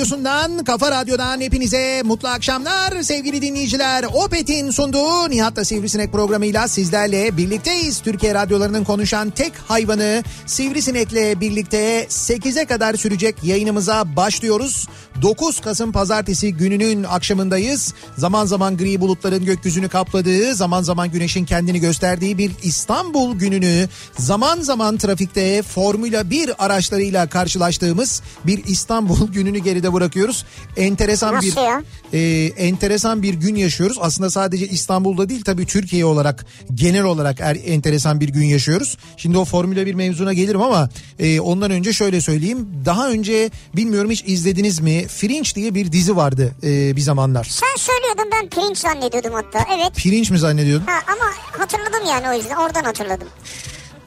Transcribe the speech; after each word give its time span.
Radyosu'ndan, 0.00 0.64
Kafa 0.64 0.90
Radyo'dan 0.90 1.40
hepinize 1.40 2.02
mutlu 2.04 2.28
akşamlar 2.28 3.02
sevgili 3.02 3.42
dinleyiciler. 3.42 4.04
Opet'in 4.12 4.70
sunduğu 4.70 5.30
Nihat'la 5.30 5.64
Sivrisinek 5.64 6.12
programıyla 6.12 6.68
sizlerle 6.68 7.36
birlikteyiz. 7.36 8.00
Türkiye 8.00 8.34
radyolarının 8.34 8.84
konuşan 8.84 9.30
tek 9.30 9.52
hayvanı 9.68 10.22
Sivrisinek'le 10.46 11.40
birlikte 11.40 12.04
8'e 12.04 12.64
kadar 12.64 12.94
sürecek 12.94 13.44
yayınımıza 13.44 14.16
başlıyoruz. 14.16 14.86
9 15.22 15.60
Kasım 15.60 15.92
Pazartesi 15.92 16.54
gününün 16.54 17.04
akşamındayız. 17.04 17.94
Zaman 18.16 18.46
zaman 18.46 18.76
gri 18.76 19.00
bulutların 19.00 19.44
gökyüzünü 19.44 19.88
kapladığı, 19.88 20.54
zaman 20.54 20.82
zaman 20.82 21.10
güneşin 21.10 21.44
kendini 21.44 21.80
gösterdiği 21.80 22.38
bir 22.38 22.50
İstanbul 22.62 23.34
gününü 23.38 23.88
zaman 24.18 24.60
zaman 24.60 24.96
trafikte 24.96 25.62
Formula 25.62 26.30
1 26.30 26.64
araçlarıyla 26.64 27.26
karşılaştığımız 27.26 28.22
bir 28.46 28.64
İstanbul 28.64 29.28
gününü 29.32 29.58
geride 29.58 29.92
bırakıyoruz. 29.92 30.44
Enteresan 30.76 31.34
Nasıl 31.34 31.46
bir 31.46 31.56
ya? 31.56 31.82
e, 32.12 32.20
enteresan 32.46 33.22
bir 33.22 33.34
gün 33.34 33.54
yaşıyoruz. 33.54 33.98
Aslında 34.00 34.30
sadece 34.30 34.68
İstanbul'da 34.68 35.28
değil 35.28 35.42
tabii 35.44 35.66
Türkiye 35.66 36.04
olarak 36.04 36.46
genel 36.74 37.04
olarak 37.04 37.40
er, 37.40 37.56
enteresan 37.66 38.20
bir 38.20 38.28
gün 38.28 38.44
yaşıyoruz. 38.44 38.96
Şimdi 39.16 39.38
o 39.38 39.44
Formula 39.44 39.86
1 39.86 39.94
mevzuna 39.94 40.32
gelirim 40.32 40.62
ama 40.62 40.88
e, 41.18 41.40
ondan 41.40 41.70
önce 41.70 41.92
şöyle 41.92 42.20
söyleyeyim. 42.20 42.68
Daha 42.84 43.10
önce 43.10 43.50
bilmiyorum 43.76 44.10
hiç 44.10 44.24
izlediniz 44.26 44.80
mi? 44.80 45.06
Fringe 45.10 45.50
diye 45.54 45.74
bir 45.74 45.92
dizi 45.92 46.16
vardı 46.16 46.52
e, 46.62 46.96
bir 46.96 47.00
zamanlar. 47.00 47.44
Sen 47.44 47.76
söylüyordun 47.76 48.24
ben 48.32 48.48
pirinç 48.48 48.78
zannediyordum 48.78 49.32
hatta. 49.32 49.66
Evet. 49.76 49.94
Pirinç 49.96 50.30
mi 50.30 50.38
zannediyordun? 50.38 50.86
Ha, 50.86 51.00
ama 51.06 51.32
hatırladım 51.58 52.06
yani 52.08 52.28
o 52.28 52.32
yüzden 52.32 52.56
oradan 52.56 52.84
hatırladım. 52.84 53.28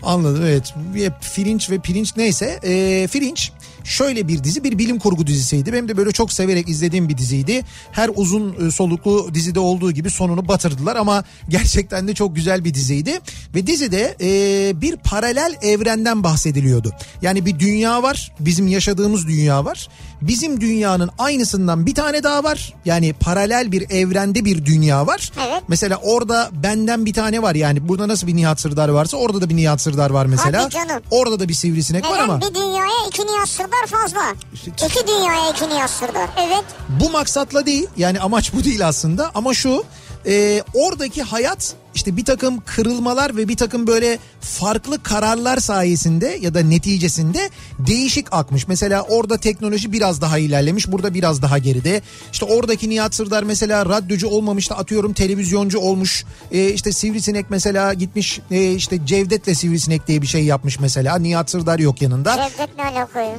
Anladım 0.04 0.44
evet. 0.46 0.74
Fringe 1.22 1.66
ve 1.70 1.80
pirinç 1.80 2.18
neyse. 2.18 2.60
E, 2.64 3.08
Fringe 3.08 3.42
şöyle 3.84 4.28
bir 4.28 4.44
dizi 4.44 4.64
bir 4.64 4.78
bilim 4.78 5.00
kurgu 5.00 5.28
dizisiydi. 5.28 5.74
Benim 5.74 5.88
de 5.88 5.98
böyle 5.98 6.12
çok 6.12 6.34
severek 6.34 6.70
izlediğim 6.70 7.10
bir 7.10 7.18
diziydi. 7.18 7.66
Her 7.92 8.10
uzun 8.16 8.68
e, 8.68 8.72
soluklu 8.72 9.30
dizide 9.34 9.60
olduğu 9.60 9.92
gibi 9.92 10.10
sonunu 10.10 10.48
batırdılar 10.48 10.96
ama 10.96 11.24
gerçekten 11.50 12.08
de 12.08 12.14
çok 12.14 12.36
güzel 12.36 12.66
bir 12.66 12.74
diziydi. 12.74 13.20
Ve 13.56 13.68
dizide 13.68 14.16
e, 14.22 14.82
bir 14.82 14.96
paralel 14.96 15.56
evrenden 15.62 16.24
bahsediliyordu. 16.24 16.92
Yani 17.22 17.46
bir 17.46 17.60
dünya 17.60 18.04
var 18.04 18.32
bizim 18.40 18.68
yaşadığımız 18.68 19.28
dünya 19.28 19.66
var. 19.66 19.88
Bizim 20.22 20.62
dünyanın 20.62 21.10
aynısından 21.18 21.86
bir 21.86 21.96
tane 21.96 22.24
daha 22.24 22.44
var. 22.44 22.74
Yani 22.86 23.14
paralel 23.14 23.72
bir 23.72 23.90
evrende 23.90 24.46
bir 24.46 24.66
dünya 24.66 25.08
var. 25.08 25.32
Evet. 25.48 25.64
Mesela 25.68 25.98
orada 26.04 26.50
benden 26.54 27.06
bir 27.06 27.14
tane 27.14 27.42
var 27.42 27.56
yani 27.56 27.90
burada 27.90 28.08
nasıl 28.08 28.28
bir 28.28 28.36
Nihat 28.36 28.60
Sırdar 28.60 28.90
varsa 28.90 29.18
orada 29.18 29.42
da 29.42 29.50
bir 29.50 29.56
Nihat 29.56 29.82
Sırdar 29.82 30.10
var 30.10 30.26
mesela. 30.26 30.70
Orada 31.12 31.40
da 31.40 31.50
bir 31.50 31.54
sivrisinek 31.54 32.06
var 32.06 32.14
Neden 32.14 32.24
ama 32.24 32.42
bir 32.42 32.56
dünyaya 32.56 33.08
iki 33.08 33.22
Nihat 33.22 33.50
Sırdar 33.50 33.73
fazla? 33.88 34.22
İşte- 34.54 34.72
İki 34.86 35.08
dünyaya 35.08 35.50
iki 35.50 35.70
Nihat 35.70 35.90
Sırdar. 35.90 36.30
Evet. 36.38 36.64
bu 36.90 37.10
maksatla 37.10 37.66
değil 37.66 37.88
yani 37.98 38.20
amaç 38.20 38.54
bu 38.54 38.64
değil 38.64 38.88
aslında 38.88 39.32
ama 39.36 39.54
şu 39.54 39.84
e, 40.26 40.64
oradaki 40.74 41.24
hayat 41.24 41.74
işte 41.96 42.18
bir 42.18 42.26
takım 42.26 42.62
kırılmalar 42.66 43.36
ve 43.38 43.48
bir 43.48 43.58
takım 43.58 43.88
böyle 43.88 44.20
farklı 44.42 45.04
kararlar 45.04 45.58
sayesinde 45.58 46.38
ya 46.42 46.54
da 46.54 46.60
neticesinde 46.60 47.50
değişik 47.80 48.28
akmış. 48.34 48.68
Mesela 48.68 49.02
orada 49.02 49.38
teknoloji 49.38 49.92
biraz 49.92 50.22
daha 50.22 50.38
ilerlemiş 50.38 50.92
burada 50.92 51.14
biraz 51.14 51.42
daha 51.42 51.58
geride. 51.58 52.02
İşte 52.32 52.46
oradaki 52.46 52.90
Nihat 52.90 53.16
Sırdar 53.16 53.44
mesela 53.44 53.86
radyocu 53.86 54.28
olmamış 54.28 54.70
da 54.70 54.78
atıyorum 54.78 55.14
televizyoncu 55.14 55.80
olmuş. 55.80 56.26
E, 56.52 56.70
işte 56.70 56.92
Sivrisinek 56.92 57.46
mesela 57.50 57.94
gitmiş 57.94 58.40
e, 58.52 58.72
işte 58.72 59.06
Cevdet'le 59.06 59.58
Sivrisinek 59.58 60.08
diye 60.08 60.22
bir 60.22 60.28
şey 60.28 60.44
yapmış 60.46 60.80
mesela. 60.80 61.18
Nihat 61.18 61.50
Sırdar 61.50 61.80
yok 61.80 62.02
yanında. 62.02 62.50
Cevdet 62.50 62.78
ne 62.78 62.84
alaka 62.84 63.22
ya? 63.22 63.36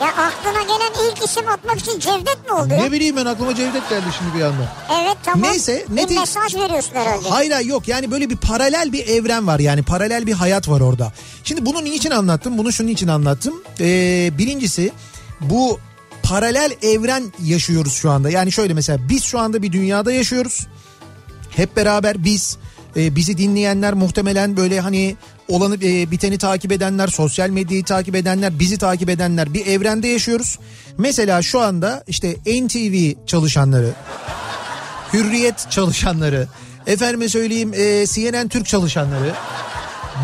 Ya 0.00 0.08
aklına 0.08 0.62
gelen 0.62 1.10
ilk 1.10 1.24
isim 1.24 1.48
atmak 1.48 1.78
için 1.78 1.98
Cevdet 2.00 2.46
mi 2.46 2.52
oldu 2.52 2.68
ne 2.68 2.92
bileyim 2.92 3.16
ben 3.16 3.26
aklıma 3.26 3.54
Cevdet 3.54 3.88
geldi 3.90 4.04
şimdi 4.18 4.36
bir 4.38 4.42
anda. 4.42 4.72
Evet 5.02 5.16
tamam. 5.22 5.42
Neyse, 5.42 5.84
Bir 5.88 5.96
neti- 5.96 6.20
mesaj 6.20 6.54
veriyorsun 6.54 6.94
herhalde. 6.94 7.28
Hayır 7.28 7.49
hayır, 7.50 7.68
yok 7.68 7.88
yani 7.88 8.10
böyle 8.10 8.30
bir 8.30 8.36
paralel 8.36 8.92
bir 8.92 9.06
evren 9.06 9.46
var 9.46 9.58
yani 9.58 9.82
paralel 9.82 10.26
bir 10.26 10.32
hayat 10.32 10.68
var 10.68 10.80
orada. 10.80 11.12
Şimdi 11.44 11.66
bunu 11.66 11.84
niçin 11.84 12.10
anlattım 12.10 12.58
bunu 12.58 12.72
şunun 12.72 12.88
için 12.88 13.08
anlattım. 13.08 13.54
Ee, 13.80 14.30
birincisi 14.38 14.92
bu 15.40 15.80
paralel 16.22 16.72
evren 16.82 17.32
yaşıyoruz 17.44 17.92
şu 17.92 18.10
anda. 18.10 18.30
Yani 18.30 18.52
şöyle 18.52 18.74
mesela 18.74 19.08
biz 19.08 19.24
şu 19.24 19.38
anda 19.38 19.62
bir 19.62 19.72
dünyada 19.72 20.12
yaşıyoruz. 20.12 20.66
Hep 21.50 21.76
beraber 21.76 22.24
biz 22.24 22.58
e, 22.96 23.16
bizi 23.16 23.38
dinleyenler 23.38 23.94
muhtemelen 23.94 24.56
böyle 24.56 24.80
hani 24.80 25.16
olanı 25.48 25.74
e, 25.74 26.10
biteni 26.10 26.38
takip 26.38 26.72
edenler, 26.72 27.08
sosyal 27.08 27.48
medyayı 27.48 27.84
takip 27.84 28.14
edenler, 28.14 28.58
bizi 28.58 28.78
takip 28.78 29.08
edenler 29.08 29.54
bir 29.54 29.66
evrende 29.66 30.08
yaşıyoruz. 30.08 30.58
Mesela 30.98 31.42
şu 31.42 31.60
anda 31.60 32.04
işte 32.06 32.36
NTV 32.46 33.26
çalışanları, 33.26 33.90
Hürriyet 35.12 35.70
çalışanları, 35.70 36.48
efendime 36.86 37.28
söyleyeyim 37.28 37.72
e, 37.74 38.06
CNN 38.06 38.48
Türk 38.48 38.66
çalışanları 38.66 39.32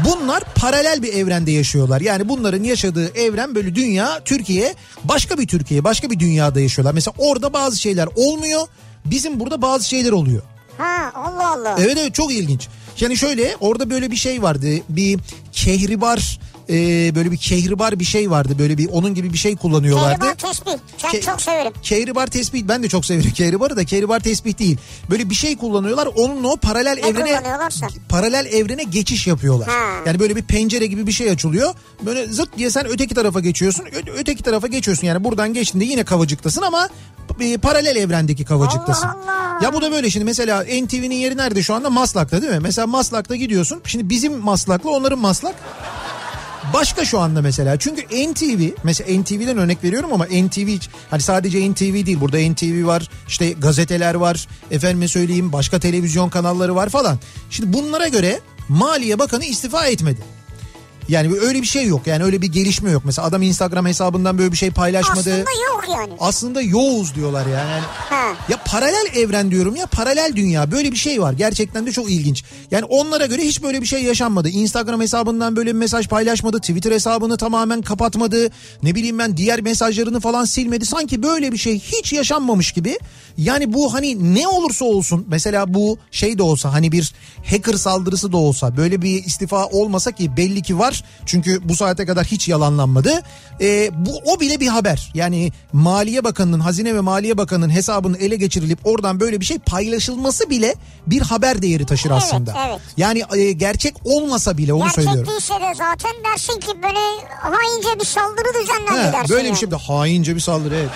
bunlar 0.05 0.43
paralel 0.55 1.03
bir 1.03 1.13
evrende 1.13 1.51
yaşıyorlar. 1.51 2.01
Yani 2.01 2.29
bunların 2.29 2.65
yaşadığı 2.65 3.19
evren 3.19 3.55
böyle 3.55 3.75
dünya, 3.75 4.21
Türkiye 4.25 4.75
başka 5.05 5.39
bir 5.39 5.47
Türkiye, 5.47 5.85
başka 5.85 6.11
bir 6.11 6.19
dünyada 6.19 6.61
yaşıyorlar. 6.61 6.95
Mesela 6.95 7.15
orada 7.19 7.53
bazı 7.53 7.81
şeyler 7.81 8.09
olmuyor, 8.17 8.67
bizim 9.05 9.41
burada 9.41 9.63
bazı 9.63 9.89
şeyler 9.89 10.13
oluyor. 10.13 10.43
Ha 10.79 11.13
Allah 11.15 11.51
Allah. 11.51 11.77
Evet 11.81 11.97
evet 12.01 12.15
çok 12.15 12.33
ilginç. 12.33 12.69
Yani 13.01 13.17
şöyle 13.17 13.57
orada 13.61 13.91
böyle 13.91 14.11
bir 14.11 14.17
şey 14.17 14.43
vardı. 14.43 14.67
Bir 14.89 15.19
kehribar 15.53 16.41
e, 16.71 17.15
böyle 17.15 17.31
bir 17.33 17.37
kehribar 17.37 18.01
bir 18.01 18.05
şey 18.05 18.31
vardı. 18.31 18.55
Böyle 18.59 18.79
bir 18.79 18.89
onun 18.89 19.15
gibi 19.15 19.33
bir 19.33 19.39
şey 19.39 19.57
kullanıyorlardı. 19.57 20.21
Kehribar 20.21 20.35
tespih. 20.35 20.73
Ben 21.05 21.11
Ke- 21.11 21.21
çok 21.21 21.43
severim. 21.43 21.73
Kehribar 21.83 22.27
tespih 22.27 22.63
ben 22.69 22.83
de 22.83 22.89
çok 22.89 23.07
severim 23.07 23.31
kehribarı 23.31 23.77
da 23.77 23.85
kehribar 23.85 24.21
tespih 24.21 24.59
değil. 24.59 24.79
Böyle 25.11 25.31
bir 25.31 25.35
şey 25.35 25.57
kullanıyorlar. 25.57 26.07
Onunla 26.17 26.49
o 26.49 26.57
paralel 26.57 26.95
Ne 27.03 27.09
evrene 27.09 27.43
paralel 28.09 28.47
evrene 28.47 28.83
geçiş 28.83 29.27
yapıyorlar. 29.27 29.69
Ha. 29.69 30.03
Yani 30.07 30.19
böyle 30.19 30.37
bir 30.37 30.43
pencere 30.43 30.87
gibi 30.87 31.07
bir 31.07 31.13
şey 31.13 31.31
açılıyor. 31.31 31.75
Böyle 32.03 32.27
zıt 32.27 32.57
diye 32.59 32.71
sen 32.71 32.87
öteki 32.87 33.15
tarafa 33.15 33.41
geçiyorsun. 33.41 33.85
Ö- 33.85 34.13
öteki 34.19 34.43
tarafa 34.43 34.67
geçiyorsun. 34.67 35.07
Yani 35.07 35.25
buradan 35.25 35.55
geçtiğinde 35.55 35.85
yine 35.85 36.05
kavacıktasın 36.05 36.63
ama 36.63 36.89
e, 37.41 37.57
paralel 37.59 37.97
evrendeki 37.97 38.45
kavacıktasın. 38.45 39.09
Allah 39.09 39.23
Allah. 39.53 39.65
Ya 39.65 39.73
bu 39.73 39.83
da 39.83 39.93
böyle 39.93 40.11
şimdi 40.11 40.25
mesela 40.25 40.63
NTV'nin 40.63 41.15
yeri 41.15 41.37
nerede 41.37 41.63
şu 41.63 41.75
anda? 41.75 41.91
Maslak'ta 41.91 42.43
değil 42.43 42.53
mi? 42.53 42.61
Mesela 42.61 42.87
Maslak'ta 42.87 43.37
gidiyorsun. 43.37 43.81
Şimdi 43.85 44.09
bizim 44.11 44.39
Maslak'la 44.39 44.91
onların 44.91 45.19
Maslak 45.19 45.55
başka 46.73 47.05
şu 47.05 47.21
anda 47.21 47.43
mesela. 47.43 47.79
Çünkü 47.79 48.03
NTV 48.03 48.71
mesela 48.85 49.21
NTV'den 49.21 49.59
örnek 49.59 49.85
veriyorum 49.85 50.13
ama 50.13 50.25
NTV 50.25 50.69
hani 51.11 51.23
sadece 51.23 51.71
NTV 51.71 52.07
değil. 52.07 52.21
Burada 52.21 52.39
NTV 52.39 52.87
var 52.87 53.11
işte 53.29 53.53
gazeteler 53.53 54.15
var 54.15 54.49
efendime 54.71 55.09
söyleyeyim 55.09 55.53
başka 55.53 55.79
televizyon 55.79 56.29
kanalları 56.29 56.75
var 56.75 56.89
falan. 56.89 57.19
Şimdi 57.51 57.73
bunlara 57.73 58.09
göre 58.09 58.41
Maliye 58.69 59.19
Bakanı 59.19 59.45
istifa 59.45 59.87
etmedi. 59.87 60.36
Yani 61.09 61.39
öyle 61.41 61.63
bir 61.63 61.67
şey 61.67 61.87
yok 61.87 62.07
yani 62.07 62.25
öyle 62.25 62.43
bir 62.43 62.47
gelişme 62.47 62.91
yok. 62.91 63.03
Mesela 63.05 63.29
adam 63.29 63.43
Instagram 63.43 63.87
hesabından 63.87 64.39
böyle 64.39 64.53
bir 64.53 64.57
şey 64.57 64.71
paylaşmadı. 64.71 65.21
Aslında 65.21 65.37
yok 65.39 65.85
yani. 65.89 66.13
Aslında 66.21 66.63
yoğuz 66.63 67.15
diyorlar 67.15 67.47
yani. 67.47 67.71
yani 67.71 67.83
Ha. 68.11 68.35
ya 68.49 68.57
paralel 68.67 69.07
evren 69.15 69.51
diyorum 69.51 69.77
ya 69.77 69.87
paralel 69.87 70.33
dünya 70.37 70.71
böyle 70.71 70.93
bir 70.93 70.97
şey 70.97 71.23
var. 71.23 71.33
Gerçekten 71.33 71.87
de 71.87 71.93
çok 71.93 72.11
ilginç. 72.11 72.45
Yani 72.71 72.85
onlara 72.85 73.27
göre 73.27 73.43
hiç 73.43 73.63
böyle 73.63 73.81
bir 73.81 73.87
şey 73.87 74.03
yaşanmadı. 74.03 74.49
Instagram 74.49 75.01
hesabından 75.01 75.57
böyle 75.57 75.71
bir 75.71 75.79
mesaj 75.79 76.09
paylaşmadı. 76.09 76.59
Twitter 76.59 76.93
hesabını 76.93 77.37
tamamen 77.37 77.83
kapatmadı. 77.83 78.51
Ne 78.83 78.95
bileyim 78.95 79.19
ben 79.19 79.37
diğer 79.37 79.61
mesajlarını 79.61 80.21
falan 80.21 80.45
silmedi. 80.45 80.87
Sanki 80.87 81.23
böyle 81.23 81.53
bir 81.53 81.57
şey 81.59 81.79
hiç 81.79 82.13
yaşanmamış 82.13 82.73
gibi. 82.73 82.99
Yani 83.39 83.73
bu 83.73 83.95
hani 83.95 84.35
ne 84.35 84.49
olursa 84.49 84.85
olsun 84.85 85.27
mesela 85.29 85.75
bu 85.75 85.99
şey 86.11 86.39
de 86.39 86.43
olsa 86.43 86.73
hani 86.73 86.93
bir 86.93 87.15
hacker 87.51 87.75
saldırısı 87.75 88.33
da 88.33 88.37
olsa 88.37 88.77
böyle 88.77 89.03
bir 89.03 89.25
istifa 89.25 89.67
olmasa 89.67 90.13
ki 90.13 90.37
belli 90.37 90.63
ki 90.63 90.79
var. 90.79 90.96
Çünkü 91.27 91.69
bu 91.69 91.77
saate 91.77 92.07
kadar 92.07 92.25
hiç 92.27 92.49
yalanlanmadı. 92.49 93.23
Ee, 93.61 93.91
bu 94.07 94.21
o 94.25 94.41
bile 94.41 94.61
bir 94.61 94.69
haber. 94.69 95.11
Yani 95.15 95.53
Maliye 95.73 96.25
Bakanı'nın 96.25 96.61
Hazine 96.61 96.95
ve 96.95 97.01
Maliye 97.01 97.39
Bakanı'nın 97.39 97.71
hesabının 97.71 98.19
ele 98.19 98.37
geçirilip 98.37 98.79
oradan 98.85 99.21
böyle 99.21 99.41
bir 99.41 99.45
şey 99.45 99.59
paylaşılması 99.59 100.51
bile 100.51 100.75
bir 101.07 101.21
haber 101.23 101.63
değeri 101.63 101.87
taşır 101.87 102.11
Evet, 102.11 102.23
aslında. 102.23 102.55
evet. 102.69 102.81
Yani 102.97 103.23
e, 103.37 103.53
gerçek 103.53 103.95
olmasa 104.05 104.59
bile 104.59 104.73
onu 104.73 104.83
Gerçek 104.83 105.05
söylüyorum. 105.05 105.31
değilse 105.33 105.55
de 105.55 105.75
zaten 105.75 106.11
dersin 106.33 106.61
ki 106.61 106.83
böyle 106.83 106.99
haince 107.41 108.01
bir 108.01 108.05
saldırı 108.05 108.63
düzenlendi 108.63 109.09
He, 109.09 109.13
dersin 109.13 109.29
böyle 109.37 109.47
yani. 109.47 109.55
bir 109.55 109.59
şey 109.59 109.71
de 109.71 109.77
haince 109.77 110.35
bir 110.35 110.41
saldırı 110.41 110.75
evet. 110.75 110.91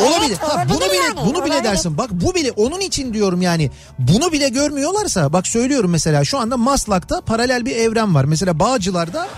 Olabilir. 0.00 0.36
Ha, 0.36 0.46
olabilir 0.54 0.74
bunu 0.74 0.80
bile 0.90 0.96
yani, 0.96 1.16
bunu 1.16 1.44
bile 1.44 1.52
olabilir. 1.54 1.64
dersin. 1.64 1.98
Bak 1.98 2.10
bu 2.12 2.34
bile 2.34 2.50
onun 2.50 2.80
için 2.80 3.14
diyorum 3.14 3.42
yani. 3.42 3.70
Bunu 3.98 4.32
bile 4.32 4.48
görmüyorlarsa 4.48 5.32
bak 5.32 5.46
söylüyorum 5.46 5.90
mesela 5.90 6.24
şu 6.24 6.38
anda 6.38 6.56
Maslak'ta 6.56 7.20
paralel 7.20 7.66
bir 7.66 7.76
evren 7.76 8.14
var. 8.14 8.24
Mesela 8.24 8.58
Bağcılar'da 8.58 9.28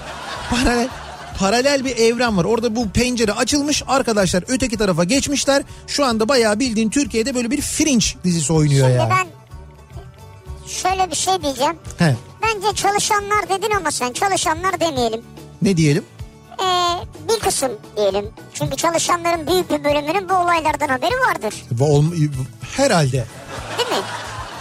paralel 0.50 0.88
paralel 1.38 1.84
bir 1.84 1.96
evren 1.96 2.36
var. 2.36 2.44
Orada 2.44 2.76
bu 2.76 2.88
pencere 2.90 3.32
açılmış. 3.32 3.82
Arkadaşlar 3.86 4.44
öteki 4.48 4.76
tarafa 4.76 5.04
geçmişler. 5.04 5.62
Şu 5.86 6.04
anda 6.04 6.28
bayağı 6.28 6.58
bildiğin 6.60 6.90
Türkiye'de 6.90 7.34
böyle 7.34 7.50
bir 7.50 7.60
Fringe 7.60 8.06
dizisi 8.24 8.52
oynuyor 8.52 8.86
Şimdi 8.88 8.98
ya. 9.00 9.10
ben 9.10 9.26
şöyle 10.68 11.10
bir 11.10 11.16
şey 11.16 11.42
diyeceğim. 11.42 11.76
He. 11.98 12.16
Bence 12.42 12.74
çalışanlar 12.76 13.48
dedin 13.48 13.70
ama 13.76 13.90
sen 13.90 14.12
çalışanlar 14.12 14.80
demeyelim. 14.80 15.20
Ne 15.62 15.76
diyelim? 15.76 16.04
Ee, 16.60 16.64
bir 17.28 17.40
kısım 17.40 17.72
diyelim. 17.96 18.30
Çünkü 18.54 18.76
çalışanların 18.76 19.46
büyük 19.46 19.70
bir 19.70 19.84
bölümünün 19.84 20.28
bu 20.28 20.34
olaylardan 20.34 20.88
haberi 20.88 21.14
vardır. 21.14 21.54
Herhalde. 22.76 23.26
Değil 23.78 23.88
mi? 23.88 24.04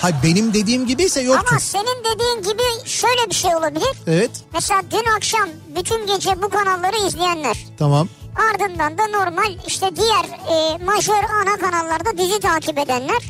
Hay 0.04 0.14
benim 0.24 0.54
dediğim 0.54 0.86
gibiyse 0.88 1.22
yoktur. 1.22 1.48
Ama 1.52 1.60
senin 1.60 2.04
dediğin 2.16 2.52
gibi 2.52 2.64
şöyle 2.90 3.30
bir 3.30 3.36
şey 3.36 3.56
olabilir. 3.56 3.98
Evet 4.08 4.32
Mesela 4.54 4.82
dün 4.92 5.12
akşam 5.18 5.50
bütün 5.76 6.08
gece 6.08 6.42
bu 6.42 6.50
kanalları 6.50 7.08
izleyenler. 7.08 7.58
tamam. 7.80 8.10
Ardından 8.54 8.98
da 8.98 9.08
normal 9.08 9.54
işte 9.68 9.96
diğer 9.96 10.24
e, 10.24 10.84
majör 10.84 11.14
ana 11.42 11.58
kanallarda 11.58 12.18
dizi 12.18 12.40
takip 12.40 12.78
edenler. 12.78 13.24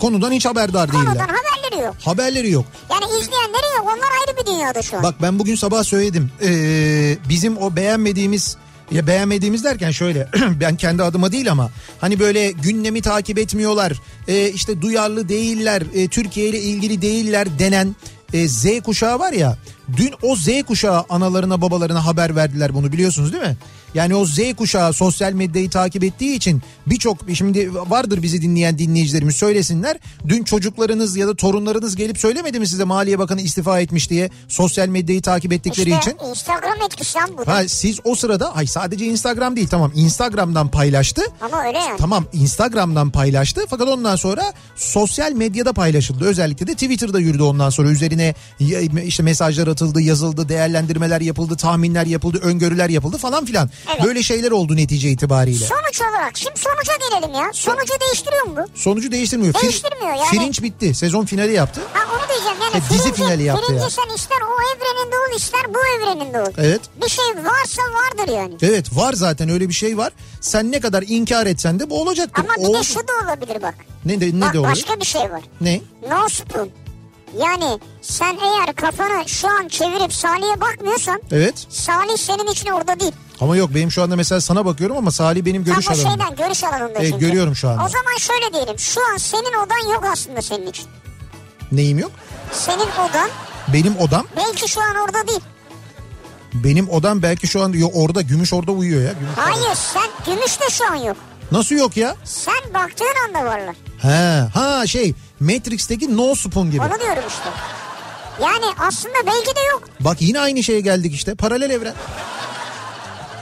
Konudan 0.00 0.32
hiç 0.32 0.46
haberdar 0.46 0.90
Konudan 0.90 1.06
değiller. 1.14 1.26
haberleri 1.28 1.84
yok. 1.84 1.94
Haberleri 2.04 2.50
yok. 2.50 2.64
Yani 2.90 3.04
izleyenleri 3.04 3.76
yok. 3.76 3.84
Onlar 3.84 4.08
ayrı 4.20 4.38
bir 4.40 4.46
dünyada 4.46 4.82
şu 4.82 4.96
an. 4.96 5.02
Bak 5.02 5.14
ben 5.22 5.38
bugün 5.38 5.54
sabah 5.56 5.84
söyledim. 5.84 6.30
Ee, 6.42 7.18
bizim 7.28 7.58
o 7.58 7.76
beğenmediğimiz 7.76 8.56
ya 8.90 9.06
beğenmediğimiz 9.06 9.64
derken 9.64 9.90
şöyle 9.90 10.28
ben 10.60 10.76
kendi 10.76 11.02
adıma 11.02 11.32
değil 11.32 11.50
ama 11.50 11.70
hani 12.00 12.18
böyle 12.18 12.50
gündemi 12.50 13.02
takip 13.02 13.38
etmiyorlar 13.38 13.92
e, 14.28 14.48
işte 14.48 14.82
duyarlı 14.82 15.28
değiller 15.28 15.82
e, 15.94 16.08
Türkiye 16.08 16.48
ile 16.48 16.60
ilgili 16.60 17.02
değiller 17.02 17.58
denen 17.58 17.96
e, 18.32 18.48
Z 18.48 18.66
kuşağı 18.84 19.18
var 19.18 19.32
ya 19.32 19.58
dün 19.96 20.10
o 20.22 20.36
Z 20.36 20.48
kuşağı 20.66 21.04
analarına 21.08 21.62
babalarına 21.62 22.06
haber 22.06 22.36
verdiler 22.36 22.74
bunu 22.74 22.92
biliyorsunuz 22.92 23.32
değil 23.32 23.44
mi? 23.44 23.56
Yani 23.94 24.14
o 24.14 24.24
Z 24.24 24.38
kuşağı 24.56 24.92
sosyal 24.92 25.32
medyayı 25.32 25.70
takip 25.70 26.04
ettiği 26.04 26.36
için 26.36 26.62
birçok 26.86 27.18
şimdi 27.34 27.74
vardır 27.74 28.22
bizi 28.22 28.42
dinleyen 28.42 28.78
dinleyicilerimiz 28.78 29.36
söylesinler. 29.36 29.96
Dün 30.28 30.44
çocuklarınız 30.44 31.16
ya 31.16 31.28
da 31.28 31.34
torunlarınız 31.36 31.96
gelip 31.96 32.18
söylemedi 32.18 32.60
mi 32.60 32.66
size 32.66 32.84
Maliye 32.84 33.18
Bakanı 33.18 33.40
istifa 33.40 33.80
etmiş 33.80 34.10
diye 34.10 34.30
sosyal 34.48 34.88
medyayı 34.88 35.22
takip 35.22 35.52
ettikleri 35.52 35.90
işte 35.90 36.00
için? 36.10 36.28
Instagram 36.30 36.82
etkisi 36.86 37.18
lan 37.18 37.30
bu. 37.38 37.52
Ha 37.52 37.68
siz 37.68 38.00
o 38.04 38.14
sırada 38.14 38.56
hay 38.56 38.66
sadece 38.66 39.06
Instagram 39.06 39.56
değil 39.56 39.68
tamam 39.68 39.92
Instagram'dan 39.94 40.68
paylaştı. 40.68 41.22
Ama 41.40 41.66
öyle 41.66 41.78
yani. 41.78 41.98
Tamam 41.98 42.24
Instagram'dan 42.32 43.10
paylaştı 43.10 43.60
fakat 43.68 43.88
ondan 43.88 44.16
sonra 44.16 44.52
sosyal 44.76 45.32
medyada 45.32 45.72
paylaşıldı. 45.72 46.24
Özellikle 46.24 46.66
de 46.66 46.72
Twitter'da 46.72 47.20
yürüdü 47.20 47.42
ondan 47.42 47.70
sonra 47.70 47.90
üzerine 47.90 48.34
işte 49.04 49.22
mesajlar 49.22 49.66
atıldı, 49.66 50.00
yazıldı, 50.00 50.48
değerlendirmeler 50.48 51.20
yapıldı, 51.20 51.56
tahminler 51.56 52.06
yapıldı, 52.06 52.38
öngörüler 52.42 52.88
yapıldı 52.88 53.18
falan 53.18 53.44
filan. 53.44 53.70
Evet. 53.92 54.04
Böyle 54.04 54.22
şeyler 54.22 54.50
oldu 54.50 54.76
netice 54.76 55.08
itibariyle. 55.10 55.64
Sonuç 55.66 56.00
olarak 56.00 56.38
şimdi 56.38 56.60
sonuca 56.60 56.92
gelelim 57.10 57.34
ya. 57.34 57.50
Sonucu 57.52 57.92
değiştiriyor 58.00 58.44
mu 58.46 58.56
bu? 58.56 58.78
Sonucu 58.78 59.12
değiştirmiyor. 59.12 59.54
Değiştirmiyor 59.62 60.14
yani. 60.14 60.30
Firinç 60.30 60.62
bitti. 60.62 60.94
Sezon 60.94 61.24
finali 61.24 61.52
yaptı. 61.52 61.80
Ha 61.92 62.00
onu 62.14 62.28
diyeceğim 62.28 62.56
yani 62.62 62.82
Ha, 62.84 62.90
dizi 62.94 63.12
finali 63.12 63.42
yaptı 63.42 63.72
ya. 63.72 63.90
sen 63.90 64.14
ister 64.14 64.36
o 64.36 64.76
evreninde 64.76 65.16
ol 65.16 65.36
ister 65.36 65.74
bu 65.74 65.78
evreninde 65.78 66.40
ol. 66.40 66.52
Evet. 66.58 66.80
Bir 67.04 67.08
şey 67.08 67.24
varsa 67.24 67.82
vardır 67.82 68.32
yani. 68.32 68.54
Evet 68.62 68.96
var 68.96 69.12
zaten 69.12 69.48
öyle 69.48 69.68
bir 69.68 69.74
şey 69.74 69.98
var. 69.98 70.12
Sen 70.40 70.72
ne 70.72 70.80
kadar 70.80 71.04
inkar 71.08 71.46
etsen 71.46 71.80
de 71.80 71.90
bu 71.90 72.00
olacaktır. 72.00 72.44
Ama 72.44 72.54
bir 72.68 72.74
O- 72.74 72.78
de 72.78 72.82
şu 72.84 72.94
da 72.98 73.12
olabilir 73.24 73.62
bak. 73.62 73.74
Ne 74.04 74.20
de, 74.20 74.26
ne 74.34 74.40
bak 74.40 74.54
de 74.54 74.58
olur? 74.58 74.68
başka 74.68 75.00
bir 75.00 75.04
şey 75.04 75.22
var. 75.22 75.42
Ne? 75.60 75.80
No 76.10 76.28
spoon. 76.28 76.70
Yani 77.38 77.78
sen 78.02 78.38
eğer 78.42 78.74
kafanı 78.74 79.28
şu 79.28 79.48
an 79.48 79.68
çevirip 79.68 80.12
Salih'e 80.12 80.60
bakmıyorsan 80.60 81.20
Evet. 81.32 81.66
Salih 81.68 82.16
senin 82.16 82.46
için 82.46 82.70
orada 82.70 83.00
değil. 83.00 83.12
Ama 83.40 83.56
yok 83.56 83.70
benim 83.74 83.90
şu 83.90 84.02
anda 84.02 84.16
mesela 84.16 84.40
sana 84.40 84.64
bakıyorum 84.66 84.96
ama 84.96 85.10
Salih 85.10 85.44
benim 85.44 85.64
görüş 85.64 85.86
Tam 85.86 85.96
o 85.96 86.00
alanım. 86.00 86.10
şeyden 86.18 86.36
görüş 86.46 86.64
alanında 86.64 86.98
Evet, 86.98 87.10
çünkü. 87.12 87.26
görüyorum 87.26 87.56
şu 87.56 87.68
anda. 87.68 87.84
O 87.84 87.88
zaman 87.88 88.16
şöyle 88.18 88.52
diyelim. 88.54 88.78
Şu 88.78 89.00
an 89.12 89.16
senin 89.16 89.52
odan 89.66 89.92
yok 89.94 90.04
aslında 90.12 90.42
senin 90.42 90.66
için. 90.66 90.86
Neyim 91.72 91.98
yok? 91.98 92.10
Senin 92.52 92.78
odan 93.10 93.28
Benim 93.68 93.96
odam. 93.98 94.26
belki 94.36 94.68
şu 94.68 94.80
an 94.80 94.94
orada 94.96 95.28
değil. 95.28 95.40
Benim 96.54 96.90
odam 96.90 97.22
belki 97.22 97.46
şu 97.46 97.62
an 97.62 97.72
yok 97.72 97.92
orada 97.94 98.20
gümüş 98.22 98.52
orada 98.52 98.72
uyuyor 98.72 99.02
ya. 99.02 99.12
Gümüş 99.12 99.30
orada. 99.38 99.50
Hayır 99.50 99.74
sen 99.74 100.34
gümüş 100.34 100.60
de 100.60 100.70
şu 100.70 100.90
an 100.90 100.94
yok. 100.94 101.16
Nasıl 101.52 101.74
yok 101.74 101.96
ya? 101.96 102.16
Sen 102.24 102.74
baktığın 102.74 103.06
anda 103.28 103.44
varlar. 103.50 103.74
He, 104.04 104.48
ha 104.54 104.86
şey 104.86 105.14
Matrix'teki 105.40 106.16
no 106.16 106.34
spoon 106.34 106.70
gibi. 106.70 106.82
Onu 106.82 107.00
diyorum 107.00 107.22
işte. 107.28 107.48
Yani 108.42 108.64
aslında 108.78 109.14
belki 109.26 109.56
de 109.56 109.60
yok. 109.72 109.88
Bak 110.00 110.22
yine 110.22 110.40
aynı 110.40 110.62
şeye 110.62 110.80
geldik 110.80 111.14
işte 111.14 111.34
paralel 111.34 111.70
evren. 111.70 111.94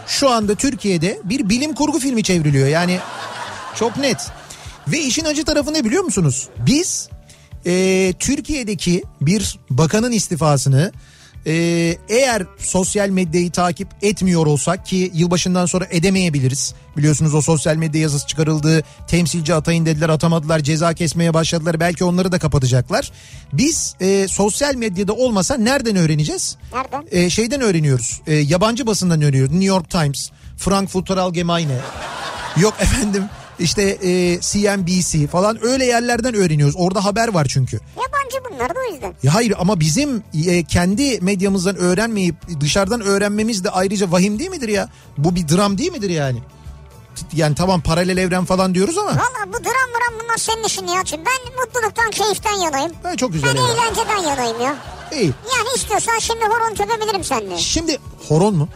Şu 0.06 0.30
anda 0.30 0.54
Türkiye'de 0.54 1.20
bir 1.24 1.48
bilim 1.48 1.74
kurgu 1.74 1.98
filmi 1.98 2.22
çevriliyor 2.22 2.68
yani 2.68 2.98
çok 3.74 3.96
net. 3.96 4.30
Ve 4.88 4.98
işin 4.98 5.24
acı 5.24 5.44
tarafı 5.44 5.72
ne 5.74 5.84
biliyor 5.84 6.02
musunuz? 6.04 6.48
Biz 6.58 7.08
e, 7.66 8.14
Türkiye'deki 8.18 9.04
bir 9.20 9.58
bakanın 9.70 10.12
istifasını 10.12 10.92
e, 11.46 11.52
eğer 12.08 12.46
sosyal 12.58 13.08
medyayı 13.08 13.50
takip 13.50 13.88
etmiyor 14.02 14.46
olsak 14.46 14.86
ki 14.86 15.10
yılbaşından 15.14 15.66
sonra 15.66 15.86
edemeyebiliriz. 15.90 16.74
Biliyorsunuz 16.96 17.34
o 17.34 17.40
sosyal 17.42 17.76
medya 17.76 18.00
yazısı 18.00 18.26
çıkarıldı. 18.26 18.82
Temsilci 19.06 19.54
atayın 19.54 19.86
dediler 19.86 20.08
atamadılar 20.08 20.60
ceza 20.60 20.94
kesmeye 20.94 21.34
başladılar. 21.34 21.80
Belki 21.80 22.04
onları 22.04 22.32
da 22.32 22.38
kapatacaklar. 22.38 23.12
Biz 23.52 23.94
e, 24.00 24.28
sosyal 24.28 24.74
medyada 24.74 25.12
olmasa 25.12 25.56
nereden 25.56 25.96
öğreneceğiz? 25.96 26.56
Nereden? 26.72 27.04
E, 27.10 27.30
şeyden 27.30 27.60
öğreniyoruz. 27.60 28.20
E, 28.26 28.34
yabancı 28.34 28.86
basından 28.86 29.22
öğreniyoruz. 29.22 29.52
New 29.52 29.66
York 29.66 29.90
Times, 29.90 30.30
Frankfurter 30.56 31.16
Allgemeine. 31.16 31.76
Yok 32.56 32.74
efendim 32.80 33.24
işte 33.58 33.82
e, 33.82 34.40
CNBC 34.40 35.26
falan 35.26 35.64
öyle 35.64 35.84
yerlerden 35.86 36.34
öğreniyoruz. 36.34 36.74
Orada 36.78 37.04
haber 37.04 37.28
var 37.28 37.46
çünkü. 37.50 37.80
Yabancı 37.96 38.36
bunlar 38.50 38.70
da 38.74 38.78
o 38.88 38.92
yüzden. 38.92 39.14
Ya 39.22 39.34
hayır 39.34 39.54
ama 39.58 39.80
bizim 39.80 40.22
e, 40.46 40.64
kendi 40.64 41.20
medyamızdan 41.20 41.76
öğrenmeyip 41.76 42.36
dışarıdan 42.60 43.00
öğrenmemiz 43.00 43.64
de 43.64 43.70
ayrıca 43.70 44.12
vahim 44.12 44.38
değil 44.38 44.50
midir 44.50 44.68
ya? 44.68 44.88
Bu 45.18 45.34
bir 45.34 45.48
dram 45.48 45.78
değil 45.78 45.92
midir 45.92 46.10
yani? 46.10 46.38
Yani 47.32 47.54
tamam 47.54 47.80
paralel 47.80 48.16
evren 48.16 48.44
falan 48.44 48.74
diyoruz 48.74 48.98
ama 48.98 49.10
Valla 49.10 49.46
bu 49.48 49.52
dram 49.52 49.90
mıram 49.90 50.24
bunlar 50.24 50.36
senin 50.36 50.64
işin 50.64 50.86
ya. 50.86 51.04
Çünkü 51.04 51.22
Ben 51.26 51.60
mutluluktan 51.66 52.10
keyiften 52.10 52.52
yanayım. 52.52 52.92
ben 53.04 53.16
çok 53.16 53.30
Ben 53.32 53.34
güzel. 53.40 53.56
ya. 53.56 53.62
eğlenceden 53.62 54.28
yanayım 54.28 54.60
ya. 54.60 54.76
İyi. 55.12 55.24
Yani 55.24 55.68
istiyorsan 55.76 56.18
şimdi 56.18 56.44
horon 56.44 56.74
tepebilirim 56.74 57.24
seninle. 57.24 57.58
Şimdi 57.58 57.98
horon 58.28 58.54
mu? 58.54 58.68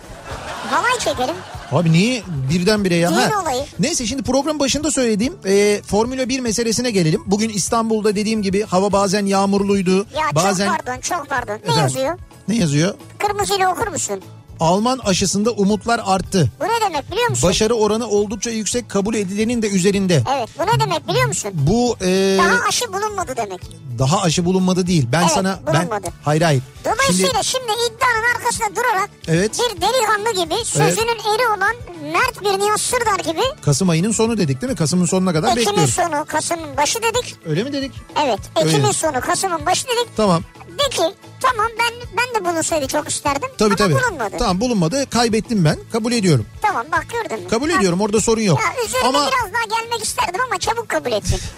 Havay 0.71 0.99
çekerim. 0.99 1.35
Abi 1.73 1.93
niye 1.93 2.23
birdenbire 2.53 2.95
ya? 2.97 3.11
Düğün 3.11 3.17
Ha. 3.17 3.43
olayı. 3.43 3.63
Neyse 3.79 4.07
şimdi 4.07 4.23
program 4.23 4.59
başında 4.61 4.91
söylediğim 4.91 5.35
e, 5.47 5.83
Formula 5.87 6.29
1 6.29 6.41
meselesine 6.41 6.91
gelelim. 6.91 7.23
Bugün 7.27 7.49
İstanbul'da 7.49 8.17
dediğim 8.17 8.43
gibi 8.43 8.63
hava 8.63 8.93
bazen 8.93 9.27
yağmurluydu. 9.27 9.97
Ya 9.99 10.25
bazen 10.35 10.67
çok 10.69 10.77
pardon 10.87 11.01
çok 11.01 11.29
pardon. 11.29 11.53
Ne 11.53 11.59
Efendim? 11.59 11.83
yazıyor? 11.83 12.19
Ne 12.49 12.57
yazıyor? 12.57 12.95
Kırmızıyla 13.19 13.73
okur 13.73 13.87
musun? 13.89 14.21
Alman 14.61 14.99
aşısında 14.99 15.51
umutlar 15.51 16.01
arttı. 16.05 16.51
Bu 16.61 16.65
ne 16.65 16.81
demek 16.91 17.11
biliyor 17.13 17.29
musun? 17.31 17.49
Başarı 17.49 17.75
oranı 17.75 18.07
oldukça 18.09 18.51
yüksek 18.51 18.89
kabul 18.89 19.15
edilenin 19.15 19.63
de 19.63 19.69
üzerinde. 19.69 20.23
Evet 20.37 20.49
bu 20.59 20.63
ne 20.77 20.81
demek 20.81 21.09
biliyor 21.09 21.27
musun? 21.27 21.51
Bu 21.55 21.97
e, 22.05 22.39
Daha 22.39 22.69
aşı 22.69 22.93
bulunmadı 22.93 23.33
demek. 23.37 23.61
daha 23.99 24.23
aşı 24.23 24.45
bulunmadı 24.45 24.87
değil. 24.87 25.09
Ben 25.13 25.21
Evet, 25.21 25.31
sana 25.31 25.59
ben 25.67 25.75
bulunmadı. 25.75 26.07
hayır 26.25 26.43
hayır. 26.43 26.63
Dolayısıyla 26.85 27.43
şimdi, 27.43 27.65
iddianın 27.65 28.35
arkasında 28.37 28.77
durarak 28.77 29.11
Evet. 29.29 29.59
bir 29.59 29.81
delikanlı 29.81 30.45
gibi 30.45 30.65
sözünün 30.65 31.19
eri 31.35 31.49
olan 31.59 31.75
mert 32.13 32.41
bir 32.43 32.65
Nihat 32.67 32.81
Sırdar 32.81 33.19
gibi 33.33 33.43
Kasım 33.63 33.89
ayının 33.89 34.13
sonu 34.13 34.39
dedik 34.39 34.61
değil 34.63 34.71
mi? 34.73 34.77
Kasım'ın 34.77 35.05
sonuna 35.07 35.33
kadar 35.33 35.49
Ekim'in 35.49 35.67
bekliyoruz. 35.67 35.95
sonu 35.95 36.25
Kasım'ın 36.29 36.77
başı 36.77 36.99
dedik. 37.03 37.37
Öyle 37.47 37.65
mi 37.65 37.73
dedik? 37.73 37.93
Evet 38.25 38.41
Ekim'in 38.57 38.91
sonu 38.93 39.21
Kasım'ın 39.21 39.67
başı 39.67 39.85
dedik. 39.87 40.17
Tamam. 40.17 40.43
De 40.79 40.91
ki 40.91 41.15
tamam 41.41 41.69
ben 41.79 41.95
ben 42.17 42.35
de 42.41 42.45
bulunsaydı 42.45 42.87
çok 42.87 43.09
isterdim. 43.09 43.49
Tabii 43.59 43.67
ama 43.69 43.77
tabii. 43.77 43.95
bulunmadı. 43.95 44.37
Tamam 44.39 44.61
bulunmadı. 44.61 45.11
Kaybettim 45.11 45.65
ben. 45.65 45.79
Kabul 45.93 46.13
ediyorum. 46.13 46.47
Tamam 46.63 46.87
bak 46.93 47.07
gördün 47.13 47.45
mü? 47.45 47.49
Kabul 47.51 47.69
Bak, 47.69 47.77
ediyorum. 47.79 48.01
Orada 48.01 48.21
sorun 48.21 48.41
yok. 48.41 48.61
Ya 48.61 48.85
üzerine 48.85 49.07
Ama 49.09 49.19
biraz 49.19 49.53
daha 49.53 49.81
gelmek 49.81 50.05
isterdim 50.05 50.41
ama 50.51 50.59
çabuk 50.59 50.89
kabul 50.89 51.13
etsin. 51.13 51.41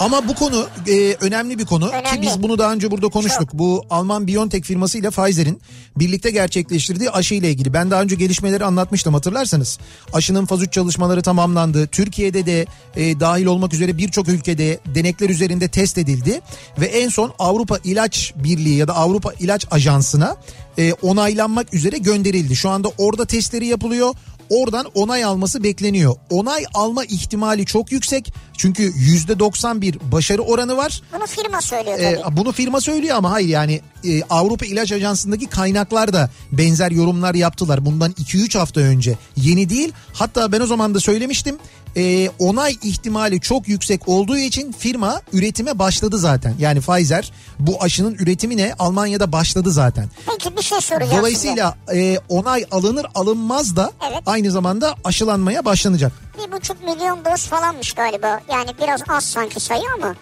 Ama 0.00 0.28
bu 0.28 0.34
konu 0.34 0.66
e, 0.88 1.16
önemli 1.20 1.58
bir 1.58 1.64
konu 1.64 1.90
ki 1.90 1.96
Önemli. 1.96 2.22
biz 2.22 2.42
bunu 2.42 2.58
daha 2.58 2.72
önce 2.72 2.90
burada 2.90 3.08
konuştuk. 3.08 3.50
Bu 3.52 3.84
Alman 3.90 4.26
BioNTech 4.26 4.66
firması 4.66 4.98
ile 4.98 5.10
Pfizer'in 5.10 5.60
birlikte 5.96 6.30
gerçekleştirdiği 6.30 7.10
aşı 7.10 7.34
ile 7.34 7.50
ilgili. 7.50 7.72
Ben 7.72 7.90
daha 7.90 8.02
önce 8.02 8.16
gelişmeleri 8.16 8.64
anlatmıştım 8.64 9.14
hatırlarsanız. 9.14 9.78
Aşının 10.12 10.46
faz 10.46 10.62
3 10.62 10.72
çalışmaları 10.72 11.22
tamamlandı. 11.22 11.86
Türkiye'de 11.86 12.46
de 12.46 12.66
e, 12.96 13.20
dahil 13.20 13.46
olmak 13.46 13.74
üzere 13.74 13.98
birçok 13.98 14.28
ülkede 14.28 14.78
denekler 14.94 15.30
üzerinde 15.30 15.68
test 15.68 15.98
edildi 15.98 16.40
ve 16.80 16.86
en 16.86 17.08
son 17.08 17.32
Avrupa 17.38 17.78
İlaç 17.84 18.32
Birliği 18.36 18.76
ya 18.76 18.88
da 18.88 18.96
Avrupa 18.96 19.32
İlaç 19.32 19.66
Ajansı'na 19.70 20.36
e, 20.78 20.92
onaylanmak 20.92 21.74
üzere 21.74 21.98
gönderildi. 21.98 22.56
Şu 22.56 22.70
anda 22.70 22.88
orada 22.98 23.24
testleri 23.24 23.66
yapılıyor. 23.66 24.14
Oradan 24.50 24.86
onay 24.94 25.24
alması 25.24 25.62
bekleniyor. 25.62 26.14
Onay 26.30 26.64
alma 26.74 27.04
ihtimali 27.04 27.66
çok 27.66 27.92
yüksek. 27.92 28.32
Çünkü 28.56 28.82
%91 28.92 30.12
başarı 30.12 30.42
oranı 30.42 30.76
var. 30.76 31.02
Bunu 31.14 31.26
firma 31.26 31.60
söylüyor 31.60 31.98
Ee, 31.98 32.20
tabii. 32.24 32.36
bunu 32.36 32.52
firma 32.52 32.80
söylüyor 32.80 33.16
ama 33.16 33.30
hayır 33.30 33.48
yani 33.48 33.80
e, 34.04 34.22
Avrupa 34.22 34.66
İlaç 34.66 34.92
Ajansı'ndaki 34.92 35.46
kaynaklar 35.46 36.12
da 36.12 36.30
benzer 36.52 36.90
yorumlar 36.90 37.34
yaptılar. 37.34 37.84
Bundan 37.86 38.12
2-3 38.12 38.58
hafta 38.58 38.80
önce. 38.80 39.18
Yeni 39.36 39.68
değil. 39.68 39.92
Hatta 40.12 40.52
ben 40.52 40.60
o 40.60 40.66
zaman 40.66 40.94
da 40.94 41.00
söylemiştim. 41.00 41.56
E, 41.96 42.28
onay 42.38 42.76
ihtimali 42.82 43.40
çok 43.40 43.68
yüksek 43.68 44.08
olduğu 44.08 44.36
için 44.38 44.72
firma 44.72 45.20
üretime 45.32 45.78
başladı 45.78 46.18
zaten. 46.18 46.54
Yani 46.58 46.80
Pfizer 46.80 47.32
bu 47.58 47.82
aşının 47.82 48.14
üretimine 48.14 48.74
Almanya'da 48.78 49.32
başladı 49.32 49.70
zaten. 49.70 50.08
Peki 50.26 50.56
bir 50.56 50.62
şey 50.62 50.80
soracağım 50.80 51.18
Dolayısıyla 51.18 51.76
e, 51.94 52.18
onay 52.28 52.64
alınır 52.70 53.06
alınmaz 53.14 53.76
da 53.76 53.92
Evet. 54.10 54.22
aynı 54.26 54.50
zamanda 54.50 54.94
aşılanmaya 55.04 55.64
başlanacak. 55.64 56.12
Bir 56.38 56.52
buçuk 56.52 56.82
milyon 56.84 57.24
doz 57.24 57.46
falanmış 57.46 57.92
galiba. 57.92 58.40
Yani 58.52 58.70
biraz 58.82 59.00
az 59.08 59.24
sanki 59.24 59.60
sayı 59.60 59.82
ama. 59.96 60.14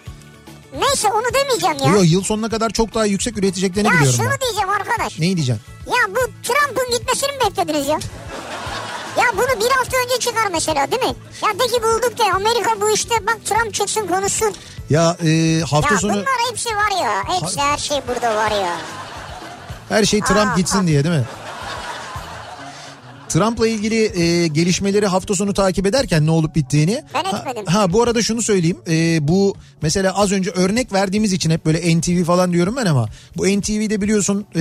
Neyse 0.80 1.08
onu 1.08 1.34
demeyeceğim 1.34 1.76
ya. 1.94 1.98
Yo, 1.98 2.02
yıl 2.06 2.22
sonuna 2.22 2.48
kadar 2.48 2.70
çok 2.70 2.94
daha 2.94 3.04
yüksek 3.06 3.38
üreteceklerini 3.38 3.88
ya 3.88 3.94
biliyorum 3.94 4.16
şunu 4.16 4.30
ben. 4.30 4.40
diyeceğim 4.40 4.68
arkadaş. 4.68 5.18
Neyi 5.18 5.36
diyeceksin? 5.36 5.64
Ya 5.86 6.10
bu 6.10 6.20
Trump'ın 6.42 6.98
gitmesini 6.98 7.28
mi 7.32 7.38
beklediniz 7.50 7.86
ya? 7.88 7.98
Ya 9.18 9.24
bunu 9.32 9.60
bir 9.64 9.70
hafta 9.70 9.96
önce 10.04 10.18
çıkar 10.20 10.46
mesela 10.52 10.90
değil 10.90 11.02
mi? 11.02 11.14
Ya 11.42 11.48
de 11.58 11.66
ki 11.66 11.82
bulduk 11.82 12.18
de 12.18 12.22
Amerika 12.34 12.80
bu 12.80 12.90
işte 12.90 13.14
bak 13.26 13.38
Trump 13.44 13.74
çıksın 13.74 14.06
konuşsun. 14.06 14.54
Ya 14.90 15.16
e, 15.26 15.60
hafta 15.70 15.94
ya 15.94 16.00
sonu 16.00 16.12
bunlar 16.12 16.26
hepsi 16.50 16.68
var 16.68 17.02
ya. 17.04 17.22
Hepsi 17.40 17.60
her 17.60 17.78
şey 17.78 17.98
burada 18.08 18.36
var 18.36 18.50
ya. 18.50 18.76
her 19.88 20.04
şey 20.04 20.20
Trump 20.20 20.52
Aa, 20.52 20.56
gitsin 20.56 20.84
aa. 20.84 20.86
diye 20.86 21.04
değil 21.04 21.14
mi? 21.14 21.24
Trump'la 23.28 23.68
ilgili 23.68 24.20
e, 24.22 24.46
gelişmeleri 24.46 25.06
hafta 25.06 25.34
sonu 25.34 25.54
takip 25.54 25.86
ederken 25.86 26.26
ne 26.26 26.30
olup 26.30 26.54
bittiğini. 26.54 27.04
Ben 27.14 27.24
Ha, 27.24 27.38
etmedim. 27.38 27.66
ha 27.66 27.92
bu 27.92 28.02
arada 28.02 28.22
şunu 28.22 28.42
söyleyeyim. 28.42 28.78
E, 28.90 29.28
bu 29.28 29.54
mesela 29.82 30.12
az 30.16 30.32
önce 30.32 30.50
örnek 30.50 30.92
verdiğimiz 30.92 31.32
için 31.32 31.50
hep 31.50 31.66
böyle 31.66 31.98
NTV 31.98 32.24
falan 32.24 32.52
diyorum 32.52 32.76
ben 32.76 32.86
ama 32.86 33.08
bu 33.36 33.46
NTV'de 33.46 34.00
biliyorsun 34.00 34.46
e, 34.56 34.60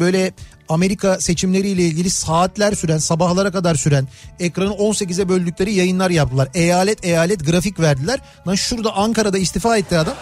böyle 0.00 0.32
Amerika 0.68 1.20
seçimleriyle 1.20 1.82
ilgili 1.82 2.10
saatler 2.10 2.72
süren, 2.72 2.98
sabahlara 2.98 3.52
kadar 3.52 3.74
süren 3.74 4.08
ekranı 4.40 4.72
18'e 4.72 5.28
böldükleri 5.28 5.74
yayınlar 5.74 6.10
yaptılar. 6.10 6.48
Eyalet 6.54 7.04
eyalet 7.04 7.46
grafik 7.46 7.80
verdiler. 7.80 8.20
Lan 8.46 8.54
şurada 8.54 8.96
Ankara'da 8.96 9.38
istifa 9.38 9.76
etti 9.76 9.98
adam. 9.98 10.14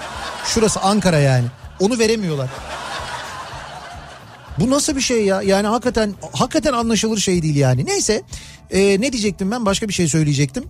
Şurası 0.45 0.81
Ankara 0.81 1.19
yani. 1.19 1.47
Onu 1.81 1.99
veremiyorlar. 1.99 2.49
Bu 4.59 4.71
nasıl 4.71 4.97
bir 4.97 5.00
şey 5.00 5.25
ya? 5.25 5.43
Yani 5.43 5.67
hakikaten 5.67 6.15
hakikaten 6.33 6.73
anlaşılır 6.73 7.19
şey 7.19 7.43
değil 7.43 7.57
yani. 7.57 7.87
Neyse 7.87 8.23
e, 8.71 9.00
ne 9.00 9.12
diyecektim 9.12 9.50
ben 9.50 9.67
başka 9.67 9.88
bir 9.88 9.93
şey 9.93 10.09
söyleyecektim. 10.09 10.65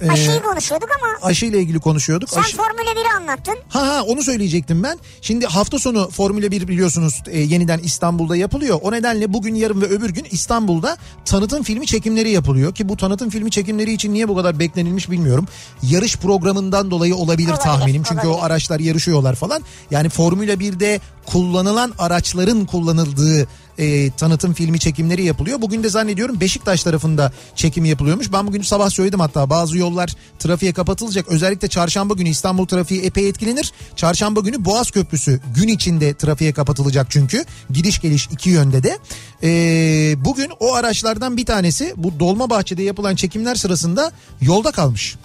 E, 0.00 0.10
Aşıyı 0.10 0.42
konuşuyorduk 0.42 0.88
ama 1.00 1.28
aşıyla 1.30 1.58
ilgili 1.58 1.80
konuşuyorduk. 1.80 2.30
sen 2.30 2.40
Aşı- 2.40 2.56
Formula 2.56 2.90
1'i 2.94 3.16
anlattın. 3.16 3.54
Ha 3.68 3.86
ha 3.86 4.02
onu 4.02 4.22
söyleyecektim 4.22 4.82
ben. 4.82 4.98
Şimdi 5.20 5.46
hafta 5.46 5.78
sonu 5.78 6.10
Formula 6.10 6.50
1 6.50 6.68
biliyorsunuz 6.68 7.22
e, 7.26 7.40
yeniden 7.40 7.78
İstanbul'da 7.78 8.36
yapılıyor. 8.36 8.78
O 8.82 8.92
nedenle 8.92 9.32
bugün 9.32 9.54
yarın 9.54 9.80
ve 9.80 9.86
öbür 9.86 10.10
gün 10.10 10.26
İstanbul'da 10.30 10.96
tanıtım 11.24 11.62
filmi 11.62 11.86
çekimleri 11.86 12.30
yapılıyor. 12.30 12.74
Ki 12.74 12.88
bu 12.88 12.96
tanıtım 12.96 13.30
filmi 13.30 13.50
çekimleri 13.50 13.92
için 13.92 14.14
niye 14.14 14.28
bu 14.28 14.36
kadar 14.36 14.58
beklenilmiş 14.58 15.10
bilmiyorum. 15.10 15.46
Yarış 15.82 16.16
programından 16.16 16.90
dolayı 16.90 17.14
olabilir, 17.16 17.48
Olabilir, 17.48 17.62
tahminim. 17.64 18.02
Çünkü 18.08 18.26
o 18.26 18.30
olabilir. 18.30 18.46
araçlar 18.46 18.80
yarışıyorlar 18.80 19.34
falan. 19.34 19.62
Yani 19.90 20.08
Formula 20.08 20.52
1'de 20.52 21.00
kullanılan 21.26 21.92
araçların 21.98 22.66
kullanıldığı 22.66 23.46
e, 23.78 24.10
tanıtım 24.10 24.54
filmi 24.54 24.78
çekimleri 24.78 25.24
yapılıyor. 25.24 25.60
Bugün 25.62 25.82
de 25.84 25.88
zannediyorum 25.88 26.40
Beşiktaş 26.40 26.82
tarafında 26.82 27.32
çekim 27.54 27.84
yapılıyormuş. 27.84 28.32
Ben 28.32 28.46
bugün 28.46 28.62
sabah 28.62 28.90
söyledim 28.90 29.20
hatta 29.20 29.50
bazı 29.50 29.78
yollar 29.78 30.14
trafiğe 30.38 30.72
kapatılacak. 30.72 31.28
Özellikle 31.28 31.68
çarşamba 31.68 32.14
günü 32.14 32.28
İstanbul 32.28 32.66
trafiği 32.66 33.02
epey 33.02 33.28
etkilenir. 33.28 33.72
Çarşamba 33.96 34.40
günü 34.40 34.64
Boğaz 34.64 34.90
Köprüsü 34.90 35.40
gün 35.54 35.68
içinde 35.68 36.14
trafiğe 36.14 36.52
kapatılacak 36.52 37.06
çünkü. 37.10 37.44
Gidiş 37.70 38.00
geliş 38.00 38.28
iki 38.32 38.50
yönde 38.50 38.82
de. 38.82 38.98
E, 39.42 40.24
bugün 40.24 40.50
o 40.60 40.74
araçlardan 40.74 41.36
bir 41.36 41.46
tanesi 41.46 41.94
bu 41.96 42.20
Dolmabahçe'de 42.20 42.82
yapılan 42.82 43.14
çekimler 43.16 43.54
sırasında 43.54 44.12
yolda 44.40 44.70
kalmış. 44.72 45.16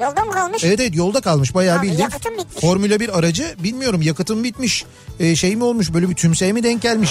Yolda 0.00 0.24
mı 0.24 0.32
kalmış? 0.32 0.64
Evet 0.64 0.80
evet 0.80 0.94
yolda 0.96 1.20
kalmış 1.20 1.54
bayağı 1.54 1.78
Abi 1.78 1.86
bildiğin. 1.86 2.02
yakıtım 2.02 2.32
bitmiş. 2.38 2.60
Formula 2.60 3.00
1 3.00 3.18
aracı 3.18 3.54
bilmiyorum 3.58 4.02
yakıtım 4.02 4.44
bitmiş. 4.44 4.84
Ee, 5.20 5.36
şey 5.36 5.56
mi 5.56 5.64
olmuş 5.64 5.94
böyle 5.94 6.10
bir 6.10 6.14
tümseye 6.14 6.52
mi 6.52 6.62
denk 6.62 6.82
gelmiş? 6.82 7.10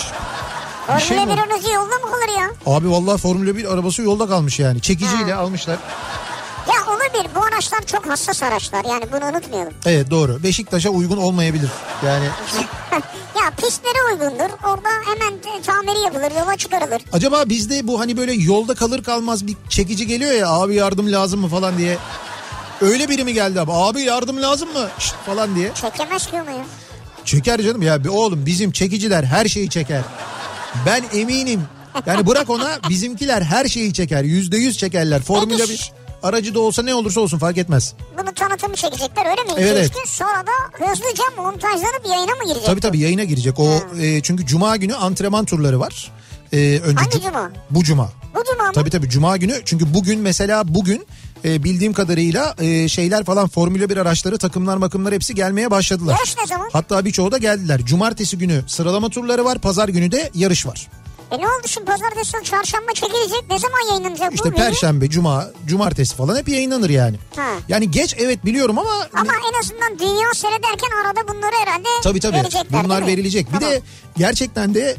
Şey 1.00 1.18
Formula 1.18 1.26
mi? 1.26 1.42
1 1.50 1.54
aracı 1.54 1.72
yolda 1.72 1.96
mı 1.96 2.12
kalır 2.12 2.40
ya? 2.40 2.50
Abi 2.66 2.92
vallahi 2.92 3.18
Formula 3.22 3.56
1 3.58 3.74
arabası 3.74 4.02
yolda 4.02 4.28
kalmış 4.28 4.60
yani. 4.60 4.82
Çekiciyle 4.82 5.34
Ha. 5.34 5.42
almışlar. 5.42 5.78
Ya 6.68 6.94
olabilir 6.96 7.32
bu 7.36 7.40
araçlar 7.44 7.86
çok 7.86 8.10
hassas 8.10 8.44
araçlar 8.44 8.86
yani 8.86 9.04
bunu 9.12 9.26
unutmayalım. 9.30 9.74
Evet 9.86 10.12
doğru. 10.12 10.44
Beşiktaş'a 10.44 10.90
uygun 10.90 11.18
olmayabilir. 11.18 11.70
Yani 12.06 12.26
ya 13.42 13.52
pistlere 13.58 14.14
uygundur 14.14 14.54
orada 14.64 14.90
hemen 15.06 15.34
tamiri 15.66 16.00
yapılır 16.00 16.32
yola 16.40 16.58
çıkarılır. 16.58 17.02
acaba 17.14 17.44
bizde 17.50 17.88
bu 17.88 18.00
hani 18.00 18.18
böyle 18.18 18.34
yolda 18.34 18.76
kalır 18.76 19.04
kalmaz 19.04 19.48
bir 19.48 19.56
çekici 19.70 20.08
geliyor 20.08 20.32
ya 20.32 20.50
abi 20.50 20.76
yardım 20.76 21.12
lazım 21.12 21.40
mı 21.42 21.48
falan 21.48 21.78
diye. 21.78 21.98
Öyle 22.82 23.10
biri 23.10 23.24
mi 23.24 23.34
geldi 23.34 23.62
abi? 23.62 23.72
Abi 23.74 24.02
yardım 24.02 24.42
lazım 24.42 24.74
mı? 24.74 24.88
Şşt 25.00 25.16
falan 25.26 25.56
diye. 25.56 25.72
Çekemez 25.74 26.26
ki 26.28 26.36
onu 26.42 26.50
ya. 26.52 26.66
Çeker 27.26 27.62
canım 27.62 27.82
ya 27.82 28.00
oğlum 28.10 28.46
bizim 28.46 28.72
çekiciler 28.72 29.24
her 29.24 29.46
şeyi 29.48 29.70
çeker. 29.70 30.02
Ben 30.86 31.04
eminim. 31.20 31.62
Yani 32.06 32.28
bırak 32.28 32.50
ona 32.50 32.80
bizimkiler 32.90 33.42
her 33.42 33.66
şeyi 33.66 33.94
çeker. 33.94 34.24
Yüzde 34.24 34.58
yüz 34.58 34.78
çekerler. 34.78 35.22
Formula 35.22 35.58
Peki. 35.58 35.70
1 35.72 35.92
aracı 36.24 36.56
da 36.56 36.60
olsa 36.60 36.84
ne 36.84 36.96
olursa 36.96 37.22
olsun 37.22 37.38
fark 37.38 37.58
etmez. 37.58 37.94
Bunu 38.18 38.34
tanıtımı 38.34 38.76
çekecekler 38.76 39.26
öyle 39.26 39.44
mi? 39.44 39.50
Evet, 39.58 39.74
evet. 39.78 39.94
gün 39.94 40.06
sonra 40.06 40.44
da 40.48 40.86
hızlıca 40.86 41.24
montajlanıp 41.38 42.02
yayına 42.10 42.32
mı 42.32 42.44
girecek? 42.48 42.66
Tabii 42.66 42.82
tabii 42.82 43.00
yayına 43.00 43.24
girecek. 43.24 43.60
O 43.60 43.84
e, 44.00 44.22
çünkü 44.22 44.46
cuma 44.46 44.76
günü 44.76 44.96
antrenman 44.96 45.46
turları 45.46 45.80
var. 45.80 46.12
E, 46.56 46.80
önce 46.80 46.96
Hangi 47.04 47.18
cu- 47.18 47.22
cuma? 47.24 47.52
Bu 47.70 47.84
cuma. 47.84 48.12
Bu 48.36 48.44
cuma 48.52 48.64
mı? 48.68 48.72
Tabii 48.74 48.90
tabii 48.90 49.10
cuma 49.10 49.38
günü 49.38 49.62
çünkü 49.66 49.94
bugün 49.94 50.20
mesela 50.20 50.74
bugün 50.76 51.06
e, 51.46 51.64
bildiğim 51.64 51.94
kadarıyla 51.94 52.56
e, 52.60 52.88
şeyler 52.88 53.24
falan 53.24 53.48
Formula 53.48 53.90
1 53.90 53.98
araçları 53.98 54.38
takımlar 54.38 54.78
makımlar 54.78 55.14
hepsi 55.14 55.36
gelmeye 55.36 55.72
başladılar. 55.72 56.16
Yarış 56.18 56.38
ne 56.38 56.48
zaman? 56.48 56.70
Hatta 56.74 57.06
birçoğu 57.06 57.32
da 57.32 57.38
geldiler. 57.38 57.82
Cumartesi 57.86 58.38
günü 58.38 58.62
sıralama 58.68 59.10
turları 59.10 59.46
var. 59.46 59.60
Pazar 59.60 59.90
günü 59.90 60.12
de 60.12 60.32
yarış 60.34 60.66
var. 60.66 60.88
E 61.32 61.38
ne 61.38 61.48
oldu 61.48 61.68
şimdi 61.68 61.86
pazartesi 61.86 62.32
salı, 62.32 62.44
çarşamba 62.44 62.92
çekilecek 62.94 63.44
ne 63.50 63.60
zaman 63.60 63.90
yayınlanacak 63.90 64.34
İşte 64.34 64.52
bu? 64.52 64.56
perşembe, 64.56 65.10
cuma, 65.10 65.48
cumartesi 65.66 66.16
falan 66.16 66.38
hep 66.38 66.50
yayınlanır 66.50 66.90
yani. 66.90 67.18
Ha. 67.36 67.50
Yani 67.68 67.92
geç 67.92 68.16
evet 68.20 68.46
biliyorum 68.46 68.78
ama 68.80 68.92
Ama 69.14 69.32
en 69.54 69.60
azından 69.60 70.00
dünya 70.00 70.34
seyrederken 70.34 70.90
arada 71.04 71.28
bunları 71.28 71.56
herhalde 71.66 71.88
tabii 72.04 72.20
tabii 72.20 72.38
verecekler 72.38 72.84
bunlar 72.84 73.08
verilecek. 73.08 73.48
Bir 73.54 73.60
Tamam. 73.60 73.72
de 73.72 73.82
gerçekten 74.18 74.74
de 74.74 74.96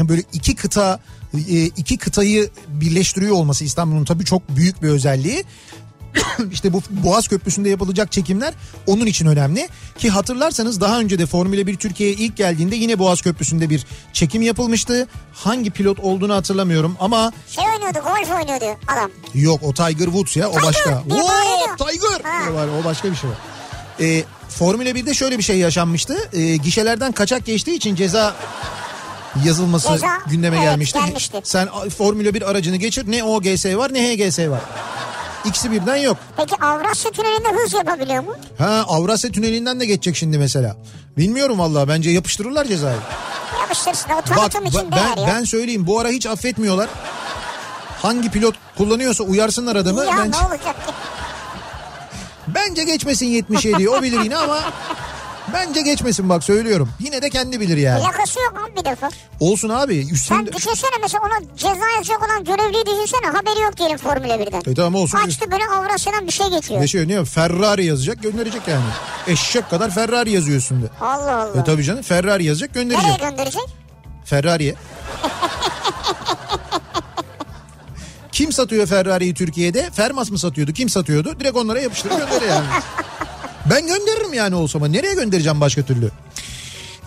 e, 0.00 0.08
böyle 0.08 0.22
iki 0.32 0.54
kıta 0.54 1.00
e, 1.48 1.64
iki 1.64 1.98
kıtayı 1.98 2.50
birleştiriyor 2.68 3.36
olması 3.36 3.64
İstanbul'un 3.64 4.04
tabii 4.04 4.24
çok 4.24 4.48
büyük 4.48 4.82
bir 4.82 4.88
özelliği. 4.88 5.44
işte 6.52 6.72
bu 6.72 6.82
Boğaz 6.90 7.28
Köprüsü'nde 7.28 7.68
yapılacak 7.68 8.12
çekimler 8.12 8.54
onun 8.86 9.06
için 9.06 9.26
önemli. 9.26 9.68
Ki 9.98 10.10
hatırlarsanız 10.10 10.80
daha 10.80 11.00
önce 11.00 11.18
de 11.18 11.26
Formula 11.26 11.66
1 11.66 11.76
Türkiye'ye 11.76 12.14
ilk 12.14 12.36
geldiğinde 12.36 12.76
yine 12.76 12.98
Boğaz 12.98 13.20
Köprüsü'nde 13.22 13.70
bir 13.70 13.86
çekim 14.12 14.42
yapılmıştı. 14.42 15.08
Hangi 15.32 15.70
pilot 15.70 16.00
olduğunu 16.00 16.34
hatırlamıyorum 16.34 16.96
ama 17.00 17.32
Şey 17.50 17.64
oynuyordu 17.74 17.98
golf 17.98 18.30
oynuyordu 18.40 18.78
adam. 18.88 19.10
Yok 19.34 19.60
o 19.62 19.74
Tiger 19.74 20.04
Woods 20.04 20.36
ya 20.36 20.48
o 20.48 20.52
Tiger 20.52 20.66
başka. 20.66 20.90
Oo. 21.10 21.86
Tiger 21.86 22.20
Ha. 22.24 22.66
o 22.80 22.84
başka 22.84 23.10
bir 23.10 23.16
şey 23.16 23.30
var. 23.30 23.36
Ee, 24.00 24.24
Formula 24.48 24.90
1'de 24.90 25.14
şöyle 25.14 25.38
bir 25.38 25.42
şey 25.42 25.58
yaşanmıştı. 25.58 26.16
Ee, 26.32 26.56
gişelerden 26.56 27.12
kaçak 27.12 27.46
geçtiği 27.46 27.74
için 27.74 27.94
ceza 27.94 28.34
yazılması 29.44 29.88
Ceza, 29.88 30.08
gündeme 30.26 30.56
evet, 30.56 30.66
gelmişti. 30.66 30.98
gelmişti. 30.98 31.40
Sen 31.44 31.68
Formula 31.98 32.34
1 32.34 32.50
aracını 32.50 32.76
geçir 32.76 33.10
ne 33.10 33.24
OGS 33.24 33.66
var 33.66 33.94
ne 33.94 34.00
HGS 34.16 34.38
var. 34.38 34.60
İkisi 35.46 35.72
birden 35.72 35.96
yok. 35.96 36.16
Peki 36.36 36.54
Avrasya 36.60 37.10
Tüneli'nde 37.10 37.48
hız 37.62 37.72
yapabiliyor 37.72 38.22
mu? 38.24 38.34
Ha 38.58 38.84
Avrasya 38.88 39.30
Tüneli'nden 39.30 39.80
de 39.80 39.86
geçecek 39.86 40.16
şimdi 40.16 40.38
mesela. 40.38 40.76
Bilmiyorum 41.18 41.58
vallahi 41.58 41.88
bence 41.88 42.10
yapıştırırlar 42.10 42.64
cezayı. 42.64 42.96
Yapıştırsın 43.60 44.10
o 44.10 44.16
Bak 44.16 44.26
tanıtım 44.26 44.64
için 44.66 44.80
ben, 44.90 44.92
değer 44.98 45.16
ya. 45.28 45.34
ben 45.34 45.44
söyleyeyim 45.44 45.86
bu 45.86 46.00
ara 46.00 46.08
hiç 46.08 46.26
affetmiyorlar. 46.26 46.88
Hangi 48.02 48.30
pilot 48.30 48.54
kullanıyorsa 48.78 49.24
uyarsınlar 49.24 49.76
adamı. 49.76 50.04
ya 50.04 50.16
Bence- 50.18 50.38
ne 50.42 50.46
olacak? 50.46 50.76
Bence 52.48 52.84
geçmesin 52.84 53.26
77'yi 53.26 53.90
o 53.90 54.02
bilir 54.02 54.20
yine 54.20 54.36
ama 54.36 54.58
bence 55.52 55.80
geçmesin 55.82 56.28
bak 56.28 56.44
söylüyorum. 56.44 56.88
Yine 57.00 57.22
de 57.22 57.30
kendi 57.30 57.60
bilir 57.60 57.76
yani. 57.76 58.02
Plakası 58.02 58.40
yok 58.40 58.54
abi 58.64 58.76
bir 58.80 58.84
defa. 58.84 59.08
Olsun 59.40 59.68
abi 59.68 60.04
Sen 60.06 60.14
üstünde... 60.14 60.52
düşünsene 60.52 60.90
mesela 61.02 61.22
ona 61.24 61.56
ceza 61.56 61.88
yazacak 61.96 62.22
olan 62.26 62.44
görevliyi 62.44 62.86
düşünsene 62.86 63.30
haberi 63.32 63.60
yok 63.60 63.76
diyelim 63.76 63.96
Formula 63.98 64.34
1'den. 64.34 64.72
E 64.72 64.74
tamam 64.74 64.94
olsun. 64.94 65.18
Açtı 65.18 65.50
böyle 65.50 65.64
Avrasya'dan 65.64 66.26
bir 66.26 66.32
şey 66.32 66.46
geçiyor. 66.50 66.80
Ne 66.80 66.88
şey 66.88 67.08
ne 67.08 67.24
Ferrari 67.24 67.84
yazacak 67.84 68.22
gönderecek 68.22 68.62
yani. 68.68 68.84
Eşek 69.26 69.70
kadar 69.70 69.90
Ferrari 69.90 70.30
yazıyor 70.30 70.58
üstünde. 70.58 70.86
Allah 71.00 71.36
Allah. 71.42 71.60
E 71.60 71.64
tabii 71.64 71.84
canım 71.84 72.02
Ferrari 72.02 72.44
yazacak 72.44 72.76
Nereye 72.76 72.88
gönderecek. 72.88 73.20
gönderecek? 73.20 73.66
Ferrari'ye. 74.24 74.74
Kim 78.32 78.52
satıyor 78.52 78.86
Ferrari'yi 78.86 79.34
Türkiye'de? 79.34 79.90
Fermas 79.90 80.30
mı 80.30 80.38
satıyordu? 80.38 80.72
Kim 80.72 80.88
satıyordu? 80.88 81.40
Direkt 81.40 81.56
onlara 81.56 81.80
yapıştırıp 81.80 82.18
gönderiyor 82.18 82.50
yani. 82.52 82.66
Ben 83.70 83.86
gönderirim 83.86 84.34
yani 84.34 84.54
olsa 84.54 84.78
ama 84.78 84.88
nereye 84.88 85.14
göndereceğim 85.14 85.60
başka 85.60 85.82
türlü? 85.82 86.10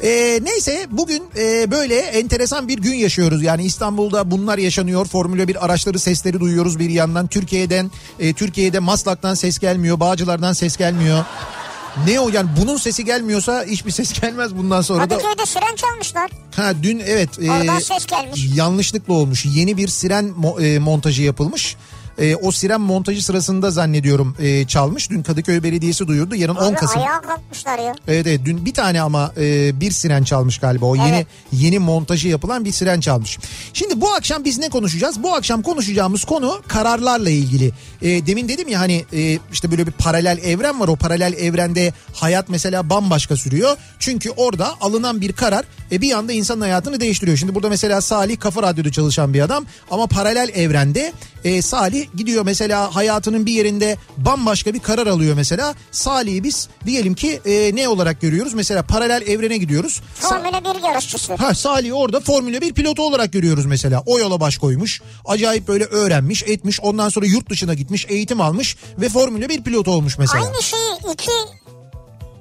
Ee, 0.03 0.39
neyse 0.43 0.87
bugün 0.91 1.23
e, 1.37 1.71
böyle 1.71 1.95
enteresan 1.99 2.67
bir 2.67 2.77
gün 2.77 2.93
yaşıyoruz. 2.93 3.43
Yani 3.43 3.63
İstanbul'da 3.63 4.31
bunlar 4.31 4.57
yaşanıyor. 4.57 5.05
Formula 5.05 5.47
1 5.47 5.65
araçları 5.65 5.99
sesleri 5.99 6.39
duyuyoruz 6.39 6.79
bir 6.79 6.89
yandan. 6.89 7.27
Türkiye'den 7.27 7.91
e, 8.19 8.33
Türkiye'de 8.33 8.79
Maslak'tan 8.79 9.33
ses 9.33 9.59
gelmiyor. 9.59 9.99
Bağcılar'dan 9.99 10.53
ses 10.53 10.77
gelmiyor. 10.77 11.25
Ne 12.07 12.19
o 12.19 12.29
yani 12.29 12.49
bunun 12.61 12.77
sesi 12.77 13.05
gelmiyorsa 13.05 13.65
hiçbir 13.65 13.91
ses 13.91 14.21
gelmez 14.21 14.57
bundan 14.57 14.81
sonra 14.81 15.09
da. 15.09 15.17
Kadıköy'de 15.17 15.45
siren 15.45 15.75
çalmışlar. 15.75 16.31
Ha 16.55 16.73
dün 16.83 16.99
evet. 17.05 17.29
Oradan 17.39 17.77
e, 17.77 17.81
ses 17.81 18.05
gelmiş. 18.05 18.47
Yanlışlıkla 18.55 19.13
olmuş. 19.13 19.45
Yeni 19.45 19.77
bir 19.77 19.87
siren 19.87 20.33
mo- 20.41 20.65
e, 20.65 20.79
montajı 20.79 21.23
yapılmış. 21.23 21.75
E, 22.19 22.35
o 22.35 22.51
siren 22.51 22.81
montajı 22.81 23.25
sırasında 23.25 23.71
zannediyorum 23.71 24.35
e, 24.39 24.67
çalmış. 24.67 25.09
Dün 25.09 25.23
Kadıköy 25.23 25.63
Belediyesi 25.63 26.07
duyurdu. 26.07 26.35
Yarın 26.35 26.55
10 26.55 26.69
Abi 26.71 26.75
Kasım. 26.75 27.01
ayağa 27.01 27.21
kalkmışlar 27.21 27.79
ya. 27.79 27.95
Evet 28.07 28.27
evet 28.27 28.41
dün 28.45 28.65
bir 28.65 28.73
tane 28.73 29.01
ama 29.01 29.31
e, 29.37 29.79
bir 29.79 29.91
siren 29.91 30.23
çalmış 30.23 30.57
galiba. 30.57 30.85
O 30.85 30.95
yeni 30.95 31.09
Evet. 31.09 31.27
yeni 31.51 31.79
montajı 31.79 32.27
yapılan 32.27 32.65
bir 32.65 32.71
siren 32.71 32.99
çalmış. 32.99 33.37
Şimdi 33.73 34.01
bu 34.01 34.13
akşam 34.13 34.43
biz 34.45 34.57
ne 34.57 34.69
konuşacağız? 34.69 35.23
Bu 35.23 35.33
akşam 35.33 35.61
konuşacağımız 35.61 36.23
konu 36.25 36.61
kararlarla 36.67 37.29
ilgili. 37.29 37.71
E, 38.01 38.27
demin 38.27 38.49
dedim 38.49 38.67
ya 38.67 38.79
hani 38.79 39.05
e, 39.13 39.39
işte 39.51 39.71
böyle 39.71 39.87
bir 39.87 39.91
paralel 39.91 40.37
evren 40.43 40.79
var. 40.79 40.87
O 40.87 40.95
paralel 40.95 41.33
evrende 41.33 41.93
hayat 42.13 42.49
mesela 42.49 42.89
bambaşka 42.89 43.37
sürüyor. 43.37 43.77
Çünkü 43.99 44.29
orada 44.29 44.75
alınan 44.81 45.21
bir 45.21 45.33
karar 45.33 45.65
e, 45.91 46.01
bir 46.01 46.11
anda 46.11 46.33
insanın 46.33 46.61
hayatını 46.61 46.99
değiştiriyor. 46.99 47.37
Şimdi 47.37 47.55
burada 47.55 47.69
mesela 47.69 48.01
Salih 48.01 48.39
Kafa 48.39 48.63
Radyo'da 48.63 48.91
çalışan 48.91 49.33
bir 49.33 49.41
adam 49.41 49.65
ama 49.91 50.07
paralel 50.07 50.49
evrende 50.55 51.13
e, 51.43 51.61
Salih 51.61 52.07
gidiyor 52.15 52.45
mesela 52.45 52.95
hayatının 52.95 53.45
bir 53.45 53.53
yerinde 53.53 53.97
bambaşka 54.17 54.73
bir 54.73 54.79
karar 54.79 55.07
alıyor 55.07 55.35
mesela. 55.35 55.75
Salih'i 55.91 56.43
biz 56.43 56.69
diyelim 56.85 57.13
ki 57.13 57.41
e, 57.45 57.75
ne 57.75 57.87
olarak 57.87 58.21
görüyoruz? 58.21 58.53
Mesela 58.53 58.83
paralel 58.83 59.21
evrene 59.27 59.57
gidiyoruz. 59.57 60.01
Formula 60.13 60.75
1 60.75 60.83
yarışçısı. 60.83 61.35
Ha 61.35 61.53
Salih 61.53 61.95
orada 61.95 62.19
Formula 62.19 62.61
1 62.61 62.73
pilotu 62.73 63.03
olarak 63.03 63.33
görüyoruz 63.33 63.65
mesela. 63.65 64.03
O 64.05 64.19
yola 64.19 64.39
baş 64.39 64.57
koymuş. 64.57 65.01
Acayip 65.25 65.67
böyle 65.67 65.83
öğrenmiş, 65.83 66.43
etmiş. 66.43 66.79
Ondan 66.79 67.09
sonra 67.09 67.25
yurt 67.25 67.49
dışına 67.49 67.73
gitmiş, 67.73 68.05
eğitim 68.09 68.41
almış 68.41 68.77
ve 68.97 69.09
Formula 69.09 69.49
1 69.49 69.63
pilotu 69.63 69.91
olmuş 69.91 70.17
mesela. 70.17 70.45
Aynı 70.45 70.63
şeyi 70.63 71.13
iki 71.13 71.31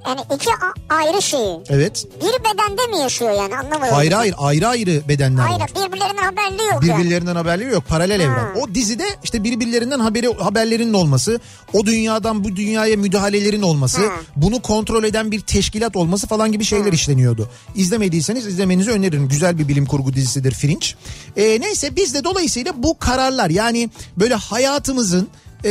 yani 0.08 0.20
iki 0.34 0.50
ayrı 0.88 1.22
şeyi 1.22 1.58
Evet. 1.68 2.06
bir 2.20 2.44
bedende 2.44 2.86
mi 2.96 2.98
yaşıyor 3.02 3.30
yani 3.30 3.56
anlamadım. 3.56 3.94
Hayır 3.94 4.12
hayır 4.12 4.34
ayrı 4.38 4.68
ayrı 4.68 5.08
bedenler 5.08 5.42
Hayır 5.42 5.60
var. 5.60 5.70
birbirlerinden 5.76 6.22
haberli 6.22 6.62
yok 6.62 6.84
yani. 6.86 6.98
Birbirlerinden 7.00 7.36
haberleri 7.36 7.72
yok. 7.72 7.84
Paralel 7.88 8.20
evren. 8.20 8.54
O 8.56 8.74
dizide 8.74 9.04
işte 9.24 9.44
birbirlerinden 9.44 10.00
haberi 10.00 10.34
haberlerinin 10.34 10.92
olması, 10.92 11.40
o 11.72 11.86
dünyadan 11.86 12.44
bu 12.44 12.56
dünyaya 12.56 12.96
müdahalelerin 12.96 13.62
olması, 13.62 14.00
Hı. 14.00 14.10
bunu 14.36 14.62
kontrol 14.62 15.04
eden 15.04 15.30
bir 15.30 15.40
teşkilat 15.40 15.96
olması 15.96 16.26
falan 16.26 16.52
gibi 16.52 16.64
şeyler 16.64 16.92
işleniyordu. 16.92 17.50
İzlemediyseniz 17.74 18.46
izlemenizi 18.46 18.90
öneririm. 18.90 19.28
Güzel 19.28 19.58
bir 19.58 19.68
bilim 19.68 19.86
kurgu 19.86 20.14
dizisidir 20.14 20.52
Fringe. 20.54 20.86
Ee, 21.36 21.60
neyse 21.60 21.96
biz 21.96 22.14
de 22.14 22.24
dolayısıyla 22.24 22.72
bu 22.82 22.98
kararlar 22.98 23.50
yani 23.50 23.90
böyle 24.16 24.34
hayatımızın 24.34 25.28
e, 25.64 25.70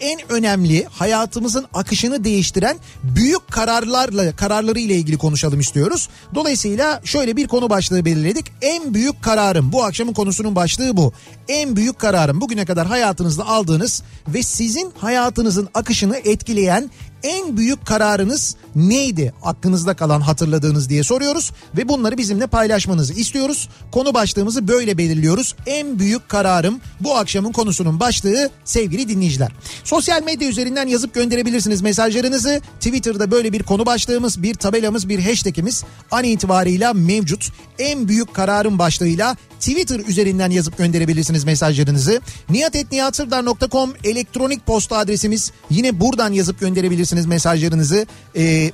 en 0.00 0.32
önemli 0.32 0.84
hayatımızın 0.84 1.66
akışını 1.74 2.24
değiştiren 2.24 2.76
büyük 3.02 3.48
kararlarla 3.50 4.36
kararları 4.36 4.78
ile 4.78 4.94
ilgili 4.94 5.18
konuşalım 5.18 5.60
istiyoruz. 5.60 6.08
Dolayısıyla 6.34 7.00
şöyle 7.04 7.36
bir 7.36 7.48
konu 7.48 7.70
başlığı 7.70 8.04
belirledik. 8.04 8.52
En 8.62 8.94
büyük 8.94 9.22
kararım 9.22 9.72
bu 9.72 9.84
akşamın 9.84 10.12
konusunun 10.12 10.56
başlığı 10.56 10.96
bu. 10.96 11.12
En 11.48 11.76
büyük 11.76 11.98
kararım 11.98 12.40
bugüne 12.40 12.64
kadar 12.64 12.86
hayatınızda 12.86 13.46
aldığınız 13.46 14.02
ve 14.28 14.42
sizin 14.42 14.92
hayatınızın 14.98 15.68
akışını 15.74 16.16
etkileyen 16.16 16.90
en 17.22 17.56
büyük 17.56 17.86
kararınız 17.86 18.56
neydi? 18.76 19.34
Aklınızda 19.42 19.96
kalan 19.96 20.20
hatırladığınız 20.20 20.88
diye 20.88 21.02
soruyoruz 21.02 21.52
ve 21.76 21.88
bunları 21.88 22.18
bizimle 22.18 22.46
paylaşmanızı 22.46 23.12
istiyoruz. 23.12 23.68
Konu 23.92 24.14
başlığımızı 24.14 24.68
böyle 24.68 24.98
belirliyoruz. 24.98 25.56
En 25.66 25.98
büyük 25.98 26.28
kararım 26.28 26.80
bu 27.00 27.16
akşamın 27.16 27.52
konusunun 27.52 28.00
başlığı 28.00 28.50
sevgili 28.64 29.08
dinleyiciler. 29.08 29.52
Sosyal 29.84 30.22
medya 30.22 30.48
üzerinden 30.48 30.86
yazıp 30.86 31.14
gönderebilirsiniz 31.14 31.82
mesajlarınızı. 31.82 32.60
Twitter'da 32.80 33.30
böyle 33.30 33.52
bir 33.52 33.62
konu 33.62 33.86
başlığımız, 33.86 34.42
bir 34.42 34.54
tabelamız, 34.54 35.08
bir 35.08 35.18
hashtagimiz 35.18 35.84
an 36.10 36.24
itibarıyla 36.24 36.92
mevcut. 36.92 37.48
En 37.78 38.08
büyük 38.08 38.34
kararım 38.34 38.78
başlığıyla 38.78 39.36
Twitter 39.60 40.00
üzerinden 40.00 40.50
yazıp 40.50 40.78
gönderebilirsiniz 40.78 41.44
mesajlarınızı. 41.44 42.20
niyatetniyatsırdar.com 42.50 43.92
elektronik 44.04 44.66
posta 44.66 44.96
adresimiz. 44.96 45.52
Yine 45.70 46.00
buradan 46.00 46.32
yazıp 46.32 46.60
gönderebilirsiniz 46.60 47.07
mesajlarınızı. 47.26 48.06
Ee, 48.36 48.70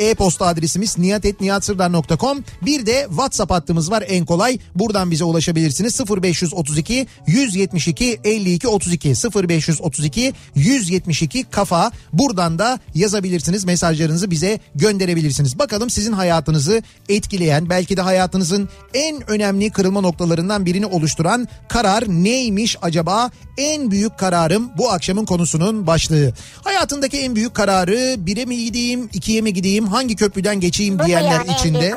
e-posta 0.00 0.46
adresimiz 0.46 0.98
niyatetniyatsırdar.com 0.98 2.44
bir 2.62 2.86
de 2.86 3.06
WhatsApp 3.08 3.50
hattımız 3.50 3.90
var 3.90 4.04
en 4.08 4.24
kolay. 4.24 4.58
Buradan 4.74 5.10
bize 5.10 5.24
ulaşabilirsiniz 5.24 6.00
0532 6.22 7.06
172 7.26 8.20
52 8.24 8.68
32 8.68 9.08
0532 9.48 10.32
172 10.54 11.44
kafa 11.44 11.92
buradan 12.12 12.58
da 12.58 12.78
yazabilirsiniz 12.94 13.64
mesajlarınızı 13.64 14.30
bize 14.30 14.60
gönderebilirsiniz. 14.74 15.58
Bakalım 15.58 15.90
sizin 15.90 16.12
hayatınızı 16.12 16.82
etkileyen 17.08 17.70
belki 17.70 17.96
de 17.96 18.00
hayatınızın 18.00 18.68
en 18.94 19.30
önemli 19.30 19.70
kırılma 19.70 20.00
noktalarından 20.00 20.66
birini 20.66 20.86
oluşturan 20.86 21.48
karar 21.68 22.08
neymiş 22.08 22.76
acaba? 22.82 23.30
En 23.58 23.90
büyük 23.90 24.18
kararım 24.18 24.70
bu 24.78 24.90
akşamın 24.90 25.24
konusunun 25.24 25.86
başlığı. 25.86 26.32
Hayatındaki 26.64 27.18
en 27.18 27.36
büyük 27.36 27.54
kararı 27.54 28.26
bire 28.26 28.44
mi 28.44 28.64
gideyim, 28.64 29.08
ikiye 29.12 29.40
mi 29.40 29.52
gideyim, 29.52 29.86
hangi 29.90 30.16
köprüden 30.16 30.60
geçeyim 30.60 30.98
Bu 30.98 31.06
diyenler 31.06 31.30
yani 31.30 31.52
içinde. 31.58 31.94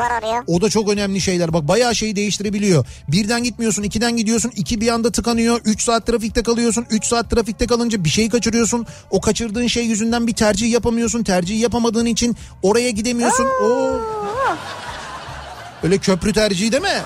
O 0.47 0.62
da 0.62 0.69
çok 0.69 0.89
önemli 0.89 1.21
şeyler. 1.21 1.53
Bak 1.53 1.67
bayağı 1.67 1.95
şeyi 1.95 2.15
değiştirebiliyor. 2.15 2.86
Birden 3.08 3.43
gitmiyorsun, 3.43 3.84
ikiden 3.84 4.17
gidiyorsun, 4.17 4.51
iki 4.56 4.82
bir 4.82 4.88
anda 4.88 5.12
tıkanıyor. 5.12 5.62
Üç 5.65 5.82
saat 5.84 6.08
trafikte 6.08 6.43
kalıyorsun. 6.43 6.86
Üç 6.89 7.06
saat 7.06 7.29
trafikte 7.29 7.67
kalınca 7.67 8.03
bir 8.03 8.10
şey 8.10 8.29
kaçırıyorsun. 8.29 8.86
O 9.10 9.21
kaçırdığın 9.21 9.67
şey 9.67 9.86
yüzünden 9.86 10.27
bir 10.27 10.34
tercih 10.34 10.71
yapamıyorsun. 10.71 11.23
Tercih 11.23 11.62
yapamadığın 11.62 12.06
için 12.06 12.36
oraya 12.63 12.89
gidemiyorsun. 12.89 13.45
Oo. 13.63 14.01
Öyle 15.84 15.97
köprü 15.97 16.34
tercihi 16.34 16.71
deme. 16.71 17.01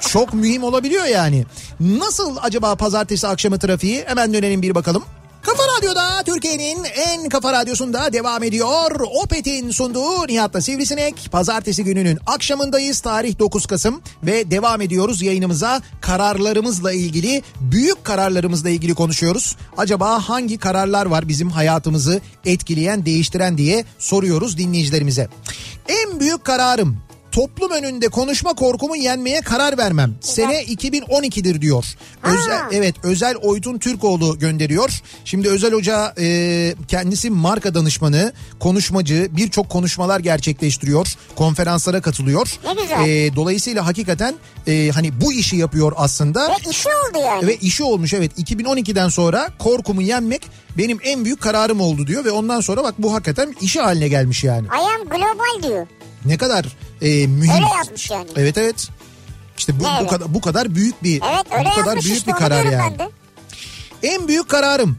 Çok 0.00 0.34
mühim 0.34 0.64
olabiliyor 0.64 1.04
yani. 1.04 1.44
Nasıl 1.80 2.36
acaba 2.42 2.76
pazartesi 2.76 3.26
akşamı 3.26 3.58
trafiği? 3.58 4.04
Hemen 4.06 4.34
dönelim 4.34 4.62
bir 4.62 4.74
bakalım. 4.74 5.04
Radyo'da 5.82 6.22
Türkiye'nin 6.22 6.84
en 6.84 7.28
kafa 7.28 7.52
radyosunda 7.52 8.12
devam 8.12 8.42
ediyor. 8.42 9.00
Opet'in 9.22 9.70
sunduğu 9.70 10.26
Nihat'la 10.28 10.60
Sivrisinek. 10.60 11.28
Pazartesi 11.32 11.84
gününün 11.84 12.18
akşamındayız. 12.26 13.00
Tarih 13.00 13.38
9 13.38 13.66
Kasım 13.66 14.02
ve 14.22 14.50
devam 14.50 14.80
ediyoruz 14.80 15.22
yayınımıza. 15.22 15.82
Kararlarımızla 16.00 16.92
ilgili, 16.92 17.42
büyük 17.60 18.04
kararlarımızla 18.04 18.70
ilgili 18.70 18.94
konuşuyoruz. 18.94 19.56
Acaba 19.76 20.28
hangi 20.28 20.58
kararlar 20.58 21.06
var 21.06 21.28
bizim 21.28 21.50
hayatımızı 21.50 22.20
etkileyen, 22.44 23.06
değiştiren 23.06 23.58
diye 23.58 23.84
soruyoruz 23.98 24.58
dinleyicilerimize. 24.58 25.28
En 25.88 26.20
büyük 26.20 26.44
kararım 26.44 26.98
toplum 27.32 27.70
önünde 27.70 28.08
konuşma 28.08 28.54
korkumu 28.54 28.96
yenmeye 28.96 29.40
karar 29.40 29.78
vermem. 29.78 30.14
Sene 30.20 30.64
2012'dir 30.64 31.60
diyor. 31.60 31.84
Özel, 32.22 32.60
evet 32.72 32.94
Özel 33.02 33.36
Oytun 33.36 33.78
Türkoğlu 33.78 34.38
gönderiyor. 34.38 35.02
Şimdi 35.24 35.48
Özel 35.48 35.72
Hoca 35.72 36.14
e, 36.18 36.74
kendisi 36.88 37.30
marka 37.30 37.74
danışmanı, 37.74 38.32
konuşmacı, 38.60 39.28
birçok 39.30 39.68
konuşmalar 39.68 40.20
gerçekleştiriyor. 40.20 41.14
Konferanslara 41.36 42.00
katılıyor. 42.00 42.58
Ne 42.64 42.82
güzel. 42.82 43.08
E, 43.08 43.36
dolayısıyla 43.36 43.86
hakikaten 43.86 44.34
e, 44.66 44.90
hani 44.94 45.20
bu 45.20 45.32
işi 45.32 45.56
yapıyor 45.56 45.92
aslında. 45.96 46.48
Ve 46.48 46.70
işi 46.70 46.88
oldu 46.88 47.18
yani. 47.24 47.46
Ve 47.46 47.56
işi 47.56 47.84
olmuş 47.84 48.14
evet 48.14 48.38
2012'den 48.38 49.08
sonra 49.08 49.48
korkumu 49.58 50.02
yenmek 50.02 50.42
benim 50.78 50.98
en 51.02 51.24
büyük 51.24 51.40
kararım 51.40 51.80
oldu 51.80 52.06
diyor 52.06 52.24
ve 52.24 52.30
ondan 52.30 52.60
sonra 52.60 52.84
bak 52.84 52.94
bu 52.98 53.14
hakikaten 53.14 53.54
işi 53.60 53.80
haline 53.80 54.08
gelmiş 54.08 54.44
yani. 54.44 54.66
I 54.66 55.00
am 55.00 55.08
global 55.08 55.68
diyor. 55.68 55.86
Ne 56.24 56.38
kadar 56.38 56.66
e, 57.02 57.26
mühim. 57.26 57.54
Öyle 57.54 57.66
yazmış 57.76 58.10
yani. 58.10 58.28
Evet 58.36 58.58
evet. 58.58 58.88
İşte 59.58 59.80
bu, 59.80 59.84
bu 60.04 60.06
kadar 60.08 60.34
bu 60.34 60.40
kadar 60.40 60.74
büyük 60.74 61.02
bir 61.02 61.22
Evet 61.34 61.46
öyle 61.58 61.68
bu 61.70 61.80
kadar 61.80 62.00
büyük 62.00 62.16
işte 62.16 62.30
bir 62.32 62.36
karar 62.36 62.64
yani. 62.64 62.96
En 64.02 64.28
büyük 64.28 64.48
kararım 64.48 64.98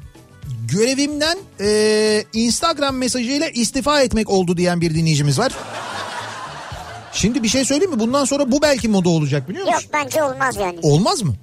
görevimden 0.71 1.37
e, 1.61 2.25
Instagram 2.33 2.95
mesajıyla 2.95 3.49
istifa 3.49 4.01
etmek 4.01 4.29
oldu 4.29 4.57
diyen 4.57 4.81
bir 4.81 4.95
dinleyicimiz 4.95 5.39
var. 5.39 5.51
Şimdi 7.13 7.43
bir 7.43 7.47
şey 7.47 7.65
söyleyeyim 7.65 7.91
mi? 7.93 7.99
Bundan 7.99 8.25
sonra 8.25 8.51
bu 8.51 8.61
belki 8.61 8.87
moda 8.89 9.09
olacak 9.09 9.49
biliyor 9.49 9.65
musun? 9.65 9.81
Yok 9.81 9.89
bence 9.93 10.23
olmaz 10.23 10.55
yani. 10.55 10.79
Olmaz 10.81 11.21
mı? 11.21 11.35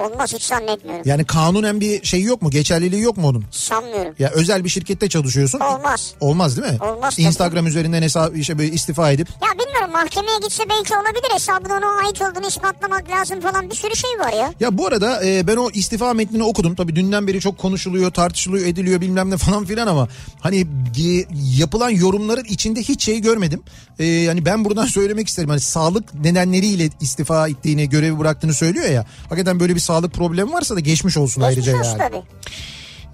Olmaz 0.00 0.32
hiç 0.34 0.42
zannetmiyorum. 0.42 1.02
Yani 1.04 1.24
kanunen 1.24 1.80
bir 1.80 2.04
şey 2.04 2.22
yok 2.22 2.42
mu? 2.42 2.50
Geçerliliği 2.50 3.02
yok 3.02 3.16
mu 3.16 3.28
onun? 3.28 3.44
Sanmıyorum. 3.50 4.14
Ya 4.18 4.30
özel 4.30 4.64
bir 4.64 4.68
şirkette 4.68 5.08
çalışıyorsun. 5.08 5.60
Olmaz. 5.60 6.14
Olmaz 6.20 6.56
değil 6.56 6.72
mi? 6.72 6.78
Olmaz 6.84 7.16
tabii. 7.16 7.26
Instagram 7.26 7.66
üzerinden 7.66 8.02
hesap 8.02 8.36
işte 8.36 8.58
böyle 8.58 8.72
istifa 8.72 9.10
edip 9.10 9.28
Ya 9.28 9.48
bilmiyorum 9.58 9.92
mahkemeye 9.92 10.38
gitse 10.42 10.62
belki 10.70 10.94
olabilir 10.94 11.34
hesabın 11.34 11.70
ona 11.70 12.06
ait 12.06 12.22
olduğunu 12.22 12.46
ispatlamak 12.48 13.10
lazım 13.10 13.40
falan 13.40 13.70
bir 13.70 13.74
sürü 13.74 13.96
şey 13.96 14.10
var 14.18 14.32
ya. 14.32 14.54
Ya 14.60 14.78
bu 14.78 14.86
arada 14.86 15.24
e, 15.26 15.46
ben 15.46 15.56
o 15.56 15.70
istifa 15.70 16.14
metnini 16.14 16.42
okudum. 16.44 16.74
Tabii 16.74 16.96
dünden 16.96 17.26
beri 17.26 17.40
çok 17.40 17.58
konuşuluyor, 17.58 18.10
tartışılıyor, 18.10 18.66
ediliyor 18.66 19.00
bilmem 19.00 19.30
ne 19.30 19.36
falan 19.36 19.64
filan 19.64 19.86
ama 19.86 20.08
hani 20.40 20.60
e, 20.60 21.26
yapılan 21.58 21.90
yorumların 21.90 22.44
içinde 22.44 22.80
hiç 22.82 23.04
şey 23.04 23.20
görmedim. 23.20 23.62
E, 23.98 24.04
yani 24.04 24.44
ben 24.44 24.64
buradan 24.64 24.86
söylemek 24.92 25.28
isterim. 25.28 25.48
Hani 25.48 25.60
sağlık 25.60 26.14
nedenleriyle 26.14 26.88
istifa 27.00 27.48
ettiğini, 27.48 27.88
görevi 27.88 28.18
bıraktığını 28.18 28.54
söylüyor 28.54 28.86
ya. 28.90 29.06
Hakikaten 29.28 29.60
böyle 29.60 29.74
bir 29.74 29.80
sağlık 29.82 30.14
problemi 30.14 30.52
varsa 30.52 30.76
da 30.76 30.80
geçmiş 30.80 31.16
olsun 31.16 31.44
Geçmiş 31.48 31.68
ayrıca 31.68 31.80
olsun 31.80 31.98
yani. 31.98 32.10
tabii. 32.10 32.22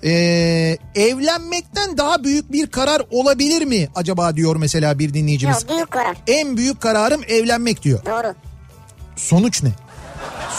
E, 0.05 0.11
evlenmekten 0.95 1.99
daha 1.99 2.25
büyük 2.25 2.53
bir 2.53 2.67
karar 2.67 3.03
olabilir 3.11 3.65
mi 3.65 3.89
acaba 3.95 4.37
diyor 4.37 4.57
mesela 4.57 4.99
bir 4.99 5.15
dinleyicimiz. 5.15 5.57
Yok 5.63 5.71
büyük 5.71 5.91
karar. 5.91 6.17
En 6.27 6.57
büyük 6.57 6.81
kararım 6.81 7.21
evlenmek 7.29 7.83
diyor. 7.83 8.05
Doğru. 8.07 8.35
Sonuç 9.17 9.63
ne? 9.63 9.71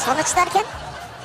Sonuç 0.06 0.36
derken 0.36 0.64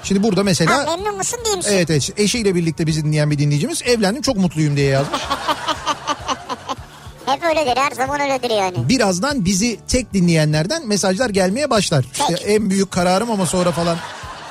Şimdi 0.02 0.22
burada 0.22 0.40
ha, 0.40 0.44
mesela 0.44 0.84
memnun 0.96 1.16
musun 1.16 1.38
değil 1.44 1.56
misin? 1.56 1.70
Evet 1.74 1.90
evet 1.90 2.10
eşiyle 2.16 2.54
birlikte 2.54 2.86
bizi 2.86 3.04
dinleyen 3.04 3.30
bir 3.30 3.38
dinleyicimiz 3.38 3.82
evlendim 3.82 4.22
çok 4.22 4.36
mutluyum 4.36 4.76
diye 4.76 4.86
yazmış. 4.88 5.20
Hep 7.26 7.44
öyledir 7.44 7.76
her 7.76 7.90
zaman 7.90 8.20
öyledir 8.20 8.50
yani. 8.50 8.88
Birazdan 8.88 9.44
bizi 9.44 9.78
tek 9.88 10.12
dinleyenlerden 10.14 10.88
mesajlar 10.88 11.30
gelmeye 11.30 11.70
başlar. 11.70 12.04
İşte 12.12 12.24
Peki. 12.28 12.44
en 12.44 12.70
büyük 12.70 12.90
kararım 12.90 13.30
ama 13.30 13.46
sonra 13.46 13.72
falan 13.72 13.96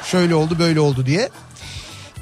şöyle 0.05 0.35
oldu 0.35 0.55
böyle 0.59 0.79
oldu 0.79 1.05
diye. 1.05 1.29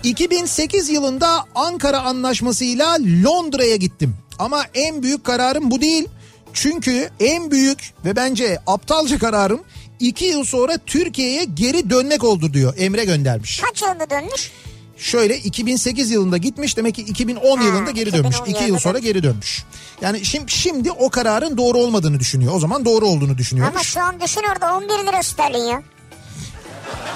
2008 0.03 0.89
yılında 0.89 1.45
Ankara 1.55 2.01
Anlaşması'yla 2.01 2.97
Londra'ya 3.23 3.75
gittim. 3.75 4.15
Ama 4.39 4.63
en 4.73 5.03
büyük 5.03 5.23
kararım 5.23 5.71
bu 5.71 5.81
değil. 5.81 6.07
Çünkü 6.53 7.09
en 7.19 7.51
büyük 7.51 7.93
ve 8.05 8.15
bence 8.15 8.59
aptalca 8.67 9.17
kararım 9.19 9.61
2 9.99 10.25
yıl 10.25 10.43
sonra 10.43 10.77
Türkiye'ye 10.85 11.43
geri 11.43 11.89
dönmek 11.89 12.23
oldu 12.23 12.53
diyor 12.53 12.73
Emre 12.77 13.05
göndermiş. 13.05 13.59
Kaç 13.59 13.81
yılında 13.81 14.09
dönmüş? 14.09 14.51
Şöyle 14.97 15.37
2008 15.37 16.11
yılında 16.11 16.37
gitmiş 16.37 16.77
demek 16.77 16.95
ki 16.95 17.01
2010 17.01 17.57
Ha, 17.57 17.63
yılında 17.63 17.91
geri 17.91 18.13
dönmüş. 18.13 18.35
2010 18.35 18.59
2 18.61 18.63
yıl 18.71 18.79
sonra 18.79 18.99
geri 18.99 19.23
dönmüş. 19.23 19.63
Yani 20.01 20.25
şimdi, 20.25 20.51
şimdi 20.51 20.91
o 20.91 21.09
kararın 21.09 21.57
doğru 21.57 21.77
olmadığını 21.77 22.19
düşünüyor. 22.19 22.53
O 22.55 22.59
zaman 22.59 22.85
doğru 22.85 23.07
olduğunu 23.07 23.37
düşünüyormuş. 23.37 23.75
Ama 23.75 23.83
şu 23.83 24.01
an 24.01 24.21
düşün 24.21 24.41
orada 24.53 24.75
11 24.77 25.07
lira 25.07 25.23
sterlin 25.23 25.65
ya. 25.65 25.81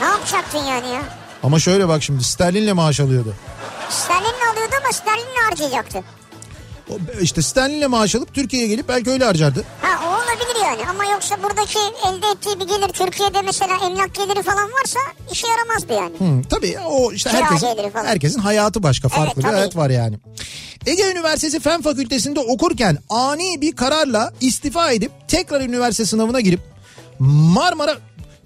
Ne 0.01 0.05
yapacaktın 0.07 0.57
yani 0.59 0.87
ya? 0.89 1.01
Ama 1.43 1.59
şöyle 1.59 1.87
bak 1.87 2.03
şimdi 2.03 2.23
sterlinle 2.23 2.73
maaş 2.73 2.99
alıyordu. 2.99 3.33
Sterlinle 3.89 4.45
alıyordu 4.53 4.75
ama 4.83 4.93
sterlinle 4.93 5.39
harcayacaktı. 5.49 6.03
O- 6.89 7.21
İşte 7.21 7.41
sterlinle 7.41 7.87
maaş 7.87 8.15
alıp 8.15 8.33
Türkiye'ye 8.33 8.67
gelip 8.67 8.87
belki 8.89 9.11
öyle 9.11 9.25
harcardı. 9.25 9.63
Ha 9.81 9.87
o 10.05 10.07
olabilir 10.07 10.65
yani 10.65 10.89
ama 10.89 11.05
yoksa 11.05 11.43
buradaki 11.43 11.79
elde 11.79 12.27
ettiği 12.35 12.59
bir 12.59 12.67
gelir 12.67 12.87
Türkiye'de 12.93 13.41
mesela 13.41 13.77
emlak 13.85 14.15
geliri 14.15 14.43
falan 14.43 14.69
varsa 14.71 14.99
işe 15.31 15.47
yaramazdı 15.47 15.93
yani. 15.93 16.41
Hı, 16.41 16.49
tabii 16.49 16.77
o 16.89 17.11
işte 17.11 17.29
Kira 17.29 17.41
herkesin, 17.41 17.67
herkesin 17.93 18.39
hayatı 18.39 18.83
başka 18.83 19.09
farklı 19.09 19.25
Evet, 19.25 19.37
bir 19.37 19.41
tabii. 19.41 19.53
hayat 19.55 19.75
var 19.75 19.89
yani. 19.89 20.19
Ege 20.85 21.11
Üniversitesi 21.11 21.59
Fen 21.59 21.81
Fakültesinde 21.81 22.39
okurken 22.39 22.97
ani 23.09 23.61
bir 23.61 23.75
kararla 23.75 24.33
istifa 24.41 24.91
edip 24.91 25.11
tekrar 25.27 25.61
üniversite 25.61 26.05
sınavına 26.05 26.39
girip 26.39 26.59
Marmara 27.19 27.97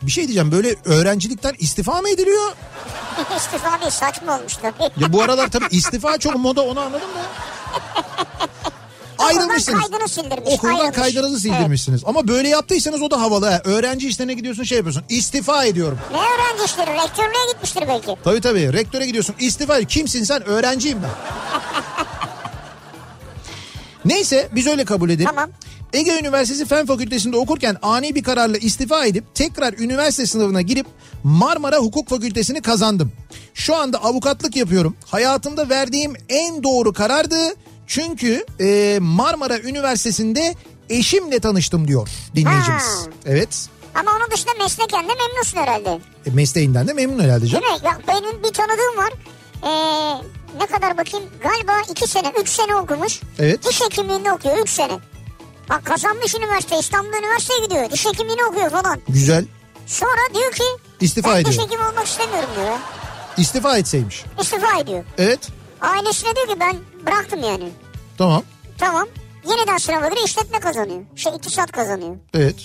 bir 0.02 0.12
şey 0.12 0.24
diyeceğim 0.24 0.52
böyle 0.52 0.76
öğrencilikten 0.86 1.56
istifa 1.60 2.02
mı 2.02 2.10
ediliyor? 2.10 2.52
İstifa 3.38 3.80
değil 3.82 3.92
saçma 3.92 4.38
olmuş 4.40 4.54
tabii. 4.58 4.92
Ya 4.98 5.14
bu 5.14 5.22
aralar 5.22 5.48
tabii 5.48 5.66
istifa 5.72 6.18
çok 6.18 6.36
moda 6.36 6.62
onu 6.62 6.80
anladın 6.80 7.08
mı? 7.08 7.22
Ayrılmışsınız. 9.20 9.80
Okuldan 9.80 9.92
kaydını 9.92 10.10
sildirmiş. 10.10 10.54
Okuldan 10.54 10.76
ayrılmış. 10.76 10.96
kaydınızı 10.96 11.40
sildirmişsiniz. 11.40 12.02
Ama 12.06 12.28
böyle 12.28 12.48
yaptıysanız 12.50 13.02
o 13.02 13.12
da 13.12 13.22
havalı. 13.22 13.46
ha. 13.50 13.62
Öğrenci 13.64 14.08
işlerine 14.08 14.34
gidiyorsun 14.34 14.64
şey 14.64 14.76
yapıyorsun. 14.78 15.04
İstifa 15.10 15.66
ediyorum. 15.66 16.00
Evet. 16.12 16.22
Ne 16.22 16.28
öğrenci 16.28 16.64
işleri 16.66 16.94
rektörlüğe 16.94 17.52
gitmiştir 17.54 17.84
belki. 17.88 18.16
Tabii 18.24 18.42
tabii 18.42 18.74
rektöre 18.74 19.06
gidiyorsun. 19.06 19.36
İstifa 19.40 19.82
Kimsin 19.82 20.24
sen? 20.24 20.44
Öğrenciyim 20.48 21.00
ben. 21.04 21.10
Neyse 24.06 24.50
biz 24.52 24.68
öyle 24.68 24.86
kabul 24.86 25.10
edelim. 25.10 25.30
Tamam. 25.30 25.50
Ege 25.93 26.19
Üniversitesi 26.19 26.65
Fen 26.65 26.86
Fakültesi'nde 26.86 27.38
okurken 27.38 27.78
ani 27.82 28.15
bir 28.15 28.23
kararla 28.23 28.58
istifa 28.58 29.06
edip 29.06 29.36
tekrar 29.36 29.73
üniversite 29.73 30.25
sınavına 30.25 30.62
girip 30.62 30.88
Marmara 31.23 31.78
Hukuk 31.78 32.10
Fakültesini 32.10 32.62
kazandım. 32.62 33.12
Şu 33.54 33.75
anda 33.75 34.04
avukatlık 34.04 34.56
yapıyorum. 34.56 34.95
Hayatımda 35.06 35.69
verdiğim 35.69 36.13
en 36.30 36.63
doğru 36.63 36.93
karardı. 36.93 37.36
Çünkü 37.88 38.45
e, 38.60 38.97
Marmara 39.02 39.60
Üniversitesi'nde 39.60 40.56
eşimle 40.89 41.39
tanıştım 41.39 41.88
diyor 41.88 42.10
dinleyicimiz. 42.36 42.84
Ha. 42.84 43.12
Evet. 43.25 43.67
Ama 43.95 44.12
onun 44.12 44.32
dışında 44.32 44.52
mesleken 44.63 45.04
de 45.04 45.13
memnunsun 45.13 45.58
herhalde. 45.58 45.99
E, 46.25 46.30
mesleğinden 46.32 46.88
de 46.88 46.93
memnun 46.93 47.23
herhalde 47.23 47.47
canım. 47.47 47.63
Değil 47.65 47.82
mi? 47.82 47.88
Ya 47.88 47.99
benim 48.08 48.43
bir 48.43 48.54
tanıdığım 48.54 48.97
var. 48.97 49.13
Ee, 49.63 49.69
ne 50.60 50.65
kadar 50.65 50.97
bakayım 50.97 51.25
galiba 51.43 51.73
iki 51.91 52.08
sene, 52.08 52.34
üç 52.41 52.49
sene 52.49 52.75
okumuş. 52.75 53.21
Evet. 53.39 53.65
Diş 53.69 53.82
hekimliğinde 53.82 54.32
okuyor 54.32 54.58
üç 54.58 54.69
sene. 54.69 54.93
Bak 55.69 55.86
kazanmış 55.86 56.36
üniversite, 56.36 56.79
İstanbul 56.79 57.10
Üniversitesi'ye 57.17 57.65
gidiyor. 57.65 57.89
Diş 57.91 58.05
hekimliğini 58.05 58.45
okuyor 58.45 58.69
falan. 58.69 59.01
Güzel. 59.08 59.45
Sonra 59.88 60.34
diyor 60.34 60.51
ki 60.51 60.63
İstifa 61.01 61.29
ben 61.36 61.45
diş 61.45 61.55
ediyor. 61.55 61.67
hekimi 61.67 61.84
olmak 61.84 62.08
istemiyorum 62.08 62.49
diyor. 62.55 62.77
İstifa 63.38 63.77
etseymiş. 63.77 64.25
İstifa 64.41 64.79
ediyor. 64.79 65.03
Evet. 65.17 65.39
Ailesine 65.82 66.36
diyor 66.36 66.47
ki 66.47 66.55
ben 66.60 66.77
bıraktım 67.05 67.43
yani. 67.43 67.69
Tamam. 68.17 68.43
Tamam. 68.77 69.08
Yeniden 69.49 69.77
sınava 69.77 70.08
göre 70.08 70.23
işletme 70.25 70.60
kazanıyor. 70.60 71.01
Şey 71.15 71.36
iktisat 71.36 71.71
kazanıyor. 71.71 72.15
Evet. 72.34 72.55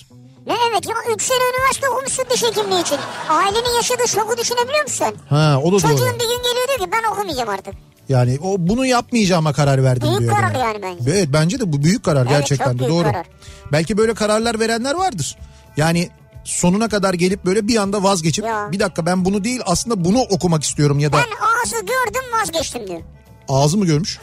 Ne 0.47 0.55
evet 0.71 0.89
ya 0.89 0.95
3 1.15 1.23
sene 1.23 1.39
üniversite 1.57 1.89
okumuşsun 1.89 2.25
diş 2.31 2.43
hekimliği 2.43 2.83
için. 2.83 2.99
Ailenin 3.29 3.75
yaşadığı 3.77 4.09
şoku 4.09 4.37
düşünebiliyor 4.39 4.83
musun? 4.83 5.17
Ha 5.31 5.61
o 5.65 5.73
da 5.73 5.79
Çocuğun 5.79 5.99
doğru. 5.99 6.15
bir 6.15 6.19
gün 6.29 6.43
geliyor 6.43 6.69
diyor 6.69 6.79
ki 6.79 6.93
ben 6.93 7.13
okumayacağım 7.13 7.49
artık. 7.49 7.75
Yani 8.09 8.39
o 8.43 8.55
bunu 8.59 8.87
yapmayacağıma 8.87 9.53
karar 9.53 9.85
verdim 9.85 10.09
Büyük 10.09 10.21
diyor. 10.21 10.35
karar 10.37 10.55
yani. 10.55 10.59
yani 10.85 10.99
bence. 10.99 11.11
Evet 11.11 11.29
bence 11.33 11.61
de 11.61 11.73
bu 11.73 11.83
büyük 11.83 12.05
karar 12.05 12.21
Evet, 12.27 12.31
gerçekten 12.31 12.75
de 12.75 12.79
büyük 12.79 12.91
doğru. 12.91 13.05
karar. 13.05 13.27
Belki 13.73 13.99
böyle 13.99 14.15
kararlar 14.15 14.61
verenler 14.61 14.95
vardır. 14.95 15.37
Yani 15.77 16.09
sonuna 16.45 16.89
kadar 16.89 17.15
gelip 17.15 17.45
böyle 17.45 17.69
bir 17.69 17.77
anda 17.77 18.03
vazgeçip 18.03 18.45
Ya. 18.45 18.69
bir 18.73 18.81
dakika 18.81 19.07
ben 19.07 19.25
bunu 19.25 19.45
değil 19.45 19.61
aslında 19.67 20.05
bunu 20.05 20.21
okumak 20.21 20.63
istiyorum 20.65 20.99
ya 20.99 21.13
da 21.13 21.17
Ben 21.17 21.47
ağzı 21.65 21.77
gördüm 21.81 22.23
vazgeçtim 22.41 22.87
diyor. 22.89 23.01
ağzı 23.49 23.79
mı 23.79 23.87
görmüş? 23.87 24.19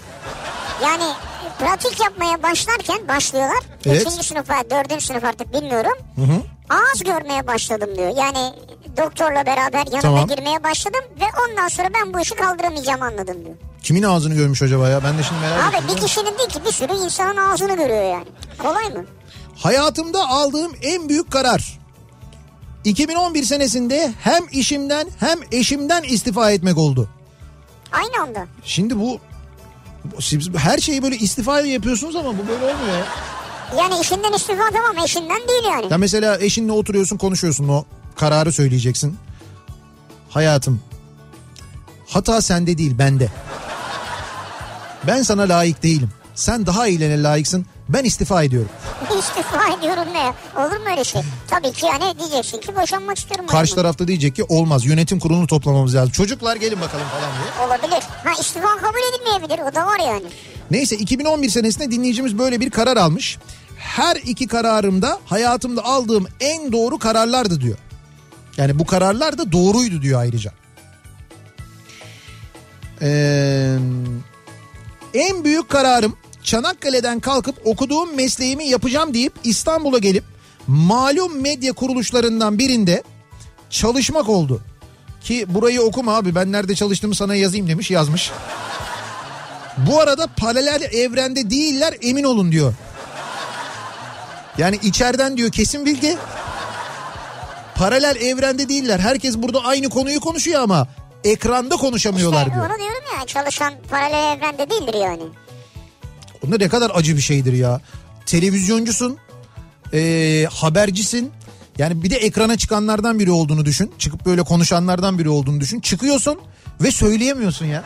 Yani 0.84 1.04
pratik 1.60 2.00
yapmaya 2.00 2.44
başlarken 2.44 3.08
başlıyorlar. 3.08 3.60
Evet. 3.86 4.02
Üçüncü 4.08 4.24
sınıfa, 4.24 4.54
dördüncü 4.72 5.06
sınıf 5.06 5.24
artık 5.24 5.54
bilmiyorum. 5.54 5.94
Hı 6.16 6.22
hı. 6.22 6.42
Ağız 6.70 7.04
görmeye 7.04 7.48
başladım 7.48 7.90
diyor. 7.98 8.14
Yani 8.18 8.54
doktorla 8.98 9.46
beraber 9.46 9.86
yanına 9.86 10.02
Tamam. 10.02 10.28
girmeye 10.28 10.64
başladım 10.64 11.02
ve 11.20 11.26
ondan 11.50 11.68
sonra 11.68 11.88
ben 11.94 12.14
bu 12.14 12.20
işi 12.20 12.36
kaldıramayacağımı 12.36 13.06
anladım 13.06 13.46
diyor. 13.46 13.56
Kimin 13.84 14.04
ağzını 14.04 14.34
görmüş 14.36 14.62
acaba 14.62 14.90
ya? 14.90 15.04
Ben 15.04 15.18
de 15.18 15.24
şimdi 15.24 15.42
merak 15.42 15.74
ettim. 15.74 15.86
Abi 15.90 15.96
bir 15.96 16.02
kişinin 16.08 16.38
değil 16.38 16.50
ki 16.50 16.60
bir 16.66 16.72
sürü 16.72 16.94
insanın 16.94 17.38
ağzını 17.38 17.76
görüyor 17.78 18.12
yani. 18.12 18.26
Kolay 18.58 18.90
mı? 18.90 19.06
Hayatımda 19.58 20.28
aldığım 20.30 20.72
en 20.82 21.10
büyük 21.10 21.32
karar. 21.32 21.80
2011 22.84 23.44
senesinde 23.44 24.14
hem 24.22 24.44
işimden 24.52 25.08
hem 25.20 25.40
eşimden 25.52 26.04
istifa 26.04 26.52
etmek 26.52 26.78
oldu. 26.78 27.10
Aynı 27.92 28.22
anda. 28.24 28.48
Şimdi 28.64 29.00
bu 29.00 29.20
siz 30.20 30.50
her 30.58 30.78
şeyi 30.78 31.04
böyle 31.04 31.16
istifa 31.18 31.62
yapıyorsunuz 31.62 32.16
ama 32.16 32.30
bu 32.38 32.48
böyle 32.48 32.66
olmuyor 32.66 32.98
ya. 32.98 33.06
Yani 33.78 34.00
işinden 34.02 34.34
istifa 34.34 34.64
tamam 34.74 35.04
eşinden 35.06 35.48
değil 35.48 35.64
yani. 35.64 35.88
Ya 35.92 35.98
mesela 35.98 36.38
eşinle 36.40 36.72
oturuyorsun 36.72 37.18
konuşuyorsun 37.18 37.68
o 37.68 37.86
kararı 38.16 38.52
söyleyeceksin. 38.52 39.18
Hayatım 40.30 40.82
hata 42.08 42.42
sende 42.42 42.78
değil 42.78 42.98
bende. 42.98 43.30
Ben 45.08 45.22
sana 45.22 45.42
layık 45.42 45.84
değilim. 45.84 46.10
Sen 46.36 46.66
daha 46.66 46.88
iyilerine 46.88 47.24
layıksın. 47.24 47.66
Ben 47.90 48.04
istifa 48.04 48.44
ediyorum. 48.44 48.70
istifa 49.20 49.74
ediyorum 49.80 50.14
ne? 50.14 50.34
Olur 50.62 50.78
mu 50.78 50.90
öyle 50.92 51.04
şey? 51.04 51.22
Tabii 51.48 51.72
ki 51.72 51.86
yani 51.86 52.20
diyeceksin 52.20 52.60
ki 52.60 52.76
boşanmak 52.76 53.18
istiyorum. 53.18 53.48
Karşı 53.48 53.76
tarafta 53.76 54.08
diyecek 54.08 54.36
ki 54.36 54.44
olmaz 54.44 54.86
yönetim 54.86 55.20
kurulunu 55.20 55.48
toplamamız 55.48 55.96
lazım. 55.96 56.12
Çocuklar 56.12 56.56
gelin 56.56 56.82
bakalım 56.82 57.06
falan 57.08 57.32
diye. 57.34 57.68
Olabilir. 57.68 58.04
Ha 58.24 58.32
istifa 58.42 58.68
kabul 58.78 59.00
edilmeyebilir 59.14 59.72
o 59.72 59.76
da 59.76 59.86
var 59.86 60.00
yani. 60.00 60.26
Neyse 60.72 60.96
2011 60.96 61.50
senesinde 61.50 61.92
dinleyicimiz 61.92 62.38
böyle 62.38 62.60
bir 62.60 62.70
karar 62.70 62.98
almış. 62.98 63.38
Her 63.78 64.16
iki 64.16 64.48
kararımda 64.48 65.20
hayatımda 65.26 65.86
aldığım 65.86 66.28
en 66.40 66.72
doğru 66.72 67.00
kararlardı 67.00 67.62
diyor. 67.62 67.78
Yani 68.58 68.80
bu 68.80 68.86
kararlar 68.86 69.38
da 69.38 69.52
doğruydu 69.52 70.02
diyor 70.02 70.22
ayrıca. 70.22 70.52
Ee, 73.02 73.78
en 75.14 75.44
büyük 75.44 75.70
kararım 75.70 76.18
Çanakkale'den 76.44 77.20
kalkıp 77.20 77.56
okuduğum 77.66 78.16
mesleğimi 78.16 78.68
yapacağım 78.68 79.14
deyip 79.14 79.34
İstanbul'a 79.44 79.98
gelip 79.98 80.24
malum 80.68 81.42
medya 81.42 81.74
kuruluşlarından 81.74 82.60
birinde 82.60 83.04
çalışmak 83.70 84.30
oldu. 84.30 84.62
ki 85.22 85.46
burayı 85.48 85.82
okuma 85.82 86.16
abi 86.16 86.36
ben 86.36 86.52
nerede 86.52 86.76
çalıştığımı 86.76 87.16
sana 87.16 87.36
yazayım 87.36 87.68
demiş 87.68 87.92
yazmış. 87.92 88.32
Bu 89.78 90.00
arada 90.00 90.28
paralel 90.28 90.82
evrende 90.82 91.50
değiller 91.50 91.94
emin 92.02 92.24
olun 92.24 92.52
diyor. 92.52 92.74
Yani 94.58 94.80
içeriden 94.84 95.38
diyor 95.38 95.52
kesin 95.52 95.86
bilgi. 95.86 96.18
Paralel 97.76 98.16
evrende 98.16 98.70
değiller. 98.70 99.00
Herkes 99.00 99.38
burada 99.38 99.64
aynı 99.64 99.90
konuyu 99.90 100.20
konuşuyor 100.20 100.62
ama 100.62 100.88
ekranda 101.24 101.76
konuşamıyorlar 101.76 102.42
İşte 102.42 102.54
diyor. 102.54 102.70
onu 102.70 102.78
diyorum 102.78 103.04
ya 103.20 103.26
çalışan 103.26 103.74
paralel 103.90 104.38
evrende 104.38 104.70
değildir 104.70 104.94
yani. 104.94 105.24
O 106.48 106.60
ne 106.60 106.70
kadar 106.70 106.92
acı 106.94 107.16
bir 107.18 107.22
şeydir 107.22 107.54
ya. 107.54 107.82
Televizyoncusun, 108.26 109.18
ee, 109.94 110.48
habercisin. 110.52 111.32
Yani 111.78 112.04
bir 112.04 112.10
de 112.10 112.16
ekrana 112.16 112.58
çıkanlardan 112.58 113.20
biri 113.20 113.32
olduğunu 113.32 113.66
düşün. 113.66 113.94
Çıkıp 113.98 114.26
böyle 114.26 114.44
konuşanlardan 114.44 115.20
biri 115.20 115.30
olduğunu 115.30 115.60
düşün. 115.60 115.80
Çıkıyorsun 115.80 116.40
ve 116.82 116.92
söyleyemiyorsun 116.92 117.66
ya. 117.66 117.84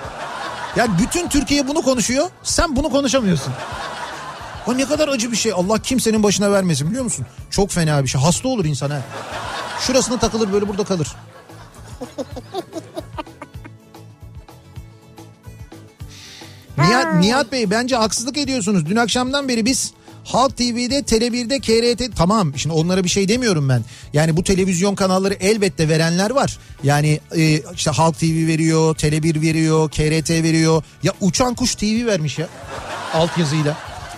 Yani 0.76 0.92
bütün 1.00 1.30
Türkiye 1.30 1.68
bunu 1.68 1.82
konuşuyor. 1.82 2.30
Sen 2.44 2.76
bunu 2.76 2.90
konuşamıyorsun. 2.90 3.54
O 4.68 4.78
ne 4.78 4.86
kadar 4.86 5.08
acı 5.08 5.32
bir 5.32 5.38
şey. 5.38 5.52
Allah 5.52 5.80
kimsenin 5.80 6.24
başına 6.24 6.52
vermesin 6.52 6.88
biliyor 6.90 7.04
musun? 7.04 7.26
Çok 7.50 7.72
fena 7.72 8.04
bir 8.04 8.08
şey. 8.08 8.22
Hasta 8.22 8.48
olur 8.48 8.66
insan 8.66 8.90
ha. 8.90 9.02
Şurasına 9.80 10.20
takılır 10.20 10.54
böyle 10.54 10.68
burada 10.68 10.84
kalır. 10.84 11.08
Nihat, 16.78 17.16
Nihat 17.16 17.52
Bey 17.52 17.70
bence 17.70 17.96
haksızlık 17.96 18.38
ediyorsunuz. 18.38 18.86
Dün 18.86 18.96
akşamdan 18.96 19.48
beri 19.48 19.66
biz 19.66 19.94
Halk 20.24 20.58
TV'de, 20.58 21.00
Tele1'de, 21.00 21.60
KRT 21.60 22.18
tamam 22.18 22.58
şimdi 22.58 22.76
onlara 22.76 23.04
bir 23.04 23.10
şey 23.10 23.28
demiyorum 23.28 23.70
ben. 23.70 23.82
Yani 24.14 24.38
bu 24.38 24.44
televizyon 24.44 24.96
kanalları 24.96 25.34
elbette 25.34 25.90
verenler 25.90 26.32
var. 26.32 26.58
Yani 26.84 27.20
e, 27.36 27.62
işte 27.76 27.92
Halk 27.92 28.20
TV 28.20 28.48
veriyor, 28.48 28.96
Tele1 28.96 29.42
veriyor, 29.42 29.90
KRT 29.90 30.30
veriyor. 30.30 30.84
Ya 31.04 31.14
Uçan 31.22 31.56
Kuş 31.56 31.76
TV 31.76 32.06
vermiş 32.06 32.40
ya 32.40 32.48
altyazıyla. 33.14 33.78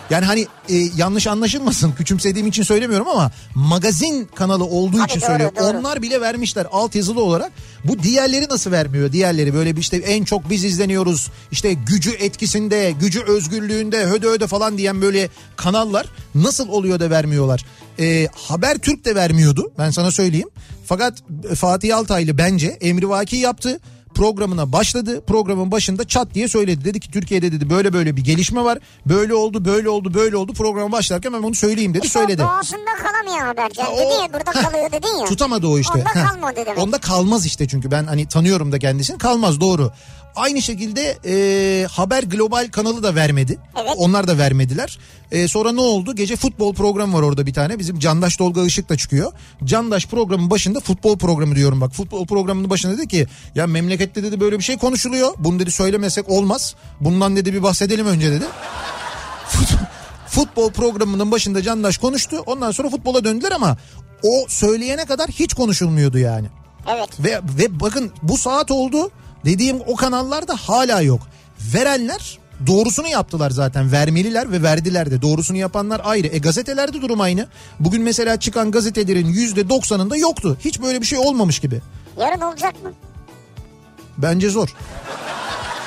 Yani 0.10 0.26
hani 0.26 0.48
e, 0.70 0.76
yanlış 0.76 1.28
anlaşılmasın 1.28 1.92
küçümsediğim 1.92 2.48
için 2.48 2.64
söylemiyorum 2.64 3.08
ama 3.08 3.32
magazin 3.56 4.30
kanalı 4.36 4.66
olduğu 4.66 4.98
Tabii 4.98 5.12
için 5.12 5.22
doğru, 5.22 5.30
söylüyorum. 5.30 5.56
doğru. 5.60 5.78
Onlar 5.78 6.02
bile 6.02 6.22
vermişler 6.22 6.68
altyazılı 6.72 7.22
olarak. 7.24 7.52
Bu 7.84 8.04
diğerleri 8.04 8.46
nasıl 8.50 8.72
vermiyor? 8.72 9.12
Diğerleri 9.12 9.54
böyle 9.54 9.76
bir 9.76 9.82
işte 9.82 9.98
en 9.98 10.24
çok 10.24 10.50
biz 10.50 10.64
izleniyoruz. 10.64 11.32
İşte 11.52 11.74
gücü 11.74 12.12
etkisinde, 12.12 12.94
gücü 13.00 13.22
özgürlüğünde, 13.24 14.06
höde 14.06 14.28
höde 14.28 14.48
falan 14.48 14.78
diyen 14.78 15.02
böyle 15.02 15.30
kanallar 15.56 16.06
nasıl 16.36 16.70
oluyor 16.70 17.00
da 17.00 17.10
vermiyorlar? 17.10 17.66
E, 18.00 18.28
Haber 18.36 18.78
Türk 18.78 19.06
de 19.06 19.16
vermiyordu 19.16 19.72
ben 19.78 19.92
sana 19.92 20.12
söyleyeyim. 20.12 20.50
Fakat 20.86 21.24
Fatih 21.56 21.98
Altaylı 21.98 22.38
bence 22.38 22.68
emrivaki 22.68 23.36
yaptı 23.36 23.80
programına 24.18 24.72
başladı. 24.72 25.22
Programın 25.28 25.72
başında 25.72 26.08
çat 26.08 26.34
diye 26.34 26.48
söyledi. 26.48 26.86
Dedi 26.86 27.00
ki 27.00 27.12
Türkiye'de 27.12 27.52
dedi 27.52 27.70
böyle 27.70 27.94
böyle 27.94 28.16
bir 28.18 28.24
gelişme 28.24 28.64
var. 28.64 28.78
Böyle 29.06 29.34
oldu, 29.34 29.66
böyle 29.66 29.90
oldu, 29.90 30.14
böyle 30.14 30.38
oldu. 30.38 30.54
Programa 30.54 30.92
başlarken 30.92 31.34
ben 31.34 31.44
bunu 31.44 31.56
söyleyeyim 31.56 31.94
dedi. 31.94 32.06
İşte 32.06 32.20
söyledi. 32.20 32.42
doğasında 32.42 32.94
kalamayan 33.04 33.48
haberci. 33.48 33.82
Ha, 33.82 33.92
dedi 33.92 34.14
ya 34.22 34.34
burada 34.34 34.52
kalıyor 34.52 34.92
dedin 34.92 35.20
ya. 35.20 35.26
Tutamadı 35.30 35.68
o 35.68 35.80
işte. 35.80 36.00
Onda 36.00 36.30
kalmadı 36.30 36.56
demek. 36.66 36.78
Onda 36.84 36.98
kalmaz 36.98 37.46
işte 37.46 37.68
çünkü 37.68 37.92
ben 37.92 38.04
hani 38.04 38.28
tanıyorum 38.28 38.72
da 38.72 38.80
kendisini. 38.80 39.18
Kalmaz 39.18 39.62
doğru. 39.62 39.92
Aynı 40.38 40.62
şekilde 40.62 41.18
e, 41.26 41.88
Haber 41.88 42.24
Global 42.24 42.68
kanalı 42.72 43.04
da 43.04 43.16
vermedi. 43.16 43.60
Evet. 43.82 43.94
Onlar 43.98 44.28
da 44.28 44.38
vermediler. 44.38 45.00
E, 45.32 45.48
sonra 45.48 45.72
ne 45.72 45.82
oldu? 45.82 46.16
Gece 46.16 46.36
futbol 46.36 46.74
programı 46.74 47.18
var 47.18 47.22
orada 47.22 47.46
bir 47.46 47.54
tane. 47.54 47.80
Bizim 47.80 48.00
Candaş 48.00 48.38
Tolga 48.38 48.64
Işık 48.66 48.90
da 48.90 48.98
çıkıyor. 48.98 49.32
Candaş 49.64 50.06
programın 50.06 50.50
başında 50.50 50.80
futbol 50.80 51.18
programı 51.18 51.56
diyorum 51.56 51.82
bak. 51.82 51.94
Futbol 51.94 52.26
programının 52.26 52.70
başında 52.70 52.98
dedi 52.98 53.08
ki 53.08 53.28
ya 53.56 53.68
memlekette 53.68 54.24
dedi 54.24 54.40
böyle 54.40 54.58
bir 54.60 54.64
şey 54.64 54.78
konuşuluyor. 54.78 55.34
Bunu 55.38 55.60
dedi 55.60 55.72
söylemesek 55.72 56.30
olmaz. 56.30 56.76
Bundan 57.02 57.36
dedi 57.36 57.54
bir 57.54 57.64
bahsedelim 57.64 58.08
önce 58.08 58.32
dedi. 58.32 58.46
Fut- 59.50 59.88
futbol 60.28 60.72
programının 60.72 61.32
başında 61.32 61.62
Candaş 61.62 61.98
konuştu. 61.98 62.44
Ondan 62.46 62.72
sonra 62.72 62.90
futbola 62.90 63.24
döndüler 63.24 63.52
ama 63.52 63.78
o 64.24 64.46
söyleyene 64.50 65.06
kadar 65.06 65.30
hiç 65.30 65.54
konuşulmuyordu 65.54 66.18
yani. 66.18 66.48
Evet. 66.96 67.10
Ve 67.20 67.42
ve 67.60 67.80
bakın 67.80 68.12
bu 68.24 68.38
saat 68.38 68.72
oldu. 68.72 69.12
Dediğim 69.46 69.82
o 69.88 69.96
kanallarda 69.96 70.56
hala 70.56 71.02
yok. 71.02 71.22
Verenler 71.74 72.40
doğrusunu 72.68 73.08
yaptılar 73.08 73.50
zaten. 73.50 73.92
Vermeliler 73.92 74.52
ve 74.52 74.64
verdiler 74.64 75.12
de. 75.12 75.22
Doğrusunu 75.22 75.58
yapanlar 75.58 76.02
ayrı. 76.04 76.28
E 76.28 76.38
gazetelerde 76.38 77.02
durum 77.02 77.22
aynı. 77.22 77.48
Bugün 77.80 78.02
mesela 78.02 78.40
çıkan 78.40 78.72
gazetelerin 78.72 79.28
yüzde 79.28 79.70
doksanında 79.70 80.18
yoktu. 80.18 80.58
Hiç 80.66 80.82
böyle 80.82 81.02
bir 81.02 81.06
şey 81.06 81.20
olmamış 81.20 81.60
gibi. 81.60 81.82
Yarın 82.20 82.42
olacak 82.42 82.84
mı? 82.84 82.92
Bence 84.18 84.50
zor. 84.50 84.74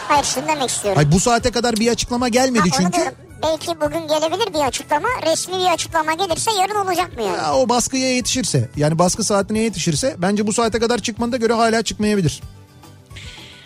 Hayır 0.09 0.25
şunu 0.25 0.49
demek 0.49 0.71
istiyorum. 0.71 0.99
Ay 0.99 1.13
bu 1.13 1.21
saate 1.21 1.51
kadar 1.51 1.77
bir 1.77 1.91
açıklama 1.91 2.29
gelmedi 2.29 2.71
Ha, 2.71 2.77
çünkü. 2.79 2.93
diyorum. 2.93 3.13
Belki 3.43 3.81
bugün 3.81 4.09
gelebilir 4.09 4.55
bir 4.55 4.67
açıklama. 4.67 5.09
Resmi 5.27 5.55
bir 5.59 5.73
açıklama 5.73 6.13
gelirse 6.15 6.51
yarın 6.61 6.75
olacak 6.87 7.17
mı 7.17 7.23
yani? 7.23 7.37
Ya 7.37 7.55
o 7.55 7.69
baskıya 7.69 8.15
yetişirse 8.15 8.69
yani 8.77 8.99
baskı 8.99 9.25
saatine 9.25 9.59
yetişirse 9.59 10.17
bence 10.19 10.47
bu 10.47 10.53
saate 10.53 10.79
kadar 10.79 10.99
çıkmanına 10.99 11.37
göre 11.37 11.53
hala 11.53 11.83
çıkmayabilir. 11.83 12.43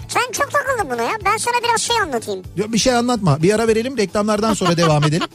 Sen 0.09 0.33
çok 0.33 0.51
takıldın 0.51 0.91
buna 0.91 1.03
ya. 1.03 1.13
Ben 1.25 1.37
sana 1.37 1.55
biraz 1.65 1.81
şey 1.81 1.97
anlatayım. 1.99 2.43
Bir 2.57 2.79
şey 2.79 2.95
anlatma. 2.95 3.43
Bir 3.43 3.55
ara 3.55 3.69
verelim 3.69 3.97
reklamlardan 3.99 4.55
sonra 4.55 4.77
devam 4.77 5.05
edelim. 5.05 5.29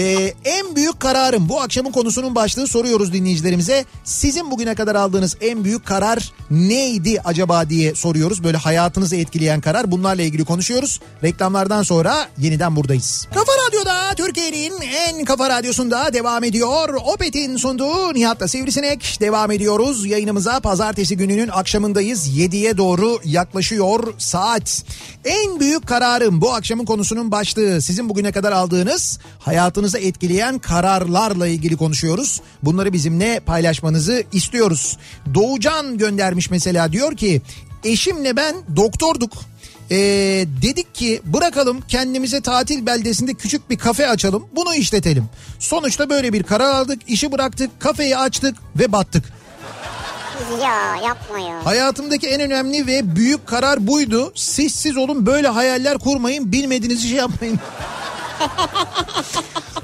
Ee, 0.00 0.32
en 0.44 0.76
büyük 0.76 1.00
kararım 1.00 1.48
bu 1.48 1.60
akşamın 1.60 1.92
konusunun 1.92 2.34
başlığı 2.34 2.66
soruyoruz 2.66 3.12
dinleyicilerimize. 3.12 3.84
Sizin 4.04 4.50
bugüne 4.50 4.74
kadar 4.74 4.94
aldığınız 4.94 5.36
en 5.40 5.64
büyük 5.64 5.86
karar 5.86 6.32
neydi 6.50 7.20
acaba 7.24 7.70
diye 7.70 7.94
soruyoruz. 7.94 8.44
Böyle 8.44 8.56
hayatınızı 8.56 9.16
etkileyen 9.16 9.60
karar 9.60 9.90
bunlarla 9.90 10.22
ilgili 10.22 10.44
konuşuyoruz. 10.44 11.00
Reklamlardan 11.22 11.82
sonra 11.82 12.28
yeniden 12.38 12.76
buradayız. 12.76 13.28
Kafa 13.34 13.52
Radyo'da 13.68 14.14
Türkiye'nin 14.16 14.80
en 14.80 15.24
kafa 15.24 15.48
radyosunda 15.48 16.12
devam 16.12 16.44
ediyor. 16.44 16.94
Opet'in 17.04 17.56
sunduğu 17.56 18.14
Nihat'la 18.14 18.48
Sivrisinek 18.48 19.18
devam 19.20 19.50
ediyoruz. 19.50 20.06
Yayınımıza 20.06 20.60
pazartesi 20.60 21.16
gününün 21.16 21.48
akşamındayız. 21.48 22.28
7'ye 22.38 22.76
doğru 22.76 23.18
yaklaşıyor 23.24 24.05
saat. 24.18 24.84
En 25.24 25.60
büyük 25.60 25.86
kararım 25.86 26.40
bu 26.40 26.54
akşamın 26.54 26.84
konusunun 26.84 27.30
başlığı. 27.30 27.82
Sizin 27.82 28.08
bugüne 28.08 28.32
kadar 28.32 28.52
aldığınız 28.52 29.18
hayatınızı 29.38 29.98
etkileyen 29.98 30.58
kararlarla 30.58 31.46
ilgili 31.46 31.76
konuşuyoruz. 31.76 32.40
Bunları 32.62 32.92
bizimle 32.92 33.40
paylaşmanızı 33.40 34.24
istiyoruz. 34.32 34.98
Doğucan 35.34 35.98
göndermiş 35.98 36.50
mesela 36.50 36.92
diyor 36.92 37.16
ki 37.16 37.42
eşimle 37.84 38.36
ben 38.36 38.54
doktorduk. 38.76 39.32
Ee, 39.90 39.96
dedik 40.62 40.94
ki 40.94 41.20
bırakalım 41.24 41.80
kendimize 41.88 42.40
tatil 42.40 42.86
beldesinde 42.86 43.34
küçük 43.34 43.70
bir 43.70 43.78
kafe 43.78 44.08
açalım 44.08 44.46
bunu 44.56 44.74
işletelim. 44.74 45.24
Sonuçta 45.58 46.10
böyle 46.10 46.32
bir 46.32 46.42
karar 46.42 46.70
aldık 46.70 46.98
işi 47.06 47.32
bıraktık 47.32 47.80
kafeyi 47.80 48.16
açtık 48.16 48.56
ve 48.78 48.92
battık. 48.92 49.35
Ya 50.62 50.96
yapma 50.96 51.38
ya. 51.38 51.66
Hayatımdaki 51.66 52.28
en 52.28 52.40
önemli 52.40 52.86
ve 52.86 53.16
büyük 53.16 53.46
karar 53.46 53.86
buydu. 53.86 54.32
Siz 54.34 54.74
siz 54.74 54.96
olun 54.96 55.26
böyle 55.26 55.48
hayaller 55.48 55.98
kurmayın 55.98 56.52
bilmediğiniz 56.52 57.02
şey 57.02 57.12
yapmayın. 57.12 57.58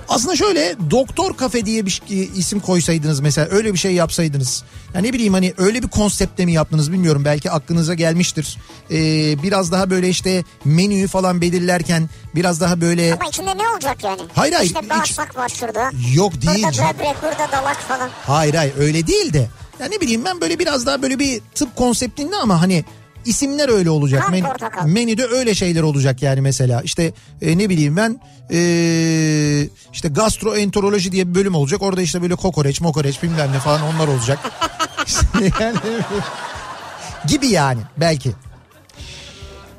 Aslında 0.09 0.37
şöyle 0.37 0.75
doktor 0.91 1.37
kafe 1.37 1.67
diye 1.67 1.87
bir 1.87 2.03
isim 2.37 2.61
koysaydınız 2.61 3.21
mesela 3.21 3.49
öyle 3.51 3.73
bir 3.73 3.79
şey 3.79 3.93
yapsaydınız. 3.93 4.65
Ya 4.95 5.01
ne 5.01 5.13
bileyim 5.13 5.33
hani 5.33 5.55
öyle 5.59 5.83
bir 5.83 5.89
konsepte 5.89 6.45
mi 6.45 6.53
yaptınız 6.53 6.93
bilmiyorum 6.93 7.25
belki 7.25 7.51
aklınıza 7.51 7.95
gelmiştir. 7.95 8.59
Ee, 8.91 9.43
biraz 9.43 9.73
daha 9.73 9.91
böyle 9.91 10.09
işte 10.09 10.45
menüyü 10.65 11.09
falan 11.09 11.41
belirlerken 11.41 12.09
biraz 12.35 12.61
daha 12.61 12.81
böyle 12.81 13.15
Ama 13.15 13.29
içinde 13.29 13.59
ne 13.59 13.69
olacak 13.69 14.05
yani? 14.05 14.21
Hayır, 14.35 14.53
hayır, 14.53 14.67
İşte 14.67 14.91
bağırsak 14.91 15.37
var 15.37 15.49
şurada. 15.49 15.91
yok 16.15 16.33
değil. 16.43 16.65
Burada 16.65 16.95
böbrek, 16.95 17.17
burada 17.23 17.53
dalak 17.53 17.81
falan. 17.81 18.11
Hayır 18.27 18.55
hayır 18.55 18.75
öyle 18.79 19.07
değil 19.07 19.33
de. 19.33 19.49
Ya 19.81 19.87
ne 19.87 20.01
bileyim 20.01 20.25
ben 20.25 20.41
böyle 20.41 20.59
biraz 20.59 20.87
daha 20.87 21.03
böyle 21.03 21.19
bir 21.19 21.41
tıp 21.55 21.77
konseptinde 21.77 22.37
ama 22.37 22.61
hani 22.63 22.85
isimler 23.25 23.69
öyle 23.69 23.91
olacak. 23.91 24.23
Kan 24.23 24.31
Men- 24.33 24.45
portakal. 24.45 24.87
menüde 24.87 25.27
öyle 25.27 25.55
şeyler 25.55 25.83
olacak 25.83 26.23
yani 26.23 26.41
mesela. 26.41 26.83
İşte 26.83 27.13
e, 27.43 27.59
ne 27.59 27.69
bileyim 27.69 27.97
ben 27.97 28.21
e, 28.51 29.69
işte 29.93 30.09
gastroenteroloji 30.09 31.13
diye 31.13 31.29
bir 31.29 31.35
bölüm 31.35 31.55
olacak. 31.55 31.83
Orada 31.83 32.03
işte 32.03 32.23
böyle 32.23 32.35
kokoreç 32.35 32.81
mokoreç 32.81 33.23
bilmem 33.23 33.53
ne 33.53 33.59
falan 33.59 33.83
onlar 33.83 34.09
olacak. 34.09 34.39
İşte 35.07 35.27
yani, 35.61 35.77
gibi 37.29 37.47
yani 37.49 37.81
belki. 37.97 38.33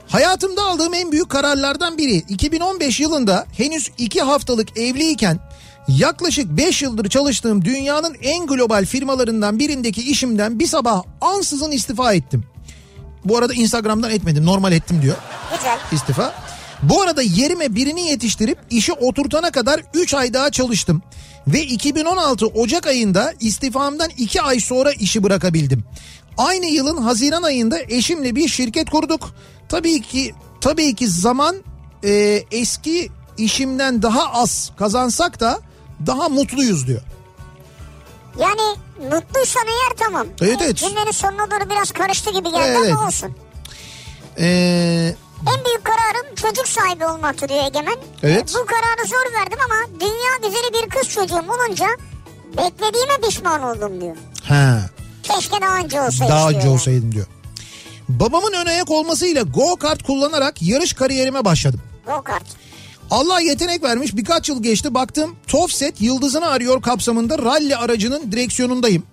Hayatımda 0.08 0.64
aldığım 0.64 0.94
en 0.94 1.12
büyük 1.12 1.30
kararlardan 1.30 1.98
biri 1.98 2.14
2015 2.16 3.00
yılında 3.00 3.46
henüz 3.58 3.92
2 3.98 4.22
haftalık 4.22 4.78
evliyken 4.78 5.40
yaklaşık 5.88 6.58
5 6.58 6.82
yıldır 6.82 7.10
çalıştığım 7.10 7.66
dünyanın 7.66 8.16
en 8.22 8.48
global 8.48 8.86
firmalarından 8.86 9.60
birindeki 9.60 10.02
işimden 10.12 10.60
bir 10.60 10.68
sabah 10.68 11.04
ansızın 11.22 11.72
istifa 11.72 12.14
ettim. 12.14 12.44
Bu 13.26 13.38
arada 13.38 13.54
Instagram'dan 13.54 14.12
etmedim 14.12 14.46
normal 14.46 14.72
ettim 14.72 15.02
diyor 15.02 15.16
Güzel. 15.58 15.78
istifa. 15.92 16.34
Bu 16.84 17.02
arada 17.02 17.22
yerime 17.22 17.76
birini 17.76 18.08
yetiştirip 18.10 18.58
işi 18.70 18.94
oturtana 18.94 19.52
kadar 19.52 19.82
3 19.94 20.14
ay 20.14 20.34
daha 20.34 20.50
çalıştım. 20.52 21.02
Ve 21.48 21.62
2016 21.62 22.48
Ocak 22.48 22.88
ayında 22.88 23.34
istifamdan 23.40 24.10
2 24.18 24.42
ay 24.42 24.60
sonra 24.60 24.92
işi 24.92 25.24
bırakabildim. 25.24 25.84
Aynı 26.38 26.66
yılın 26.66 26.98
Haziran 26.98 27.44
ayında 27.44 27.80
eşimle 27.90 28.36
bir 28.36 28.48
şirket 28.48 28.90
kurduk. 28.90 29.36
Tabii 29.70 30.02
ki 30.02 30.34
tabii 30.62 30.96
ki 30.96 31.08
zaman 31.08 31.56
e, 32.04 32.44
eski 32.52 33.10
işimden 33.38 34.02
daha 34.02 34.34
az 34.34 34.72
kazansak 34.78 35.40
da 35.40 35.60
daha 36.08 36.30
mutluyuz 36.30 36.88
diyor. 36.88 37.02
Yani 38.40 38.62
mutluysan 39.12 39.64
eğer 39.68 39.98
tamam. 40.08 40.28
Evet, 40.42 40.58
evet. 40.62 40.76
Cümlenin 40.78 41.12
sonuna 41.12 41.52
doğru 41.52 41.70
biraz 41.70 41.92
karıştı 41.92 42.30
gibi 42.32 42.52
geldi 42.52 42.78
Evet. 42.82 42.94
ama 42.94 43.08
olsun. 43.08 43.36
Ee, 44.40 45.16
En 45.58 45.66
büyük 45.66 45.84
kararım 45.86 46.36
çocuk 46.36 46.68
sahibi 46.68 47.06
olmaktı 47.06 47.50
diyor 47.50 47.66
Egemen. 47.66 47.96
Evet. 48.24 48.54
Bu 48.62 48.66
kararı 48.66 49.08
zor 49.08 49.40
verdim 49.40 49.58
ama 49.66 50.00
dünya 50.00 50.50
güzeli 50.50 50.74
bir 50.84 50.90
kız 50.90 51.10
çocuğum 51.10 51.46
olunca 51.50 51.88
beklediğime 52.58 53.18
pişman 53.28 53.64
oldum 53.64 54.02
diyor. 54.02 54.16
ha, 54.44 54.80
Keşke 55.24 55.62
daha 55.62 55.78
önce 55.78 56.02
olsaydı 56.02 56.32
daha 56.32 56.50
önce 56.50 56.60
yani. 56.60 56.70
olsaydım 56.70 57.12
diyor. 57.12 57.26
Babamın 58.10 58.54
ön 58.54 58.66
ayak 58.66 58.92
olmasıyla 58.92 59.42
go 59.42 59.76
kart 59.76 60.04
kullanarak 60.04 60.62
yarış 60.62 60.94
kariyerime 60.94 61.46
başladım. 61.46 61.82
Go 62.06 62.22
kart. 62.22 62.44
Allah 63.14 63.40
yetenek 63.40 63.84
vermiş 63.84 64.16
birkaç 64.16 64.50
yıl 64.50 64.64
geçti 64.64 64.94
baktım 64.94 65.36
Tofset 65.48 66.02
yıldızını 66.02 66.48
arıyor 66.48 66.82
kapsamında 66.82 67.38
ralli 67.40 67.76
aracının 67.76 68.32
direksiyonundayım. 68.32 69.04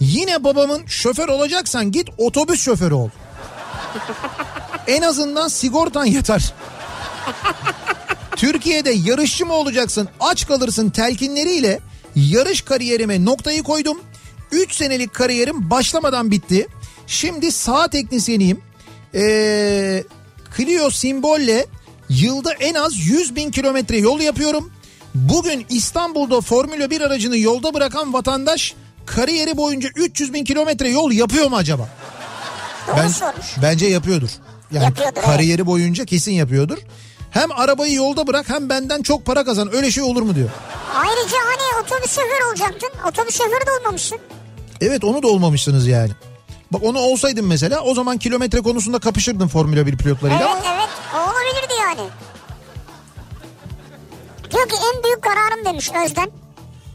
Yine 0.00 0.44
babamın 0.44 0.86
şoför 0.86 1.28
olacaksan 1.28 1.92
git 1.92 2.08
otobüs 2.18 2.62
şoförü 2.62 2.94
ol. 2.94 3.08
en 4.86 5.02
azından 5.02 5.48
sigortan 5.48 6.04
yeter. 6.04 6.54
Türkiye'de 8.36 8.90
yarışçı 8.90 9.46
mı 9.46 9.52
olacaksın 9.52 10.08
aç 10.20 10.46
kalırsın 10.46 10.90
telkinleriyle 10.90 11.80
yarış 12.16 12.62
kariyerime 12.62 13.24
noktayı 13.24 13.62
koydum. 13.62 14.00
3 14.52 14.74
senelik 14.74 15.14
kariyerim 15.14 15.70
başlamadan 15.70 16.30
bitti. 16.30 16.66
Şimdi 17.06 17.52
sağ 17.52 17.88
teknisyeniyim. 17.88 18.60
Ee, 19.14 20.04
Clio 20.56 20.90
simbolle 20.90 21.66
yılda 22.08 22.52
en 22.52 22.74
az 22.74 22.98
100 22.98 23.36
bin 23.36 23.50
kilometre 23.50 23.98
yol 23.98 24.20
yapıyorum. 24.20 24.72
Bugün 25.14 25.66
İstanbul'da 25.70 26.40
Formula 26.40 26.90
1 26.90 27.00
aracını 27.00 27.38
yolda 27.38 27.74
bırakan 27.74 28.12
vatandaş 28.12 28.74
kariyeri 29.06 29.56
boyunca 29.56 29.88
300 29.96 30.32
bin 30.32 30.44
kilometre 30.44 30.88
yol 30.88 31.12
yapıyor 31.12 31.48
mu 31.50 31.56
acaba? 31.56 31.88
Sormuş. 32.86 33.46
Bence 33.62 33.86
yapıyordur. 33.86 34.30
Yani 34.72 34.84
Yapıyordur, 34.84 35.12
evet. 35.16 35.24
kariyeri 35.24 35.66
boyunca 35.66 36.04
kesin 36.04 36.32
yapıyordur. 36.32 36.78
Hem 37.30 37.52
arabayı 37.52 37.94
yolda 37.94 38.26
bırak 38.26 38.48
hem 38.50 38.68
benden 38.68 39.02
çok 39.02 39.26
para 39.26 39.44
kazan. 39.44 39.74
Öyle 39.76 39.90
şey 39.90 40.02
olur 40.02 40.22
mu 40.22 40.34
diyor. 40.34 40.48
Ayrıca 40.94 41.36
hani 41.46 41.82
otobüs 41.84 42.10
şoförü 42.14 42.44
olacaktın. 42.50 42.90
Otobüs 43.08 43.38
şoförü 43.38 43.66
de 43.66 43.70
olmamışsın. 43.80 44.18
Evet 44.80 45.04
onu 45.04 45.22
da 45.22 45.26
olmamışsınız 45.28 45.86
yani. 45.86 46.10
Bak 46.72 46.82
onu 46.84 46.98
olsaydın 46.98 47.44
mesela 47.44 47.80
o 47.80 47.94
zaman 47.94 48.18
kilometre 48.18 48.60
konusunda 48.60 48.98
kapışırdın 48.98 49.48
Formula 49.48 49.86
1 49.86 49.96
pilotlarıyla 49.96 50.40
Evet 50.40 50.50
ama 50.66 50.74
evet 50.74 50.87
yani. 51.98 52.10
Diyor 54.50 54.68
ki 54.68 54.76
en 54.94 55.04
büyük 55.04 55.22
kararım 55.22 55.64
demiş 55.64 55.90
Özden. 56.04 56.30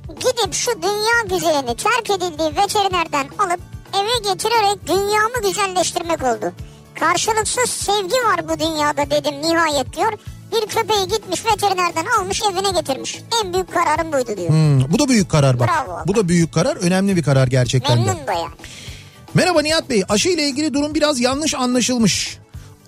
Gidip 0.08 0.54
şu 0.54 0.72
dünya 0.82 1.38
güzelini 1.38 1.76
terk 1.76 2.10
edildiği 2.10 2.50
veterinerden 2.50 3.28
alıp 3.39 3.60
eve 3.94 4.34
getirerek 4.34 4.88
dünyamı 4.88 5.42
güzelleştirmek 5.44 6.24
oldu. 6.24 6.54
Karşılıksız 7.00 7.70
sevgi 7.70 8.16
var 8.16 8.50
bu 8.50 8.60
dünyada 8.60 9.12
dedim 9.12 9.42
nihayet 9.42 9.96
diyor. 9.96 10.13
Bir 10.52 10.68
köpeği 10.68 11.08
gitmiş 11.08 11.46
veterinerden 11.46 12.06
almış 12.20 12.42
evine 12.42 12.80
getirmiş. 12.80 13.20
En 13.44 13.54
büyük 13.54 13.74
kararım 13.74 14.13
buydu 14.13 14.38
diyor. 14.38 14.50
Hmm, 14.50 14.92
bu 14.94 15.00
da 15.00 15.08
büyük 15.08 15.32
karar 15.32 15.60
bak. 15.60 15.70
Bravo. 15.70 16.00
Bu 16.08 16.16
da 16.16 16.28
büyük 16.30 16.54
karar. 16.54 16.76
Önemli 16.76 17.16
bir 17.16 17.24
karar 17.24 17.48
gerçekten 17.48 17.98
de. 17.98 18.06
Memnun 18.06 18.28
da 18.28 18.34
yani. 18.34 18.54
Merhaba 19.34 19.62
Nihat 19.62 19.89
Bey. 19.89 20.04
Aşı 20.10 20.30
ile 20.30 20.44
ilgili 20.44 20.74
durum 20.74 20.96
biraz 20.96 21.20
yanlış 21.20 21.56
anlaşılmış. 21.56 22.38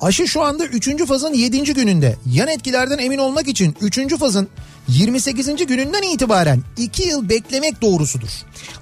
Aşı 0.05 0.27
şu 0.27 0.41
anda 0.41 0.65
3. 0.65 1.05
fazın 1.07 1.33
7. 1.33 1.63
gününde. 1.73 2.15
Yan 2.31 2.47
etkilerden 2.47 2.97
emin 2.97 3.17
olmak 3.17 3.47
için 3.47 3.75
3. 3.81 4.17
fazın 4.19 4.47
28. 4.87 5.65
gününden 5.65 6.01
itibaren 6.01 6.63
2 6.77 7.07
yıl 7.07 7.29
beklemek 7.29 7.81
doğrusudur. 7.81 8.29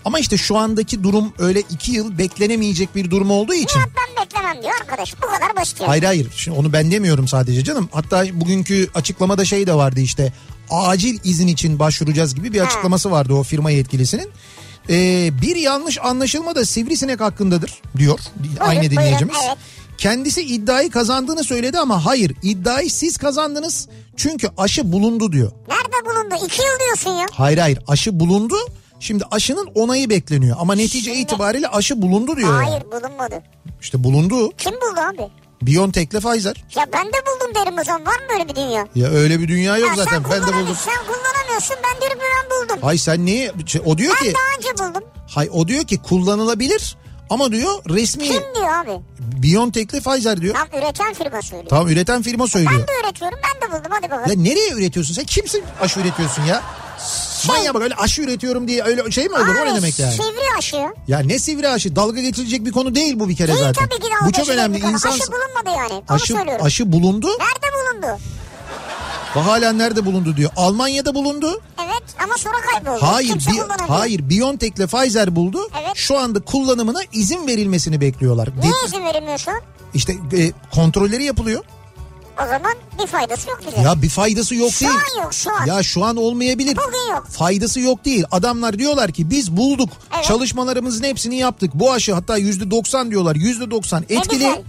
Ama 0.06 0.20
işte 0.20 0.38
şu 0.38 0.58
andaki 0.58 1.04
durum 1.04 1.34
öyle 1.40 1.60
2 1.60 1.92
yıl 1.92 2.18
beklenemeyecek 2.18 2.96
bir 2.96 3.12
durum 3.12 3.32
olduğu 3.32 3.54
için. 3.54 3.80
Nihat 3.80 3.90
ben 3.98 4.24
beklemem 4.26 4.64
diyor 4.64 4.74
arkadaş. 4.82 5.16
Bu 5.18 5.28
kadar 5.28 5.56
basit 5.56 5.80
yani. 5.82 5.88
Hayır 5.88 6.04
hayır 6.04 6.32
Şimdi 6.36 6.58
onu 6.58 6.74
ben 6.74 6.92
demiyorum 6.92 7.28
sadece 7.28 7.64
canım. 7.64 7.90
Hatta 7.92 8.26
bugünkü 8.34 8.90
açıklamada 8.96 9.46
şey 9.46 9.68
de 9.68 9.74
vardı 9.74 10.00
işte 10.00 10.34
acil 10.70 11.20
izin 11.24 11.48
için 11.48 11.80
başvuracağız 11.80 12.36
gibi 12.36 12.54
bir 12.54 12.60
Ha. 12.60 12.66
açıklaması 12.66 13.12
vardı 13.12 13.34
o 13.34 13.44
firma 13.44 13.72
yetkilisinin. 13.72 14.30
Ee, 14.90 15.30
bir 15.42 15.56
yanlış 15.56 15.98
anlaşılma 16.04 16.56
da 16.56 16.66
sivrisinek 16.66 17.20
hakkındadır 17.20 17.82
diyor 17.98 18.20
aynı 18.60 18.80
buyurun, 18.80 18.98
dinleyicimiz. 18.98 19.36
evet. 19.48 19.58
Kendisi 20.04 20.42
iddiayı 20.42 20.92
kazandığını 20.92 21.44
söyledi 21.44 21.80
ama 21.80 22.06
hayır 22.06 22.36
iddiayı 22.44 22.90
siz 22.92 23.18
kazandınız 23.18 23.88
çünkü 24.18 24.50
aşı 24.58 24.92
bulundu 24.92 25.32
diyor. 25.32 25.52
Nerede 25.68 26.06
bulundu? 26.06 26.46
İki 26.46 26.62
yıl 26.62 26.80
diyorsun 26.86 27.10
ya. 27.12 27.26
Hayır 27.32 27.58
hayır 27.58 27.80
aşı 27.88 28.20
bulundu 28.20 28.56
şimdi 29.00 29.24
aşının 29.32 29.70
onayı 29.76 30.10
bekleniyor 30.10 30.58
ama 30.60 30.76
netice 30.76 31.00
Şimdi- 31.14 31.18
itibariyle 31.18 31.68
aşı 31.68 32.02
bulundu 32.02 32.38
diyor. 32.38 32.54
yani. 32.54 32.70
Hayır 32.70 32.84
bulunmadı. 32.92 33.42
İşte 33.82 34.04
bulundu 34.04 34.52
Kim 34.58 34.72
buldu 34.74 35.00
abi? 35.14 35.32
BioNTech'le 35.62 36.20
Pfizer. 36.20 36.64
Ya 36.76 36.86
ben 36.94 37.08
de 37.08 37.18
buldum 37.28 37.56
derim 37.56 37.78
o 37.80 37.84
zaman. 37.84 38.06
Var 38.06 38.20
mı 38.20 38.26
böyle 38.34 38.50
bir 38.50 38.56
dünya? 38.56 38.88
Ya 38.96 39.08
öyle 39.08 39.40
bir 39.40 39.48
dünya 39.48 39.78
yok 39.78 39.90
Ha, 39.90 39.96
zaten 39.96 40.24
ben 40.32 40.42
de 40.42 40.48
buldum. 40.48 40.78
Sen 40.86 40.96
kullanamıyorsun 41.08 41.76
ben 41.84 42.02
diyorum 42.02 42.20
ben 42.22 42.50
buldum. 42.52 42.78
Hay 42.82 42.98
sen 42.98 43.26
niye? 43.26 43.52
O 43.86 43.98
diyor 43.98 44.16
ben 44.22 44.28
ki 44.28 44.34
daha 44.36 44.58
önce 44.58 44.84
buldum. 44.84 45.10
hay 45.30 45.50
o 45.54 45.68
diyor 45.68 45.84
ki 45.84 45.98
kullanılabilir 45.98 46.98
ama 47.34 47.52
diyor 47.52 47.72
resmi 47.90 48.24
Kim 48.24 48.42
diyor 48.56 48.74
abi? 48.84 49.00
BioNTech'le 49.20 50.02
Pfizer 50.04 50.42
diyor. 50.42 50.56
Tam 50.56 50.80
üreten 50.82 51.14
firma 51.14 51.42
söylüyor. 51.42 51.70
Tamam 51.70 51.88
üreten 51.88 52.22
firma 52.22 52.44
Ben 52.44 52.50
söylüyor. 52.50 52.88
de 52.88 52.92
üretiyorum 53.04 53.40
ben 53.44 53.70
de 53.70 53.72
buldum 53.74 53.92
hadi 53.92 54.12
bakalım. 54.12 54.30
Ya 54.30 54.36
nereye 54.36 54.72
üretiyorsun 54.72 55.14
sen? 55.14 55.24
Kimsin 55.26 55.64
aşı 55.82 56.00
üretiyorsun 56.00 56.44
ya? 56.44 56.62
Manyak 57.48 57.74
bak 57.74 57.82
öyle 57.82 57.96
aşı 57.96 58.22
üretiyorum 58.22 58.68
diye 58.68 58.84
öyle 58.84 59.12
şey 59.12 59.28
mi 59.28 59.36
olur? 59.36 59.48
o 59.48 59.56
ne 59.56 59.62
Abi, 59.72 59.76
demek 59.78 60.00
yani? 60.00 60.12
Sivri 60.14 60.58
aşı. 60.58 60.76
ya. 61.08 61.20
Ne 61.20 61.40
sivri 61.40 61.70
aşı? 61.70 61.96
Dalga 61.96 62.22
geçilecek 62.22 62.66
bir 62.66 62.72
konu 62.72 62.96
değil 62.96 63.20
bu 63.20 63.30
bir 63.30 63.36
kere 63.36 63.48
Değil 63.48 63.60
zaten. 63.60 63.88
tabii 63.90 64.00
ki 64.02 64.08
Bu 64.26 64.32
çok 64.32 64.50
önemli. 64.50 64.78
İnsan 64.78 65.10
Aşı 65.10 65.28
bulunmadı 65.28 65.78
yani. 65.78 65.94
Onu 66.10 66.16
aşı, 66.16 66.26
söylüyorum. 66.34 66.66
aşı 66.66 66.92
bulundu. 66.92 67.28
Nerede 67.28 67.68
bulundu? 67.78 68.20
Bak 69.36 69.46
hala 69.46 69.72
nerede 69.74 70.06
bulundu 70.06 70.38
diyor. 70.38 70.52
Almanya'da 70.56 71.16
bulundu. 71.16 71.62
Evet 71.86 71.93
ama 72.24 72.38
sonra 72.38 72.56
kayboldu. 72.72 73.02
Hayır, 73.06 73.30
Kimse 73.30 73.52
bi- 73.52 73.84
hayır 73.88 74.30
BioNTech'le 74.30 74.88
Pfizer 74.88 75.36
buldu. 75.36 75.70
Evet. 75.84 75.92
Şu 75.96 76.18
anda 76.18 76.40
kullanımına 76.42 77.00
izin 77.14 77.48
verilmesini 77.48 78.02
bekliyorlar. 78.02 78.50
Niye 78.62 78.72
De- 78.74 78.86
izin 78.88 79.06
verilmiyor 79.06 79.38
şu 79.38 79.52
an? 79.52 79.62
İşte 79.94 80.14
e, 80.38 80.52
kontrolleri 80.72 81.24
yapılıyor. 81.24 81.64
O 82.44 82.48
zaman 82.48 82.74
bir 83.02 83.08
faydası 83.08 83.50
yok 83.50 83.60
bize. 83.68 83.82
Ya 83.82 84.02
bir 84.02 84.10
faydası 84.10 84.56
yok 84.56 84.72
şu 84.72 84.80
değil. 84.86 84.92
an 85.18 85.24
yok 85.24 85.34
şu 85.34 85.52
an. 85.56 85.66
Ya 85.66 85.84
şu 85.84 86.04
an 86.06 86.16
olmayabilir. 86.16 86.78
Bugün 86.88 87.12
yok. 87.14 87.28
Faydası 87.30 87.80
yok 87.80 88.06
değil. 88.06 88.24
Adamlar 88.32 88.80
diyorlar 88.80 89.12
ki 89.12 89.30
biz 89.30 89.58
bulduk. 89.58 89.90
Evet. 90.16 90.26
Çalışmalarımızın 90.26 91.04
hepsini 91.04 91.36
yaptık. 91.36 91.72
Bu 91.74 91.92
aşı 91.92 92.14
hatta 92.14 92.38
yüzde 92.38 92.72
doksan 92.72 93.12
diyorlar. 93.12 93.36
Yüzde 93.36 93.72
doksan 93.72 94.04
etkili. 94.10 94.34
güzel. 94.40 94.62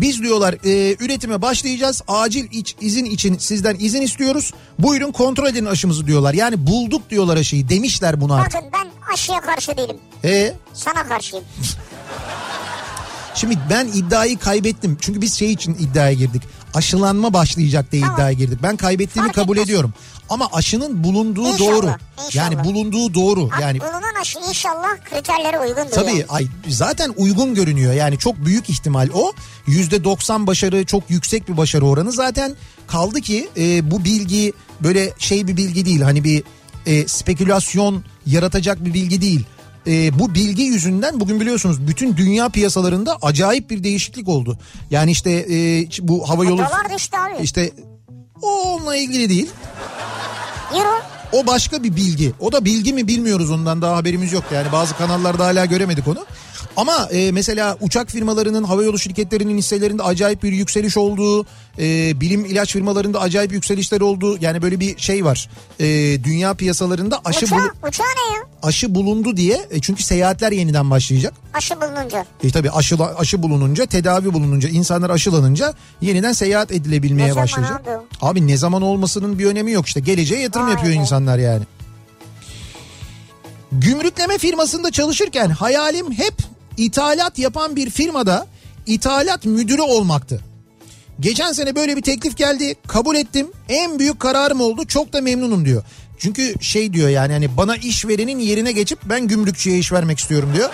Biz 0.00 0.22
diyorlar 0.22 0.54
e, 0.64 0.96
üretime 1.04 1.42
başlayacağız. 1.42 2.02
Acil 2.08 2.48
iç, 2.52 2.76
izin 2.80 3.04
için 3.04 3.38
sizden 3.38 3.76
izin 3.78 4.02
istiyoruz. 4.02 4.52
Buyurun 4.78 5.12
kontrol 5.12 5.46
edin 5.46 5.64
aşımızı 5.64 6.06
diyorlar. 6.06 6.34
Yani 6.34 6.66
bulduk 6.66 7.10
diyorlar 7.10 7.36
aşıyı. 7.36 7.68
Demişler 7.68 8.20
bunu 8.20 8.34
artık. 8.34 8.54
Bakın 8.54 8.70
ben 8.72 9.12
aşıya 9.14 9.40
karşı 9.40 9.76
değilim. 9.76 9.96
E, 10.24 10.54
Sana 10.74 11.08
karşıyım. 11.08 11.44
şimdi 13.38 13.58
ben 13.70 13.86
iddiayı 13.86 14.38
kaybettim. 14.38 14.98
Çünkü 15.00 15.20
biz 15.20 15.34
şey 15.34 15.52
için 15.52 15.74
iddiaya 15.74 16.12
girdik. 16.12 16.42
Aşılanma 16.74 17.32
başlayacak 17.32 17.92
diye 17.92 18.02
Tamam. 18.02 18.16
iddiaya 18.16 18.32
girdik. 18.32 18.58
Ben 18.62 18.76
kaybettiğimi 18.76 19.26
Fark 19.26 19.34
kabul 19.34 19.56
etmez. 19.56 19.68
ediyorum. 19.68 19.92
Ama 20.30 20.48
aşının 20.52 21.04
bulunduğu 21.04 21.48
İnşallah, 21.48 21.72
doğru. 21.72 21.86
inşallah. 22.26 22.52
Yani 22.52 22.64
bulunduğu 22.64 23.14
doğru. 23.14 23.44
Abi 23.46 23.62
Yani 23.62 23.80
bulunan 23.80 24.20
aşı 24.20 24.38
inşallah 24.48 24.88
kriterlere 25.10 25.58
uygundur. 25.58 25.90
Tabii 25.90 26.10
yani. 26.10 26.24
ay 26.28 26.46
zaten 26.68 27.14
uygun 27.16 27.54
görünüyor 27.54 27.92
yani 27.92 28.18
çok 28.18 28.44
büyük 28.44 28.70
ihtimal 28.70 29.08
o 29.14 29.32
yüzde 29.66 30.04
90 30.04 30.46
başarı 30.46 30.84
çok 30.86 31.10
yüksek 31.10 31.48
bir 31.48 31.56
başarı 31.56 31.86
oranı 31.86 32.12
zaten 32.12 32.56
kaldı 32.86 33.20
ki 33.20 33.48
e, 33.56 33.90
bu 33.90 34.04
bilgi 34.04 34.52
böyle 34.80 35.12
şey 35.18 35.46
bir 35.46 35.56
bilgi 35.56 35.84
değil 35.84 36.00
hani 36.00 36.24
bir 36.24 36.42
e, 36.86 37.08
spekülasyon 37.08 38.04
yaratacak 38.26 38.84
bir 38.84 38.94
bilgi 38.94 39.20
değil. 39.20 39.44
E, 39.88 40.18
bu 40.18 40.34
bilgi 40.34 40.62
yüzünden 40.62 41.20
bugün 41.20 41.40
biliyorsunuz 41.40 41.86
bütün 41.88 42.16
dünya 42.16 42.48
piyasalarında 42.48 43.18
acayip 43.22 43.70
bir 43.70 43.84
değişiklik 43.84 44.28
oldu. 44.28 44.58
Yani 44.90 45.10
işte 45.10 45.30
e, 45.30 45.88
bu 46.00 46.28
hava 46.28 46.44
yolu 46.44 46.58
Dolar 46.58 46.92
düştü 46.94 47.16
abi. 47.16 47.42
işte 47.42 47.70
o 48.42 48.62
onunla 48.62 48.96
ilgili 48.96 49.28
değil. 49.28 49.50
Euro. 50.72 51.00
O 51.32 51.46
başka 51.46 51.82
bir 51.82 51.96
bilgi. 51.96 52.32
O 52.40 52.52
da 52.52 52.64
bilgi 52.64 52.92
mi 52.92 53.08
bilmiyoruz 53.08 53.50
ondan 53.50 53.82
daha 53.82 53.96
haberimiz 53.96 54.32
yok. 54.32 54.44
Yani 54.54 54.72
bazı 54.72 54.96
kanallarda 54.96 55.44
hala 55.44 55.64
göremedik 55.64 56.08
onu. 56.08 56.26
Ama 56.76 57.08
e, 57.12 57.32
mesela 57.32 57.76
uçak 57.80 58.10
firmalarının, 58.10 58.64
havayolu 58.64 58.98
şirketlerinin 58.98 59.58
hisselerinde 59.58 60.02
acayip 60.02 60.42
bir 60.42 60.52
yükseliş 60.52 60.96
olduğu, 60.96 61.46
e, 61.78 62.20
bilim 62.20 62.44
ilaç 62.44 62.72
firmalarında 62.72 63.20
acayip 63.20 63.52
yükselişler 63.52 64.00
olduğu 64.00 64.38
yani 64.42 64.62
böyle 64.62 64.80
bir 64.80 64.98
şey 64.98 65.24
var. 65.24 65.48
E, 65.80 65.84
dünya 66.24 66.54
piyasalarında 66.54 67.20
aşı 67.24 67.46
Uçağı, 67.46 67.58
bulu- 67.58 67.88
uçağı 67.88 68.06
ne 68.06 68.36
ya? 68.36 68.42
aşı 68.62 68.94
bulundu 68.94 69.36
diye 69.36 69.66
e, 69.70 69.80
çünkü 69.80 70.02
seyahatler 70.02 70.52
yeniden 70.52 70.90
başlayacak. 70.90 71.34
Aşı 71.54 71.74
bulununca. 71.80 72.24
E 72.44 72.50
tabii 72.50 72.70
aşı, 72.70 72.96
aşı 73.18 73.42
bulununca, 73.42 73.86
tedavi 73.86 74.32
bulununca, 74.32 74.68
insanlar 74.68 75.10
aşılanınca 75.10 75.74
yeniden 76.00 76.32
seyahat 76.32 76.72
edilebilmeye 76.72 77.24
Ne 77.28 77.32
zaman 77.32 77.44
başlayacak. 77.44 77.82
abi 77.88 77.90
Abi 78.40 78.46
ne 78.46 78.56
zaman 78.56 78.82
olmasının 78.82 79.38
bir 79.38 79.46
önemi 79.46 79.72
yok 79.72 79.86
işte. 79.86 80.00
Geleceğe 80.00 80.40
yatırım 80.42 80.66
Vay 80.66 80.72
yapıyor 80.72 80.92
be. 80.94 80.96
insanlar 80.98 81.38
yani. 81.38 81.62
Gümrükleme 83.72 84.38
firmasında 84.38 84.90
çalışırken 84.90 85.50
hayalim 85.50 86.12
hep 86.12 86.34
ithalat 86.76 87.38
yapan 87.38 87.76
bir 87.76 87.90
firmada 87.90 88.46
ithalat 88.86 89.44
müdürü 89.44 89.82
olmaktı. 89.82 90.40
Geçen 91.20 91.52
sene 91.52 91.76
böyle 91.76 91.96
bir 91.96 92.02
teklif 92.02 92.36
geldi 92.36 92.74
kabul 92.86 93.16
ettim 93.16 93.48
en 93.68 93.98
büyük 93.98 94.20
kararım 94.20 94.60
oldu 94.60 94.86
çok 94.86 95.12
da 95.12 95.20
memnunum 95.20 95.64
diyor. 95.64 95.82
Çünkü 96.18 96.54
şey 96.60 96.92
diyor 96.92 97.08
yani 97.08 97.32
hani 97.32 97.56
bana 97.56 97.76
işverenin 97.76 98.38
yerine 98.38 98.72
geçip 98.72 98.98
ben 99.04 99.28
gümrükçüye 99.28 99.78
iş 99.78 99.92
vermek 99.92 100.18
istiyorum 100.18 100.52
diyor. 100.54 100.70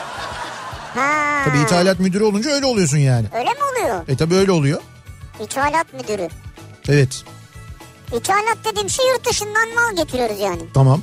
Ha. 0.95 1.43
Tabii 1.45 1.59
ithalat 1.59 2.01
müdürü 2.01 2.25
olunca 2.25 2.51
öyle 2.51 2.67
oluyorsun 2.67 2.99
yani. 2.99 3.27
Öyle 3.35 3.51
mi 3.51 3.59
oluyor? 3.73 4.09
E 4.09 4.17
tabii 4.17 4.35
öyle 4.35 4.53
oluyor. 4.53 4.81
İthalat 5.45 5.93
müdürü. 5.93 6.29
Evet 6.89 7.25
İthalat 8.17 8.59
dediğim 8.65 8.91
şey 8.91 9.07
yurt 9.09 9.31
dışından 9.31 9.75
mal 9.75 9.97
getiriyoruz 9.97 10.41
yani. 10.41 10.63
tamam. 10.75 11.03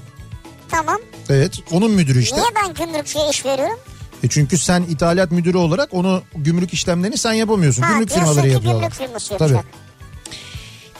Tamam. 0.71 0.97
Evet 1.29 1.53
onun 1.71 1.91
müdürü 1.91 2.21
işte. 2.21 2.35
Niye 2.35 2.45
ben 2.55 2.73
gümrükçüye 2.73 3.29
iş 3.29 3.45
veriyorum? 3.45 3.79
E 4.23 4.27
çünkü 4.29 4.57
sen 4.57 4.83
ithalat 4.83 5.31
müdürü 5.31 5.57
olarak 5.57 5.93
onu 5.93 6.23
gümrük 6.35 6.73
işlemlerini 6.73 7.17
sen 7.17 7.33
yapamıyorsun. 7.33 7.81
Ha, 7.81 7.93
gümrük 7.93 8.09
firmaları 8.11 8.47
yapıyorlar. 8.49 8.81
gümrük 8.81 8.93
firması 8.95 9.37
Tabii. 9.37 9.53
yapacak. 9.53 9.65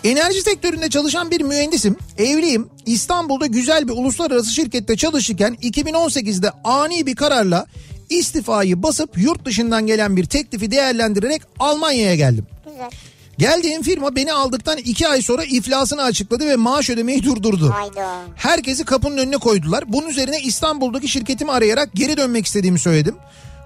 Enerji 0.04 0.42
sektöründe 0.42 0.90
çalışan 0.90 1.32
bir 1.32 1.42
mühendisim. 1.42 1.96
Evliyim. 2.18 2.70
İstanbul'da 2.86 3.46
güzel 3.46 3.88
bir 3.88 3.94
uluslararası 3.94 4.52
şirkette 4.54 4.98
çalışırken 4.98 5.58
2018'de 5.62 6.52
ani 6.64 7.06
bir 7.06 7.16
kararla 7.16 7.66
istifayı 8.10 8.84
basıp 8.84 9.18
yurt 9.18 9.46
dışından 9.46 9.88
gelen 9.88 10.18
bir 10.18 10.26
teklifi 10.26 10.72
değerlendirerek 10.72 11.42
Almanya'ya 11.60 12.16
geldim. 12.16 12.46
Güzel. 12.66 12.90
Geldiğim 13.38 13.82
firma 13.82 14.16
beni 14.16 14.34
aldıktan 14.34 14.78
iki 14.78 15.08
ay 15.08 15.22
sonra 15.22 15.44
iflasını 15.44 16.04
açıkladı 16.04 16.46
ve 16.46 16.56
maaş 16.56 16.90
ödemeyi 16.90 17.24
durdurdu. 17.24 17.70
Hayda. 17.70 18.22
Herkesi 18.36 18.86
kapının 18.86 19.18
önüne 19.18 19.38
koydular. 19.38 19.84
Bunun 19.88 20.10
üzerine 20.10 20.40
İstanbul'daki 20.40 21.08
şirketimi 21.08 21.52
arayarak 21.52 21.90
geri 21.94 22.18
dönmek 22.18 22.46
istediğimi 22.46 22.80
söyledim. 22.80 23.16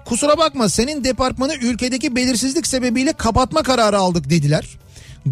Kusura 0.04 0.38
bakma 0.38 0.68
senin 0.68 1.04
departmanı 1.04 1.54
ülkedeki 1.54 2.16
belirsizlik 2.16 2.66
sebebiyle 2.66 3.12
kapatma 3.12 3.62
kararı 3.62 3.98
aldık 3.98 4.30
dediler. 4.30 4.78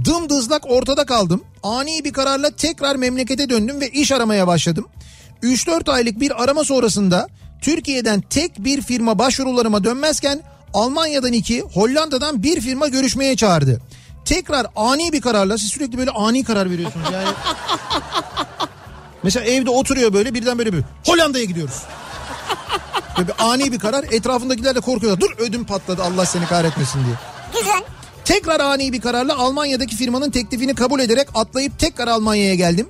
Dımdızlak 0.05 0.70
ortada 0.70 1.07
kaldım. 1.07 1.45
Ani 1.62 2.05
bir 2.05 2.12
kararla 2.12 2.51
tekrar 2.51 2.97
memlekete 2.97 3.49
döndüm 3.49 3.80
ve 3.80 3.89
iş 3.89 4.12
aramaya 4.12 4.47
başladım. 4.47 4.89
3-4 5.43 5.91
aylık 5.91 6.20
bir 6.20 6.43
arama 6.43 6.64
sonrasında 6.64 7.28
Türkiye'den 7.62 8.20
tek 8.20 8.64
bir 8.64 8.82
firma 8.82 9.18
başvurularıma 9.18 9.85
dönmezken 9.85 10.41
Almanya'dan 10.74 11.32
iki, 11.32 11.61
Hollanda'dan 11.61 12.43
bir 12.43 12.61
firma 12.61 12.89
görüşmeye 12.89 13.37
çağırdı. 13.37 13.80
Tekrar 14.25 14.66
ani 14.77 15.12
bir 15.12 15.20
kararla 15.20 15.59
siz 15.59 15.68
sürekli 15.68 15.99
böyle 15.99 16.11
ani 16.11 16.45
karar 16.45 16.70
veriyorsunuz 16.70 17.07
yani. 17.12 17.29
Mesela 19.22 19.47
evde 19.47 19.70
oturuyor 19.70 20.12
böyle 20.12 20.35
birden 20.35 20.59
böyle 20.59 20.72
bir 20.72 20.85
Hollanda'ya 21.07 21.45
gidiyoruz. 21.45 21.83
Böyle 23.18 23.29
bir 23.29 23.35
ani 23.39 23.72
bir 23.72 23.79
karar 23.79 24.05
etrafındakiler 24.05 24.75
de 24.75 24.81
korkuyorlar. 24.81 25.20
Dur 25.20 25.31
ödüm 25.39 25.64
patladı 25.64 26.03
Allah 26.03 26.27
seni 26.27 26.47
kahretmesin 26.47 27.05
diye. 27.05 27.14
Güzel. 27.59 27.83
Tekrar 28.25 28.61
ani 28.61 28.93
bir 28.93 29.01
kararla 29.01 29.39
Almanya'daki 29.39 29.97
firmanın 29.97 30.31
teklifini 30.31 30.75
kabul 30.75 31.01
ederek 31.01 31.29
atlayıp 31.35 31.79
tekrar 31.79 32.09
Almanya'ya 32.09 32.55
geldim. 32.55 32.89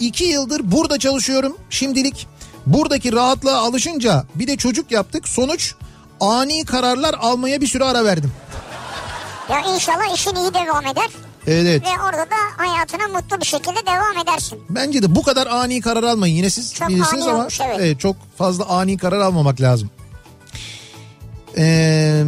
İki 0.00 0.24
yıldır 0.24 0.72
burada 0.72 0.98
çalışıyorum 0.98 1.56
şimdilik. 1.70 2.26
Buradaki 2.66 3.12
rahatlığa 3.12 3.58
alışınca 3.58 4.24
bir 4.34 4.46
de 4.46 4.56
çocuk 4.56 4.90
yaptık. 4.90 5.28
Sonuç 5.28 5.74
ani 6.20 6.64
kararlar 6.64 7.14
almaya 7.14 7.60
bir 7.60 7.66
süre 7.66 7.84
ara 7.84 8.04
verdim. 8.04 8.32
Ya 9.50 9.60
inşallah 9.74 10.14
işin 10.14 10.34
iyi 10.34 10.54
devam 10.54 10.86
eder. 10.86 11.08
Evet. 11.46 11.82
Ve 11.82 12.02
orada 12.02 12.30
da 12.30 12.36
hayatına 12.56 13.08
mutlu 13.08 13.40
bir 13.40 13.46
şekilde 13.46 13.86
devam 13.86 14.16
edersin. 14.24 14.60
Bence 14.70 15.02
de 15.02 15.14
bu 15.14 15.22
kadar 15.22 15.46
ani 15.46 15.80
karar 15.80 16.02
almayın. 16.02 16.34
Yine 16.36 16.50
siz 16.50 16.74
Çok 16.74 16.88
bilirsiniz 16.88 17.22
ani 17.22 17.30
ama 17.30 17.40
olmuş, 17.40 17.60
evet. 17.60 18.00
çok 18.00 18.16
fazla 18.38 18.64
ani 18.68 18.98
karar 18.98 19.20
almamak 19.20 19.60
lazım. 19.60 19.90
Ee, 21.58 22.22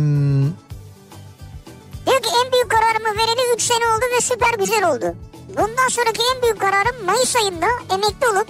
Diyor 2.07 2.23
ki 2.23 2.29
en 2.47 2.53
büyük 2.53 2.71
kararımı 2.71 3.19
vereli 3.19 3.55
3 3.55 3.62
sene 3.62 3.87
oldu 3.87 4.05
ve 4.16 4.21
süper 4.21 4.55
güzel 4.59 4.91
oldu. 4.91 5.14
Bundan 5.49 5.89
sonraki 5.89 6.23
en 6.37 6.43
büyük 6.43 6.61
kararım 6.61 7.05
Mayıs 7.07 7.37
ayında 7.37 7.66
emekli 7.95 8.27
olup 8.29 8.49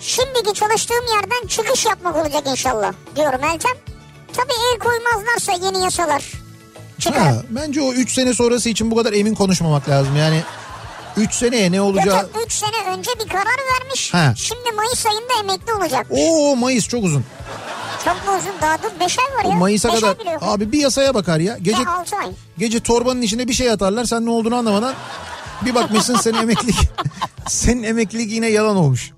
şimdiki 0.00 0.54
çalıştığım 0.54 1.04
yerden 1.14 1.46
çıkış 1.48 1.86
yapmak 1.86 2.16
olacak 2.16 2.42
inşallah 2.46 2.92
diyorum 3.16 3.44
Eltem. 3.44 3.76
Tabii 4.36 4.52
el 4.72 4.78
koymazlarsa 4.78 5.52
yeni 5.52 5.84
yasalar 5.84 6.32
çıkar. 6.98 7.20
ha, 7.20 7.42
bence 7.50 7.80
o 7.82 7.92
3 7.92 8.12
sene 8.14 8.34
sonrası 8.34 8.68
için 8.68 8.90
bu 8.90 8.96
kadar 8.96 9.12
emin 9.12 9.34
konuşmamak 9.34 9.88
lazım. 9.88 10.16
Yani 10.16 10.42
3 11.16 11.34
seneye 11.34 11.72
ne 11.72 11.80
olacağı... 11.80 12.16
Yok 12.16 12.30
3 12.46 12.52
sene 12.52 12.96
önce 12.96 13.10
bir 13.24 13.28
karar 13.28 13.44
vermiş. 13.44 14.14
Ha. 14.14 14.34
Şimdi 14.36 14.72
Mayıs 14.76 15.06
ayında 15.06 15.32
emekli 15.40 15.72
olacak. 15.72 16.06
Oo 16.10 16.56
Mayıs 16.56 16.88
çok 16.88 17.04
uzun. 17.04 17.24
Çok 18.04 18.14
mu 18.26 18.32
uzun 18.38 18.52
daha 18.62 18.82
dur 18.82 19.00
5 19.00 19.18
ay 19.18 19.24
var 19.38 19.50
ya. 19.52 19.56
Mayıs'a 19.58 19.92
Beş 19.92 20.00
kadar 20.00 20.16
abi 20.40 20.72
bir 20.72 20.78
yasaya 20.78 21.14
bakar 21.14 21.40
ya. 21.40 21.58
Gece 21.58 21.82
Ya 21.82 21.90
6 21.92 22.16
ay. 22.16 22.30
gece 22.58 22.80
torbanın 22.80 23.22
içine 23.22 23.48
bir 23.48 23.52
şey 23.52 23.70
atarlar. 23.70 24.04
Sen 24.04 24.26
ne 24.26 24.30
olduğunu 24.30 24.54
anlamadan 24.56 24.94
bir 25.64 25.74
bakmışsın 25.74 26.16
senin 26.16 26.38
emeklilik 26.42 26.76
senin 27.48 27.82
emeklilik 27.82 28.32
yine 28.32 28.46
yalan 28.48 28.76
olmuş. 28.76 29.10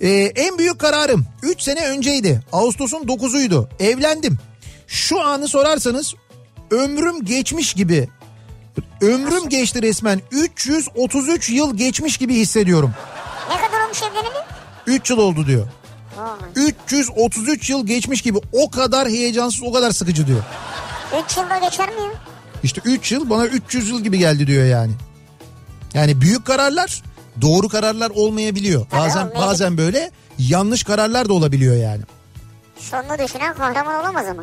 Ee, 0.00 0.08
en 0.36 0.58
büyük 0.58 0.78
kararım 0.78 1.26
3 1.42 1.62
sene 1.62 1.88
önceydi. 1.88 2.40
Ağustos'un 2.52 3.02
9'uydu. 3.02 3.68
Evlendim. 3.80 4.38
Şu 4.86 5.20
anı 5.22 5.48
sorarsanız 5.48 6.14
ömrüm 6.70 7.24
geçmiş 7.24 7.74
gibi. 7.74 8.08
Ömrüm 9.00 9.48
geçti 9.48 9.82
resmen. 9.82 10.20
333 10.30 11.50
yıl 11.50 11.76
geçmiş 11.76 12.16
gibi 12.16 12.34
hissediyorum. 12.34 12.94
Ne 13.50 13.56
kadar 13.66 13.84
olmuş 13.84 14.02
evleneli? 14.02 14.44
3 14.86 15.10
yıl 15.10 15.18
oldu 15.18 15.46
diyor. 15.46 15.66
Vay. 16.16 16.26
333 16.56 17.70
yıl 17.70 17.86
geçmiş 17.86 18.22
gibi. 18.22 18.38
O 18.52 18.70
kadar 18.70 19.08
heyecansız, 19.08 19.62
o 19.62 19.72
kadar 19.72 19.90
sıkıcı 19.90 20.26
diyor. 20.26 20.42
3 21.24 21.36
yılda 21.36 21.58
geçer 21.58 21.88
mi 21.88 21.94
ya? 22.02 22.10
İşte 22.62 22.80
3 22.84 23.12
yıl 23.12 23.30
bana 23.30 23.46
300 23.46 23.88
yıl 23.90 24.00
gibi 24.00 24.18
geldi 24.18 24.46
diyor 24.46 24.66
yani. 24.66 24.92
Yani 25.94 26.20
büyük 26.20 26.46
kararlar 26.46 27.02
doğru 27.40 27.68
kararlar 27.68 28.10
olmayabiliyor. 28.10 28.86
Tabii 28.90 29.00
Bazen 29.00 29.20
olmayabilir. 29.20 29.46
bazen 29.46 29.76
böyle 29.78 30.10
yanlış 30.38 30.84
kararlar 30.84 31.28
da 31.28 31.32
olabiliyor 31.32 31.76
yani. 31.76 32.02
Sonunu 32.78 33.18
düşünen 33.26 33.54
kahraman 33.54 34.00
olamaz 34.00 34.26
ama. 34.26 34.42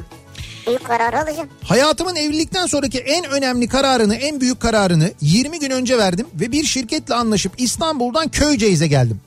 Büyük 0.68 0.84
kararı 0.84 1.20
alacağım. 1.20 1.50
Hayatımın 1.64 2.16
evlilikten 2.16 2.66
sonraki 2.66 3.00
en 3.00 3.26
önemli 3.26 3.68
kararını, 3.68 4.16
en 4.16 4.42
büyük 4.42 4.60
kararını 4.60 5.12
20 5.22 5.60
gün 5.60 5.70
önce 5.70 5.98
verdim 5.98 6.28
ve 6.34 6.52
bir 6.52 6.64
şirketle 6.64 7.16
anlaşıp 7.16 7.52
İstanbul'dan 7.58 8.28
Köyceğiz'e 8.28 8.88
geldim. 8.88 9.22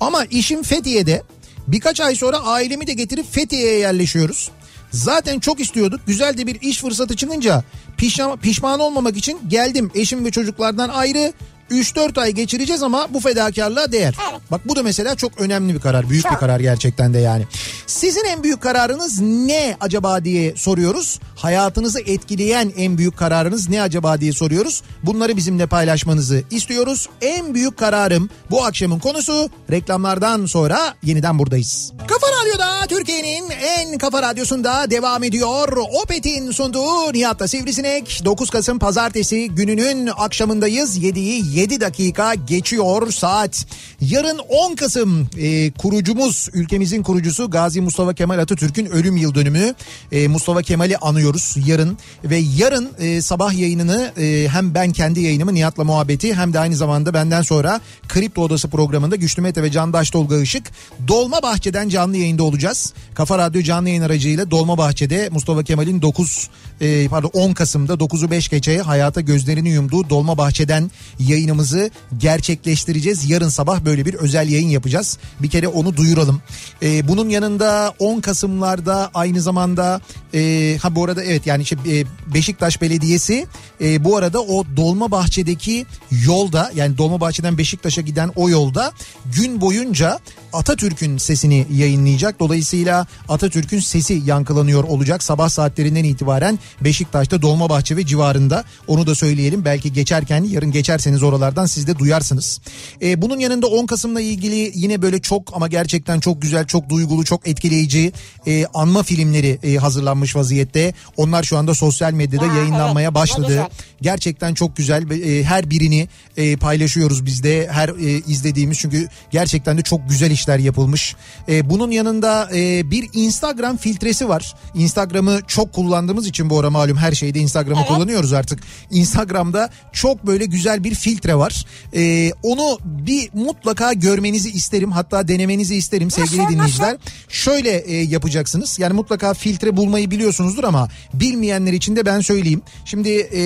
Ama 0.00 0.24
işim 0.24 0.62
Fethiye'de. 0.62 1.22
Birkaç 1.68 2.00
ay 2.00 2.14
sonra 2.14 2.38
ailemi 2.38 2.86
de 2.86 2.92
getirip 2.92 3.32
Fethiye'ye 3.32 3.78
yerleşiyoruz. 3.78 4.50
Zaten 4.90 5.40
çok 5.40 5.60
istiyorduk. 5.60 6.00
Güzel 6.06 6.38
de 6.38 6.46
bir 6.46 6.60
iş 6.60 6.80
fırsatı 6.80 7.16
çıkınca 7.16 7.64
pişman, 7.96 8.38
pişman 8.38 8.80
olmamak 8.80 9.16
için 9.16 9.38
geldim. 9.48 9.90
Eşim 9.94 10.24
ve 10.24 10.30
çocuklardan 10.30 10.88
ayrı 10.88 11.32
3-4 11.70 12.20
ay 12.20 12.32
geçireceğiz 12.32 12.82
ama 12.82 13.06
bu 13.14 13.20
fedakarlığa 13.20 13.92
değer. 13.92 14.14
Evet. 14.30 14.40
Bak 14.50 14.60
bu 14.68 14.76
da 14.76 14.82
mesela 14.82 15.14
çok 15.14 15.40
önemli 15.40 15.74
bir 15.74 15.80
karar. 15.80 16.10
Büyük 16.10 16.24
bir 16.24 16.30
Çok. 16.30 16.40
karar 16.40 16.60
gerçekten 16.60 17.14
de 17.14 17.18
yani. 17.18 17.46
Sizin 17.86 18.24
en 18.24 18.42
büyük 18.42 18.60
kararınız 18.60 19.20
ne 19.20 19.76
acaba 19.80 20.24
diye 20.24 20.56
soruyoruz. 20.56 21.20
Hayatınızı 21.36 22.00
etkileyen 22.00 22.72
en 22.76 22.98
büyük 22.98 23.16
kararınız 23.16 23.68
ne 23.68 23.82
acaba 23.82 24.20
diye 24.20 24.32
soruyoruz. 24.32 24.82
Bunları 25.02 25.36
bizimle 25.36 25.66
paylaşmanızı 25.66 26.42
istiyoruz. 26.50 27.08
En 27.22 27.54
büyük 27.54 27.76
kararım 27.76 28.30
bu 28.50 28.64
akşamın 28.64 28.98
konusu. 28.98 29.50
Reklamlardan 29.70 30.46
sonra 30.46 30.94
yeniden 31.02 31.38
buradayız. 31.38 31.92
Kafa 32.06 32.26
Radyo'da 32.26 32.86
Türkiye'nin 32.86 33.50
en 33.50 33.98
kafa 33.98 34.22
radyosunda 34.22 34.90
devam 34.90 35.22
ediyor. 35.24 35.76
Opet'in 36.02 36.50
sunduğu 36.50 37.12
Nihat'ta 37.12 37.48
Sivrisinek. 37.48 38.20
9 38.24 38.50
Kasım 38.50 38.78
pazartesi 38.78 39.48
gününün 39.48 40.10
akşamındayız. 40.16 40.98
7'yi 40.98 41.42
7 41.60 41.80
dakika 41.80 42.34
geçiyor 42.34 43.12
saat. 43.12 43.66
Yarın 44.00 44.38
10 44.38 44.74
Kasım 44.74 45.28
e, 45.38 45.70
kurucumuz 45.70 46.48
ülkemizin 46.52 47.02
kurucusu 47.02 47.50
Gazi 47.50 47.80
Mustafa 47.80 48.14
Kemal 48.14 48.38
Atatürk'ün 48.38 48.86
ölüm 48.86 49.16
yıl 49.16 49.34
dönümü. 49.34 49.74
E, 50.12 50.28
Mustafa 50.28 50.62
Kemal'i 50.62 50.96
anıyoruz 50.96 51.56
yarın 51.66 51.98
ve 52.24 52.36
yarın 52.36 52.90
e, 52.98 53.22
sabah 53.22 53.52
yayınını 53.52 54.12
e, 54.18 54.48
hem 54.48 54.74
ben 54.74 54.92
kendi 54.92 55.20
yayınımı 55.20 55.54
Nihat'la 55.54 55.84
muhabbeti 55.84 56.34
hem 56.34 56.52
de 56.52 56.58
aynı 56.58 56.76
zamanda 56.76 57.14
benden 57.14 57.42
sonra 57.42 57.80
Kripto 58.08 58.42
Odası 58.42 58.68
programında 58.68 59.16
Güçlü 59.16 59.42
Mete 59.42 59.62
ve 59.62 59.70
Candaş 59.70 60.10
Tolga 60.10 60.40
Işık 60.40 60.70
Dolma 61.08 61.42
Bahçe'den 61.42 61.88
canlı 61.88 62.16
yayında 62.16 62.42
olacağız. 62.42 62.92
Kafa 63.14 63.38
Radyo 63.38 63.62
canlı 63.62 63.88
yayın 63.88 64.02
aracıyla 64.02 64.50
Dolmabahçe'de 64.50 65.28
Mustafa 65.32 65.62
Kemal'in 65.62 66.02
9 66.02 66.50
e, 66.80 67.08
pardon 67.08 67.30
10 67.32 67.52
Kasım'da 67.52 67.92
9'u 67.92 68.30
5 68.30 68.48
geçeye 68.48 68.82
hayata 68.82 69.20
gözlerini 69.20 69.68
yumduğu 69.68 70.10
Dolmabahçe'den 70.10 70.90
yayınımızı 71.18 71.90
gerçekleştireceğiz. 72.18 73.30
Yarın 73.30 73.48
sabah 73.48 73.80
böyle 73.80 74.06
bir 74.06 74.14
özel 74.14 74.48
yayın 74.48 74.68
yapacağız. 74.68 75.18
Bir 75.40 75.50
kere 75.50 75.68
onu 75.68 75.96
duyuralım. 75.96 76.42
E, 76.82 77.08
bunun 77.08 77.28
yanında 77.28 77.94
10 77.98 78.20
Kasım'larda 78.20 79.10
aynı 79.14 79.40
zamanda 79.40 80.00
e, 80.34 80.78
ha 80.82 80.94
bu 80.94 81.04
arada 81.04 81.24
evet 81.24 81.46
yani 81.46 81.62
işte 81.62 81.76
e, 81.88 82.04
Beşiktaş 82.34 82.82
Belediyesi 82.82 83.46
e, 83.80 84.04
bu 84.04 84.16
arada 84.16 84.42
o 84.42 84.64
Dolmabahçe'deki 84.76 85.86
yolda 86.26 86.72
yani 86.74 86.98
Dolmabahçe'den 86.98 87.58
Beşiktaş'a 87.58 88.00
giden 88.00 88.30
o 88.36 88.48
yolda 88.48 88.92
gün 89.36 89.60
boyunca 89.60 90.18
Atatürk'ün 90.52 91.18
sesini 91.18 91.66
yayınlayacak. 91.72 92.40
Dolayısıyla 92.40 93.06
Atatürk'ün 93.28 93.80
sesi 93.80 94.22
yankılanıyor 94.26 94.84
olacak 94.84 95.22
sabah 95.22 95.48
saatlerinden 95.48 96.04
itibaren 96.04 96.58
Beşiktaş'ta 96.80 97.42
Dolmabahçe 97.42 97.96
ve 97.96 98.06
civarında. 98.06 98.64
Onu 98.86 99.06
da 99.06 99.14
söyleyelim. 99.14 99.64
Belki 99.64 99.92
geçerken 99.92 100.44
yarın 100.44 100.72
geçerseniz 100.72 101.22
oralardan 101.22 101.66
siz 101.66 101.86
de 101.86 101.98
duyarsınız. 101.98 102.60
Ee, 103.02 103.22
bunun 103.22 103.38
yanında 103.38 103.66
10 103.66 103.86
Kasım'la 103.86 104.20
ilgili 104.20 104.72
yine 104.74 105.02
böyle 105.02 105.20
çok 105.20 105.56
ama 105.56 105.68
gerçekten 105.68 106.20
çok 106.20 106.42
güzel, 106.42 106.66
çok 106.66 106.88
duygulu, 106.88 107.24
çok 107.24 107.48
etkileyici 107.48 108.12
e, 108.46 108.66
anma 108.74 109.02
filmleri 109.02 109.58
e, 109.62 109.76
hazırlanmış 109.76 110.36
vaziyette. 110.36 110.94
Onlar 111.16 111.42
şu 111.42 111.58
anda 111.58 111.74
sosyal 111.74 112.12
medyada 112.12 112.46
Ya, 112.46 112.54
yayınlanmaya 112.54 113.08
evet, 113.08 113.14
başladı. 113.14 113.68
Gerçekten 114.02 114.54
çok 114.54 114.76
güzel. 114.76 115.10
E, 115.10 115.44
her 115.44 115.70
birini 115.70 116.08
e, 116.36 116.56
paylaşıyoruz 116.56 117.26
biz 117.26 117.42
de. 117.42 117.68
Her 117.70 117.88
e, 117.88 118.22
izlediğimiz 118.26 118.78
çünkü 118.78 119.08
gerçekten 119.30 119.78
de 119.78 119.82
çok 119.82 120.08
güzel 120.08 120.30
işler 120.30 120.58
yapılmış. 120.58 121.16
E, 121.48 121.70
bunun 121.70 121.90
yanında 121.90 122.50
e, 122.54 122.90
bir 122.90 123.08
Instagram 123.12 123.76
filtresi 123.76 124.28
var. 124.28 124.54
Instagram'ı 124.74 125.40
çok 125.46 125.72
kullandığımız 125.72 126.26
için 126.26 126.50
bu 126.50 126.58
ara 126.60 126.70
malum 126.70 126.96
her 126.96 127.12
şeyde 127.12 127.38
Instagram'ı 127.38 127.80
Evet. 127.80 127.88
kullanıyoruz 127.88 128.32
artık. 128.32 128.60
Instagram'da 128.90 129.70
çok 129.92 130.26
böyle 130.26 130.44
güzel 130.44 130.84
bir 130.84 130.94
filtre 130.94 131.34
var. 131.34 131.66
E, 131.94 132.32
onu 132.42 132.78
bir 132.84 133.30
mutlaka 133.34 133.92
görmenizi 133.92 134.50
isterim. 134.50 134.92
Hatta 134.92 135.28
denemenizi 135.28 135.76
isterim 135.76 136.10
sevgili 136.10 136.42
Nasıl, 136.42 136.52
dinleyiciler. 136.52 136.96
Şöyle 137.28 137.70
e, 137.78 137.94
yapacaksınız. 138.02 138.78
Yani 138.78 138.92
mutlaka 138.94 139.34
filtre 139.34 139.76
bulmayı 139.76 140.10
biliyorsunuzdur 140.10 140.64
ama 140.64 140.88
bilmeyenler 141.14 141.72
için 141.72 141.96
de 141.96 142.06
ben 142.06 142.20
söyleyeyim. 142.20 142.62
Şimdi 142.84 143.28
e, 143.34 143.42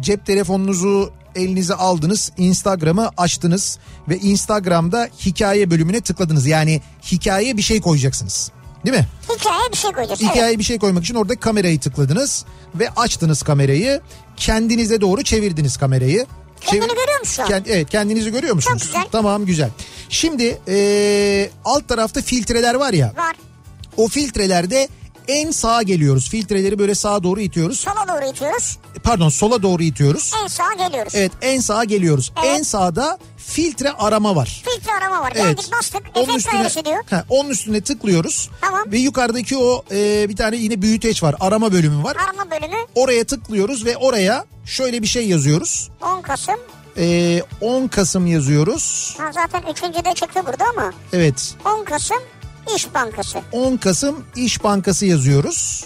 cep 0.00 0.26
telefonunuzu 0.26 1.12
elinize 1.34 1.74
aldınız, 1.74 2.32
Instagram'ı 2.38 3.10
açtınız 3.16 3.78
ve 4.08 4.18
Instagram'da 4.18 5.08
hikaye 5.26 5.70
bölümüne 5.70 6.00
tıkladınız. 6.00 6.46
Yani 6.46 6.80
hikaye 7.12 7.56
bir 7.56 7.62
şey 7.62 7.80
koyacaksınız. 7.80 8.50
Değil 8.86 8.96
mi? 8.96 9.06
Hikayeye 9.38 9.72
bir 9.72 9.76
şey 9.76 9.92
koyacağız. 9.92 10.20
Evet. 10.22 10.32
Hikayeye 10.34 10.58
bir 10.58 10.64
şey 10.64 10.78
koymak 10.78 11.04
için 11.04 11.14
orada 11.14 11.36
kamerayı 11.40 11.80
tıkladınız 11.80 12.44
ve 12.74 12.88
açtınız 12.96 13.42
kamerayı. 13.42 14.00
Kendinize 14.36 15.00
doğru 15.00 15.22
çevirdiniz 15.24 15.76
kamerayı. 15.76 16.26
Kendini 16.60 16.86
Çevir- 16.90 16.96
görüyor 16.96 17.20
musun? 17.20 17.42
Kend- 17.48 17.68
evet 17.68 17.90
kendinizi 17.90 18.30
görüyor 18.32 18.54
musunuz? 18.54 18.82
güzel. 18.82 19.04
Tamam 19.12 19.46
güzel. 19.46 19.70
Şimdi 20.08 20.58
e, 20.68 21.50
alt 21.64 21.88
tarafta 21.88 22.22
filtreler 22.22 22.74
var 22.74 22.92
ya. 22.92 23.12
Var. 23.16 23.36
O 23.96 24.08
filtrelerde 24.08 24.88
en 25.28 25.50
sağa 25.50 25.82
geliyoruz. 25.82 26.30
Filtreleri 26.30 26.78
böyle 26.78 26.94
sağa 26.94 27.22
doğru 27.22 27.40
itiyoruz. 27.40 27.80
Sola 27.80 28.08
doğru 28.08 28.30
itiyoruz. 28.30 28.78
Pardon 29.02 29.28
sola 29.28 29.62
doğru 29.62 29.82
itiyoruz. 29.82 30.32
En 30.42 30.46
sağa 30.46 30.74
geliyoruz. 30.74 31.12
Evet 31.14 31.32
en 31.42 31.60
sağa 31.60 31.84
geliyoruz. 31.84 32.32
Evet. 32.38 32.58
En 32.58 32.62
sağda 32.62 33.18
filtre 33.36 33.92
arama 33.92 34.36
var. 34.36 34.62
Filtre 34.68 34.92
arama 34.92 35.20
var. 35.20 35.32
Evet. 35.34 35.44
Geldik 35.44 35.72
bastık. 35.72 36.02
Onun 36.14 36.38
Efekt 36.38 36.66
üstüne, 36.66 36.84
diyor. 36.84 37.04
He, 37.10 37.22
onun 37.28 37.48
üstüne 37.48 37.80
tıklıyoruz. 37.80 38.50
Tamam. 38.60 38.82
Ve 38.86 38.98
yukarıdaki 38.98 39.56
o 39.56 39.84
e, 39.90 40.28
bir 40.28 40.36
tane 40.36 40.56
yine 40.56 40.82
büyüteç 40.82 41.22
var. 41.22 41.34
Arama 41.40 41.72
bölümü 41.72 42.04
var. 42.04 42.16
Arama 42.16 42.50
bölümü 42.50 42.76
Oraya 42.94 43.24
tıklıyoruz 43.24 43.84
ve 43.84 43.96
oraya 43.96 44.44
şöyle 44.64 45.02
bir 45.02 45.06
şey 45.06 45.28
yazıyoruz. 45.28 45.90
10 46.02 46.22
Kasım. 46.22 46.56
E, 46.96 47.42
10 47.60 47.88
Kasım 47.88 48.26
yazıyoruz. 48.26 49.14
Ha, 49.18 49.32
zaten 49.32 49.72
üçüncüde 49.72 50.14
çıktı 50.14 50.40
burada 50.46 50.64
ama. 50.64 50.92
Evet 51.12 51.54
10 51.64 51.84
Kasım 51.84 52.18
İş 52.76 52.94
Bankası. 52.94 53.38
10 53.52 53.76
Kasım 53.76 54.24
İş 54.36 54.64
Bankası 54.64 55.06
yazıyoruz. 55.06 55.84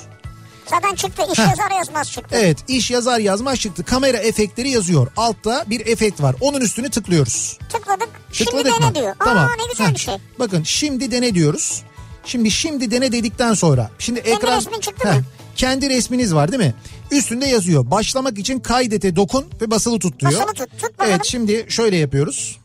Zaten 0.67 0.95
çıktı. 0.95 1.23
İş 1.33 1.39
Heh. 1.39 1.49
yazar 1.49 1.71
yazmaz 1.71 2.11
çıktı. 2.13 2.37
Evet 2.41 2.59
iş 2.69 2.91
yazar 2.91 3.19
yazmaz 3.19 3.59
çıktı. 3.59 3.85
Kamera 3.85 4.17
efektleri 4.17 4.69
yazıyor. 4.71 5.07
Altta 5.17 5.65
bir 5.67 5.87
efekt 5.87 6.23
var. 6.23 6.37
Onun 6.41 6.61
üstüne 6.61 6.89
tıklıyoruz. 6.91 7.59
Tıkladık. 7.73 8.09
Şimdi 8.33 8.51
Tıkladık 8.51 8.73
dene 8.81 8.89
mı? 8.89 8.95
diyor. 8.95 9.15
Tamam. 9.19 9.45
Aa 9.45 9.57
ne 9.63 9.69
güzel 9.71 9.87
Heh. 9.89 9.95
bir 9.95 9.99
şey. 9.99 10.15
Bakın 10.39 10.63
şimdi 10.63 11.11
dene 11.11 11.35
diyoruz. 11.35 11.83
Şimdi 12.25 12.51
şimdi 12.51 12.91
dene 12.91 13.13
dedikten 13.13 13.55
sonra. 13.55 13.91
Şimdi 13.99 14.21
ekran 14.21 14.57
resmin 14.57 14.81
çıktı 14.81 15.09
mı? 15.09 15.23
kendi 15.57 15.91
resminiz 15.91 16.35
var 16.35 16.53
değil 16.53 16.63
mi? 16.63 16.75
Üstünde 17.11 17.47
yazıyor. 17.47 17.91
Başlamak 17.91 18.39
için 18.39 18.61
kaydete 18.61 19.17
dokun 19.17 19.45
ve 19.61 19.71
basılı 19.71 19.99
tut 19.99 20.21
diyor. 20.21 20.33
Basılı 20.33 20.53
tut, 20.55 20.71
tut 20.81 20.99
bakalım. 20.99 21.11
Evet 21.13 21.21
şimdi 21.25 21.67
şöyle 21.69 21.97
yapıyoruz. 21.97 22.59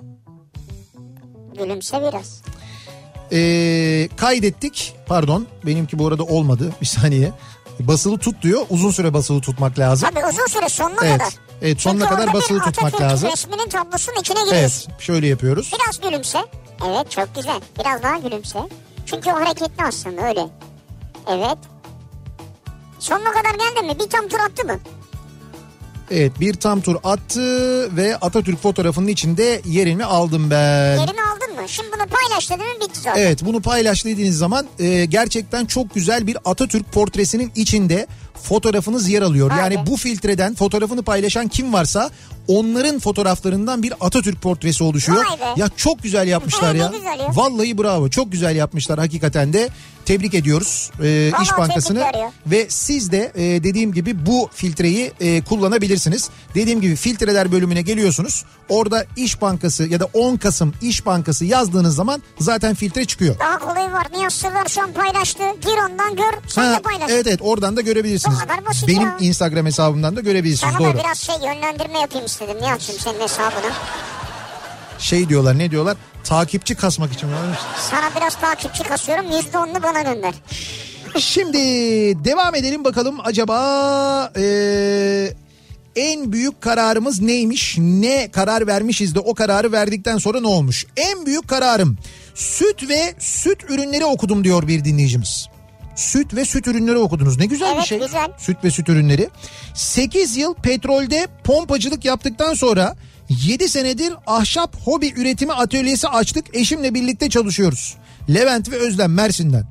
Gülümse 1.57 2.01
biraz. 2.01 2.41
Ee, 3.31 4.09
kaydettik. 4.17 4.95
Pardon 5.07 5.47
benimki 5.65 5.99
bu 5.99 6.07
arada 6.07 6.23
olmadı. 6.23 6.71
Bir 6.81 6.85
saniye. 6.85 7.31
Basılı 7.79 8.17
tut 8.17 8.41
diyor. 8.41 8.61
Uzun 8.69 8.91
süre 8.91 9.13
basılı 9.13 9.41
tutmak 9.41 9.79
lazım. 9.79 10.09
Tabii 10.13 10.25
uzun 10.25 10.45
süre 10.47 10.69
sonuna 10.69 11.05
Evet. 11.05 11.17
kadar. 11.19 11.33
Evet, 11.61 11.81
sonuna 11.81 12.03
Çünkü 12.03 12.15
kadar 12.15 12.33
basılı 12.33 12.59
tutmak 12.59 12.85
Atatürk 12.85 13.01
lazım. 13.01 13.29
resminin 13.31 13.69
tablosunun 13.69 14.19
içine 14.19 14.37
Evet 14.39 14.49
giriyorsun. 14.51 14.93
şöyle 14.99 15.27
yapıyoruz. 15.27 15.71
Biraz 15.79 16.01
gülümse. 16.01 16.39
Evet 16.87 17.11
çok 17.11 17.35
güzel. 17.35 17.59
Biraz 17.79 18.03
daha 18.03 18.17
gülümse. 18.17 18.59
Çünkü 19.05 19.29
o 19.29 19.33
hareketli 19.35 19.83
aslında 19.83 20.21
öyle. 20.27 20.45
Evet. 21.27 21.57
Sonuna 22.99 23.31
kadar 23.31 23.51
geldi 23.51 23.87
mi? 23.87 23.99
Bir 23.99 24.09
tam 24.09 24.27
tur 24.27 24.39
attı 24.39 24.65
mı? 24.67 24.79
Evet 26.11 26.39
bir 26.39 26.53
tam 26.53 26.81
tur 26.81 26.95
attı 27.03 27.95
ve 27.97 28.17
Atatürk 28.17 28.61
fotoğrafının 28.61 29.07
içinde 29.07 29.61
yerini 29.65 30.05
aldım 30.05 30.51
ben. 30.51 30.91
Yerini 30.97 31.21
aldın 31.21 31.61
mı? 31.61 31.69
Şimdi 31.69 31.89
bunu 31.91 32.07
paylaş 32.07 32.49
dedin 32.51 32.65
mi 32.65 32.75
bitti 32.81 32.99
zaten. 32.99 33.21
Evet 33.21 33.45
bunu 33.45 33.61
paylaş 33.61 34.05
dediğiniz 34.05 34.37
zaman 34.37 34.67
e, 34.79 35.05
gerçekten 35.05 35.65
çok 35.65 35.93
güzel 35.95 36.27
bir 36.27 36.37
Atatürk 36.45 36.91
portresinin 36.91 37.51
içinde 37.55 38.07
fotoğrafınız 38.43 39.09
yer 39.09 39.21
alıyor. 39.21 39.51
Vay 39.51 39.57
Yani 39.59 39.77
bu 39.87 39.97
filtreden 39.97 40.55
fotoğrafını 40.55 41.03
paylaşan 41.03 41.47
kim 41.47 41.73
varsa 41.73 42.09
onların 42.47 42.99
fotoğraflarından 42.99 43.83
bir 43.83 43.93
Atatürk 43.99 44.41
portresi 44.41 44.83
oluşuyor. 44.83 45.25
Ya 45.55 45.69
çok 45.77 46.03
güzel 46.03 46.27
yapmışlar 46.27 46.75
ya. 46.75 46.87
güzel 46.87 47.19
ya. 47.19 47.27
Vallahi 47.35 47.77
bravo 47.77 48.09
çok 48.09 48.31
güzel 48.31 48.55
yapmışlar 48.55 48.99
hakikaten 48.99 49.53
de. 49.53 49.69
Tebrik 50.05 50.33
ediyoruz 50.33 50.91
e, 51.03 51.29
Vallahi 51.33 51.43
İş 51.43 51.57
Bankası'nı 51.57 52.03
ve 52.47 52.65
siz 52.69 53.11
de 53.11 53.31
e, 53.35 53.63
dediğim 53.63 53.93
gibi 53.93 54.25
bu 54.25 54.49
filtreyi 54.53 55.11
e, 55.19 55.41
kullanabilirsiniz. 55.41 56.29
Dediğim 56.55 56.81
gibi 56.81 56.95
filtreler 56.95 57.51
bölümüne 57.51 57.81
geliyorsunuz. 57.81 58.45
Orada 58.69 59.05
İş 59.15 59.41
Bankası 59.41 59.83
ya 59.87 59.99
da 59.99 60.05
10 60.13 60.37
Kasım 60.37 60.73
İş 60.81 61.05
Bankası 61.05 61.45
yazdığınız 61.45 61.95
zaman 61.95 62.21
zaten 62.39 62.75
filtre 62.75 63.05
çıkıyor. 63.05 63.39
Daha 63.39 63.59
kolayı 63.59 63.91
var. 63.91 64.07
Nihat 64.17 64.33
Sırlar 64.33 64.65
şu 64.67 64.81
an 64.81 64.93
paylaştı. 64.93 65.43
Gir 65.61 65.91
ondan 65.91 66.15
gör. 66.15 66.33
Sen 66.47 66.63
Ha, 66.63 66.77
de 66.77 66.81
paylaş. 66.81 67.09
evet 67.11 67.27
evet 67.27 67.39
oradan 67.41 67.77
da 67.77 67.81
görebilirsiniz. 68.47 68.87
Benim 68.87 69.07
ya. 69.07 69.17
Instagram 69.19 69.65
hesabımdan 69.65 70.15
da 70.15 70.21
görebilirsiniz 70.21 70.73
Sana 70.73 70.79
doğru. 70.85 70.97
da 70.97 71.03
biraz 71.03 71.17
şey 71.17 71.35
yönlendirme 71.35 71.99
yapayım 71.99 72.25
istedim 72.25 72.57
Nihat'cığım 72.61 72.99
senin 72.99 73.19
hesabına. 73.19 73.73
Şey 74.99 75.29
diyorlar 75.29 75.57
ne 75.57 75.71
diyorlar? 75.71 75.97
Takipçi 76.23 76.75
kasmak 76.75 77.13
için. 77.13 77.27
Sana 77.91 78.09
biraz 78.15 78.35
takipçi 78.35 78.83
kasıyorum. 78.83 79.25
%10'unu 79.25 79.83
bana 79.83 80.01
gönder. 80.01 80.33
Şimdi 81.19 81.57
devam 82.25 82.55
edelim 82.55 82.83
bakalım 82.83 83.17
acaba 83.23 84.31
eee, 84.37 85.33
en 85.95 86.31
büyük 86.31 86.61
kararımız 86.61 87.21
neymiş? 87.21 87.75
Ne 87.77 88.31
karar 88.31 88.67
vermişiz 88.67 89.15
de 89.15 89.19
o 89.19 89.33
kararı 89.33 89.71
verdikten 89.71 90.17
sonra 90.17 90.39
ne 90.41 90.47
olmuş? 90.47 90.85
En 90.97 91.25
büyük 91.25 91.47
kararım 91.47 91.97
süt 92.35 92.89
ve 92.89 93.15
süt 93.19 93.63
ürünleri 93.69 94.05
okudum 94.05 94.43
diyor 94.43 94.67
bir 94.67 94.83
dinleyicimiz. 94.83 95.47
Süt 95.99 96.33
ve 96.33 96.45
süt 96.45 96.67
ürünleri 96.67 96.97
okudunuz. 96.97 97.37
Ne 97.37 97.45
güzel 97.45 97.71
bir 97.71 97.75
Evet, 97.77 97.85
şey. 97.87 97.99
güzel. 97.99 98.27
Süt 98.37 98.63
ve 98.63 98.71
süt 98.71 98.89
ürünleri. 98.89 99.29
8 99.75 100.37
yıl 100.37 100.53
petrolde 100.53 101.27
pompacılık 101.43 102.05
yaptıktan 102.05 102.53
sonra 102.53 102.95
7 103.29 103.69
senedir 103.69 104.13
ahşap 104.27 104.75
hobi 104.85 105.13
üretimi 105.15 105.53
atölyesi 105.53 106.07
açtık. 106.07 106.45
Eşimle 106.55 106.93
birlikte 106.93 107.29
çalışıyoruz. 107.29 107.95
Levent 108.29 108.71
ve 108.71 108.75
Özlem 108.75 109.13
Mersin'den. 109.13 109.63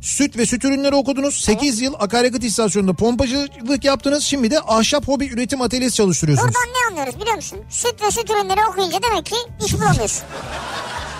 Süt 0.00 0.36
ve 0.36 0.46
süt 0.46 0.64
ürünleri 0.64 0.94
okudunuz. 0.94 1.44
8 1.44 1.80
yıl 1.80 1.94
akaryakıt 1.98 2.44
istasyonunda 2.44 2.92
pompacılık 2.94 3.84
yaptınız. 3.84 4.24
Şimdi 4.24 4.50
de 4.50 4.60
ahşap 4.60 5.08
hobi 5.08 5.26
üretim 5.26 5.62
atölyesi 5.62 5.96
çalıştırıyorsunuz. 5.96 6.54
Buradan 6.54 6.68
ne 6.72 6.90
anlıyoruz 6.90 7.20
biliyor 7.20 7.36
musun? 7.36 7.58
Süt 7.70 8.02
ve 8.02 8.10
süt 8.10 8.30
ürünleri 8.30 8.60
okuyunca 8.70 8.98
demek 9.02 9.26
ki 9.26 9.36
iş 9.66 9.74
bulamıyorsun. 9.74 10.22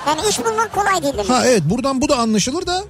Yani 0.07 0.21
iş 0.31 0.39
bulmak 0.39 0.73
kolay 0.75 1.03
değil 1.03 1.15
demek. 1.15 1.29
Ha 1.31 1.47
evet 1.47 1.63
buradan 1.65 2.01
bu 2.01 2.09
da 2.09 2.17
anlaşılır 2.19 2.67
da 2.67 2.85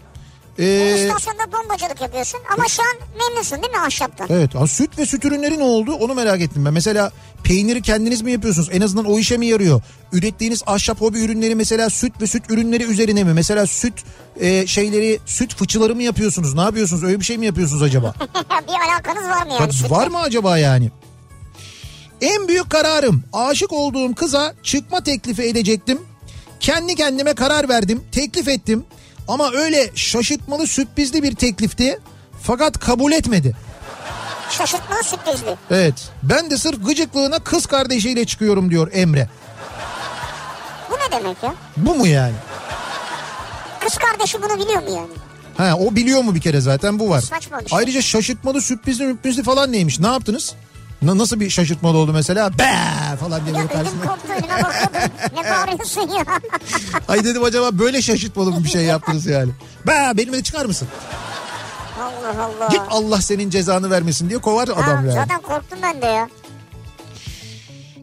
Ee, 0.60 0.94
İstasyonda 0.94 1.52
bombacılık 1.52 2.00
yapıyorsun 2.00 2.40
ama 2.52 2.68
şu 2.68 2.82
an 2.82 3.08
memnunsun 3.18 3.62
değil 3.62 3.72
mi 3.72 3.78
ahşaptan? 3.78 4.26
Evet 4.30 4.56
ama 4.56 4.66
süt 4.66 4.98
ve 4.98 5.06
süt 5.06 5.24
ürünleri 5.24 5.58
ne 5.58 5.62
oldu 5.62 5.92
onu 5.92 6.14
merak 6.14 6.40
ettim 6.40 6.64
ben. 6.64 6.72
Mesela 6.72 7.12
peyniri 7.44 7.82
kendiniz 7.82 8.22
mi 8.22 8.32
yapıyorsunuz? 8.32 8.68
En 8.72 8.80
azından 8.80 9.04
o 9.04 9.18
işe 9.18 9.36
mi 9.36 9.46
yarıyor? 9.46 9.82
Ürettiğiniz 10.12 10.62
ahşap 10.66 11.00
hobi 11.00 11.18
ürünleri 11.20 11.54
mesela 11.54 11.90
süt 11.90 12.20
ve 12.20 12.26
süt 12.26 12.50
ürünleri 12.50 12.84
üzerine 12.84 13.24
mi? 13.24 13.32
Mesela 13.34 13.66
süt 13.66 13.94
e, 14.40 14.66
şeyleri 14.66 15.18
süt 15.26 15.54
fıçıları 15.56 15.94
mı 15.94 16.02
yapıyorsunuz? 16.02 16.54
Ne 16.54 16.60
yapıyorsunuz? 16.60 17.04
Öyle 17.04 17.20
bir 17.20 17.24
şey 17.24 17.38
mi 17.38 17.46
yapıyorsunuz 17.46 17.82
acaba? 17.82 18.14
bir 18.68 18.90
alakanız 18.92 19.24
var 19.28 19.46
mı 19.46 19.52
yani? 19.60 19.72
Sütle? 19.72 19.90
var 19.90 20.06
mı 20.06 20.18
acaba 20.18 20.58
yani? 20.58 20.90
En 22.20 22.48
büyük 22.48 22.70
kararım 22.70 23.22
aşık 23.32 23.72
olduğum 23.72 24.14
kıza 24.14 24.54
çıkma 24.62 25.02
teklifi 25.02 25.42
edecektim. 25.42 25.98
Kendi 26.60 26.94
kendime 26.94 27.34
karar 27.34 27.68
verdim, 27.68 28.02
teklif 28.12 28.48
ettim. 28.48 28.84
Ama 29.30 29.50
öyle 29.52 29.90
şaşırtmalı 29.94 30.66
sürprizli 30.66 31.22
bir 31.22 31.34
teklifti. 31.34 31.98
Fakat 32.42 32.78
kabul 32.78 33.12
etmedi. 33.12 33.56
Şaşırtmalı 34.50 35.02
sürprizli. 35.04 35.56
Evet. 35.70 35.94
Ben 36.22 36.50
de 36.50 36.56
sırf 36.56 36.86
gıcıklığına 36.86 37.38
kız 37.38 37.66
kardeşiyle 37.66 38.24
çıkıyorum 38.24 38.70
diyor 38.70 38.90
Emre. 38.92 39.28
Bu 40.90 40.94
ne 40.94 41.20
demek 41.20 41.42
ya? 41.42 41.54
Bu 41.76 41.94
mu 41.94 42.06
yani? 42.06 42.34
Kız 43.80 43.98
kardeşi 43.98 44.42
bunu 44.42 44.58
biliyor 44.58 44.82
mu 44.82 44.90
yani? 44.90 45.12
Ha 45.56 45.76
o 45.78 45.96
biliyor 45.96 46.22
mu 46.22 46.34
bir 46.34 46.40
kere 46.40 46.60
zaten 46.60 46.98
bu 46.98 47.10
var. 47.10 47.20
Saçma 47.20 47.60
bir 47.60 47.68
şey. 47.68 47.78
Ayrıca 47.78 48.02
şaşırtmalı 48.02 48.60
sürprizli 48.62 49.04
sürprizli 49.04 49.42
falan 49.42 49.72
neymiş? 49.72 50.00
Ne 50.00 50.06
yaptınız? 50.06 50.54
Na- 51.02 51.18
nasıl 51.18 51.40
bir 51.40 51.50
şaşırtmalı 51.50 51.98
oldu 51.98 52.12
mesela? 52.12 52.58
Be 52.58 52.72
falan 53.20 53.46
diye 53.46 53.56
Ya 53.56 53.62
böyle 53.62 53.72
karşısına. 53.72 54.06
koptu 54.06 54.28
önüme 54.32 54.62
bakıyordum. 54.64 55.12
ne 55.34 55.50
bağırıyorsun 55.50 56.00
ya? 56.00 56.24
Ay 57.08 57.24
dedim 57.24 57.44
acaba 57.44 57.78
böyle 57.78 58.02
şaşırtmalı 58.02 58.50
mı 58.50 58.64
bir 58.64 58.68
şey 58.68 58.82
yaptınız 58.82 59.26
yani? 59.26 59.50
Be 59.86 60.12
benimle 60.16 60.36
de 60.38 60.42
çıkar 60.42 60.64
mısın? 60.66 60.88
Allah 62.00 62.44
Allah. 62.44 62.68
Git 62.70 62.80
Allah 62.90 63.20
senin 63.20 63.50
cezanı 63.50 63.90
vermesin 63.90 64.28
diye 64.28 64.38
kovar 64.38 64.68
adam 64.68 64.88
yani. 65.06 65.12
Zaten 65.12 65.40
korktum 65.42 65.78
ben 65.82 66.02
de 66.02 66.06
ya. 66.06 66.28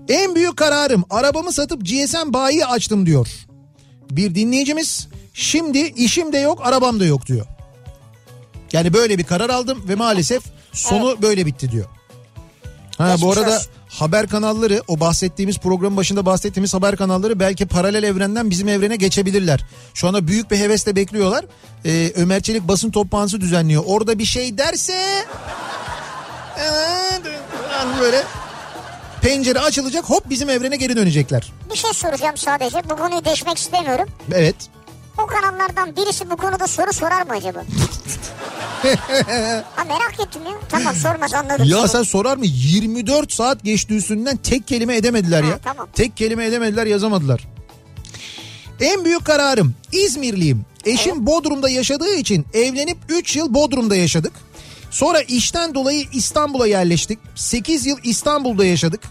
En 0.10 0.36
büyük 0.36 0.58
kararım 0.58 1.04
arabamı 1.10 1.52
satıp 1.52 1.86
GSM 1.86 2.34
bayi 2.34 2.66
açtım 2.66 3.06
diyor. 3.06 3.28
Bir 4.12 4.36
dinleyicimiz 4.36 5.08
şimdi 5.34 5.78
işim 5.80 6.34
de 6.34 6.38
yok 6.38 6.60
arabam 6.64 7.00
da 7.00 7.06
yok 7.06 7.26
diyor. 7.26 7.46
Yani 8.74 8.94
böyle 8.94 9.18
bir 9.18 9.24
karar 9.24 9.50
aldım 9.50 9.84
ve 9.88 9.96
maalesef 9.96 10.44
sonu 10.74 11.22
böyle 11.22 11.46
bitti 11.46 11.72
diyor. 11.72 11.86
Ha 12.98 13.16
bu 13.22 13.26
Geçmiş 13.28 13.38
arada 13.38 13.56
olsun. 13.56 13.68
haber 13.90 14.28
kanalları 14.28 14.84
o 14.88 15.00
bahsettiğimiz 15.00 15.58
programın 15.58 15.98
başında 15.98 16.26
bahsettiğimiz 16.26 16.74
haber 16.74 16.96
kanalları 16.96 17.40
belki 17.40 17.66
paralel 17.66 18.04
evrenden 18.04 18.50
bizim 18.50 18.68
evrene 18.68 18.96
geçebilirler. 18.96 19.66
Şu 19.94 20.08
anda 20.08 20.28
büyük 20.28 20.52
bir 20.52 20.58
hevesle 20.60 20.96
bekliyorlar. 20.96 21.46
Ee, 21.86 22.12
Ömer 22.16 22.42
Çelik 22.42 22.68
basın 22.68 22.92
toplantısı 22.92 23.42
düzenliyor. 23.42 23.84
Orada 23.86 24.20
bir 24.20 24.26
şey 24.26 24.58
derse 24.58 24.94
yani 27.72 28.00
böyle 28.02 28.24
pencere 29.22 29.60
açılacak 29.60 30.06
hop 30.06 30.30
bizim 30.30 30.50
evrene 30.50 30.76
geri 30.76 30.96
dönecekler. 30.96 31.54
Bir 31.72 31.78
şey 31.78 31.94
soracağım 31.94 32.38
sadece. 32.38 32.90
Bu 32.90 32.96
konuyu 32.96 33.26
değişmek 33.26 33.58
istemiyorum. 33.58 34.06
Evet. 34.34 34.56
O 35.18 35.26
kanallardan 35.26 35.96
birisi 35.96 36.30
bu 36.30 36.38
konuda 36.38 36.68
soru 36.68 36.94
sorar 36.94 37.22
mı 37.26 37.32
acaba? 37.34 37.60
ha 39.76 39.84
merak 39.84 40.20
ettim 40.28 40.42
ya. 40.46 40.52
Tamam 40.70 40.96
sormaz 40.96 41.34
anladım. 41.34 41.66
Ya 41.66 41.78
seni. 41.78 41.88
sen 41.90 42.04
sorar 42.04 42.38
mı 42.38 42.46
24 42.46 43.32
saat 43.34 43.64
geçti 43.64 43.94
üstünden 43.96 44.38
tek 44.38 44.68
kelime 44.68 44.96
edemediler 44.96 45.44
Ha, 45.44 45.50
ya. 45.50 45.60
tamam. 45.64 45.88
Tek 45.94 46.18
kelime 46.18 46.46
edemediler 46.46 46.86
yazamadılar. 46.86 47.48
En 48.82 49.06
büyük 49.06 49.26
kararım 49.26 49.74
İzmirliyim. 49.92 50.66
Eşim 50.86 51.26
Bodrum'da 51.26 51.70
yaşadığı 51.70 52.14
için 52.16 52.46
evlenip 52.54 52.98
3 53.10 53.36
yıl 53.36 53.54
Bodrum'da 53.54 53.96
yaşadık. 53.96 54.34
Sonra 54.92 55.22
işten 55.22 55.74
dolayı 55.76 56.06
İstanbul'a 56.14 56.68
yerleştik. 56.68 57.20
8 57.36 57.86
yıl 57.86 57.98
İstanbul'da 58.04 58.66
yaşadık. 58.66 59.02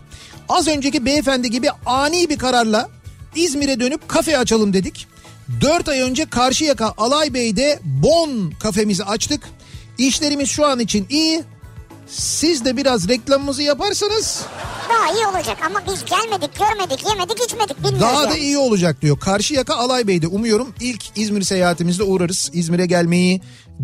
Az 0.49 0.69
önceki 0.69 1.05
beyefendi 1.07 1.51
gibi 1.51 1.69
ani 1.87 2.29
bir 2.29 2.39
kararla 2.39 2.89
İzmir'e 3.35 3.81
dönüp 3.81 4.09
kafe 4.09 4.39
açalım 4.39 4.73
dedik. 4.73 5.07
4 5.61 5.89
ay 5.89 6.01
önce 6.01 6.25
Karşıyaka 6.25 6.95
Alaybey'de 6.97 7.79
Bon 7.85 8.53
kafemizi 8.61 9.05
açtık. 9.05 9.49
İşlerimiz 9.99 10.51
şu 10.51 10.67
an 10.67 10.81
için 10.81 11.07
iyi. 11.11 11.45
Siz 12.09 12.65
de 12.65 12.77
biraz 12.77 13.09
reklamımızı 13.09 13.63
yaparsanız 13.63 14.43
Daha 14.89 15.13
iyi 15.15 15.27
olacak 15.27 15.59
ama 15.67 15.83
biz 15.93 16.05
gelmedik, 16.05 16.51
görmedik, 16.59 17.07
yemedik, 17.09 17.41
içmedik 17.45 17.77
bilmiyoruz 17.79 18.01
daha 18.01 18.23
yani. 18.23 18.31
da 18.31 18.37
iyi 18.39 18.59
olacak 18.59 19.03
diyor. 19.03 19.21
Karşıyaka 19.21 19.75
Alaybey'de 19.77 20.27
umuyorum 20.27 20.75
ilk 20.81 21.19
İzmir 21.19 21.43
seyahatimizde 21.43 22.03
uğrarız. 22.03 22.51
İzmir'e 22.53 22.87
gelmeyi 22.87 23.41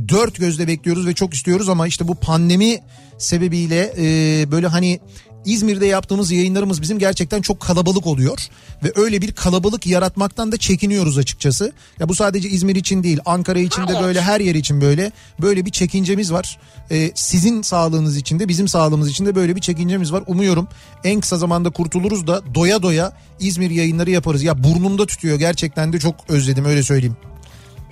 dört 0.09 0.37
gözle 0.39 0.69
bekliyoruz 0.69 1.07
ve 1.07 1.15
çok 1.15 1.35
istiyoruz 1.35 1.69
ama 1.69 1.87
işte 1.87 2.09
bu 2.09 2.15
pandemi 2.15 2.79
sebebiyle 3.19 3.95
e, 3.99 4.05
böyle 4.51 4.67
hani 4.67 5.01
İzmir'de 5.45 5.87
yaptığımız 5.87 6.31
yayınlarımız 6.31 6.83
bizim 6.83 6.99
gerçekten 6.99 7.43
çok 7.43 7.61
kalabalık 7.61 8.07
oluyor 8.07 8.49
ve 8.85 8.93
öyle 8.97 9.23
bir 9.23 9.33
kalabalık 9.33 9.87
yaratmaktan 9.87 10.53
da 10.53 10.57
çekiniyoruz 10.57 11.19
açıkçası. 11.19 11.73
Ya 11.99 12.09
bu 12.09 12.15
sadece 12.15 12.49
İzmir 12.49 12.77
için 12.77 13.03
değil, 13.03 13.19
Ankara 13.25 13.59
için 13.59 13.89
de 13.89 14.01
böyle 14.03 14.21
her 14.21 14.41
yer 14.41 14.55
için 14.55 14.81
böyle 14.81 15.13
böyle 15.43 15.67
bir 15.67 15.71
çekincemiz 15.71 16.33
var. 16.33 16.59
Ee, 16.91 17.11
sizin 17.15 17.63
sağlığınız 17.63 18.17
için 18.17 18.39
de 18.39 18.49
bizim 18.49 18.69
sağlığımız 18.69 19.09
için 19.09 19.27
de 19.27 19.35
böyle 19.35 19.57
bir 19.57 19.61
çekincemiz 19.61 20.13
var. 20.13 20.23
Umuyorum 20.27 20.69
en 21.05 21.21
kısa 21.21 21.39
zamanda 21.39 21.71
kurtuluruz 21.71 22.27
da 22.27 22.55
doya 22.55 22.83
doya 22.83 23.13
İzmir 23.41 23.71
yayınları 23.71 24.11
yaparız. 24.11 24.43
Ya 24.43 24.65
burnumda 24.65 25.07
tutuyor 25.07 25.39
gerçekten 25.39 25.93
de 25.93 25.99
çok 25.99 26.15
özledim 26.29 26.65
öyle 26.65 26.83
söyleyeyim. 26.83 27.17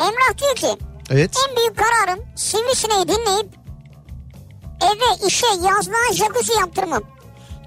Emrah 0.01 0.39
diyor 0.39 0.57
ki 0.57 0.85
Evet. 1.11 1.37
en 1.49 1.57
büyük 1.57 1.77
kararım 1.77 2.25
sivrisineği 2.37 3.03
dinleyip 3.09 3.49
eve, 4.83 5.27
işe, 5.29 5.47
yazlığa 5.47 6.13
jacuzzi 6.15 6.53
yaptırmam. 6.61 7.03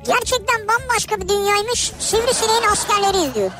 Gerçekten 0.07 0.67
bambaşka 0.67 1.21
bir 1.21 1.29
dünyaymış. 1.29 1.91
Sivrisineğin 1.99 2.63
askerleri 2.71 3.35
diyor. 3.35 3.51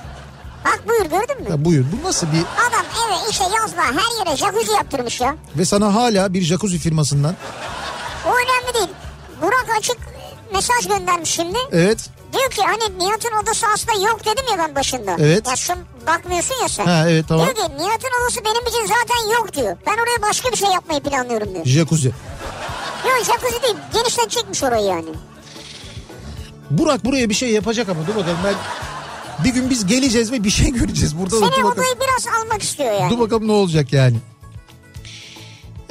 Bak 0.65 0.81
buyur 0.87 1.05
gördün 1.05 1.41
mü? 1.43 1.49
Ya 1.49 1.65
buyur 1.65 1.85
bu 1.91 2.07
nasıl 2.07 2.27
bir 2.27 2.39
Adam 2.39 2.85
eve, 3.07 3.29
işe, 3.29 3.43
yazlığa 3.43 3.85
her 3.85 4.25
yere 4.25 4.37
jacuzzi 4.37 4.71
yaptırmış 4.71 5.21
ya. 5.21 5.35
ve 5.57 5.65
sana 5.65 5.93
hala 5.95 6.33
bir 6.33 6.41
jacuzzi 6.41 6.77
firmasından 6.79 7.35
O 8.27 8.29
önemli 8.29 8.73
değil. 8.73 8.97
Burak 9.41 9.65
açık 9.79 9.97
mesaj 10.53 10.87
göndermiş 10.87 11.29
şimdi. 11.29 11.57
evet 11.71 12.09
Diyor 12.33 12.49
ki 12.51 12.61
hani 12.61 12.99
Nihat'ın 12.99 13.37
odası 13.43 13.65
aslında 13.73 14.07
yok 14.09 14.25
dedim 14.25 14.45
ya 14.51 14.57
ben 14.57 14.75
başında. 14.75 15.15
Evet. 15.19 15.47
Ya 15.47 15.55
şu 15.55 15.73
bakmıyorsun 16.07 16.55
ya 16.61 16.69
sen. 16.69 16.85
ha 16.85 17.05
evet 17.09 17.25
tamam 17.27 17.45
Diyor 17.45 17.55
ki 17.55 17.61
Nihat'ın 17.77 18.21
odası 18.23 18.45
benim 18.45 18.67
için 18.67 18.81
zaten 18.95 19.31
yok 19.33 19.53
diyor. 19.53 19.77
Ben 19.85 19.93
oraya 19.93 20.21
başka 20.29 20.51
bir 20.51 20.57
şey 20.57 20.69
yapmayı 20.69 20.99
planlıyorum 21.01 21.53
diyor. 21.53 21.65
jacuzzi. 21.65 22.07
Yok 23.05 23.17
jacuzzi 23.25 23.63
değil 23.63 23.75
genişletecekmiş 23.93 24.63
orayı 24.63 24.85
yani. 24.85 25.09
Burak 26.78 27.05
buraya 27.05 27.30
bir 27.30 27.34
şey 27.34 27.49
yapacak 27.51 27.89
ama 27.89 28.07
dur 28.07 28.15
bakalım 28.15 28.38
ben 28.45 28.55
bir 29.45 29.53
gün 29.53 29.69
biz 29.69 29.86
geleceğiz 29.86 30.32
ve 30.32 30.43
bir 30.43 30.49
şey 30.49 30.71
göreceğiz 30.71 31.17
burada 31.17 31.36
Seni 31.39 31.47
bakalım. 31.49 31.67
odayı 31.67 31.95
biraz 31.95 32.28
almak 32.41 32.63
istiyor 32.63 32.91
yani. 32.99 33.11
Dur 33.11 33.19
bakalım 33.19 33.47
ne 33.47 33.51
olacak 33.51 33.93
yani. 33.93 34.17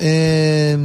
Ee, 0.03 0.76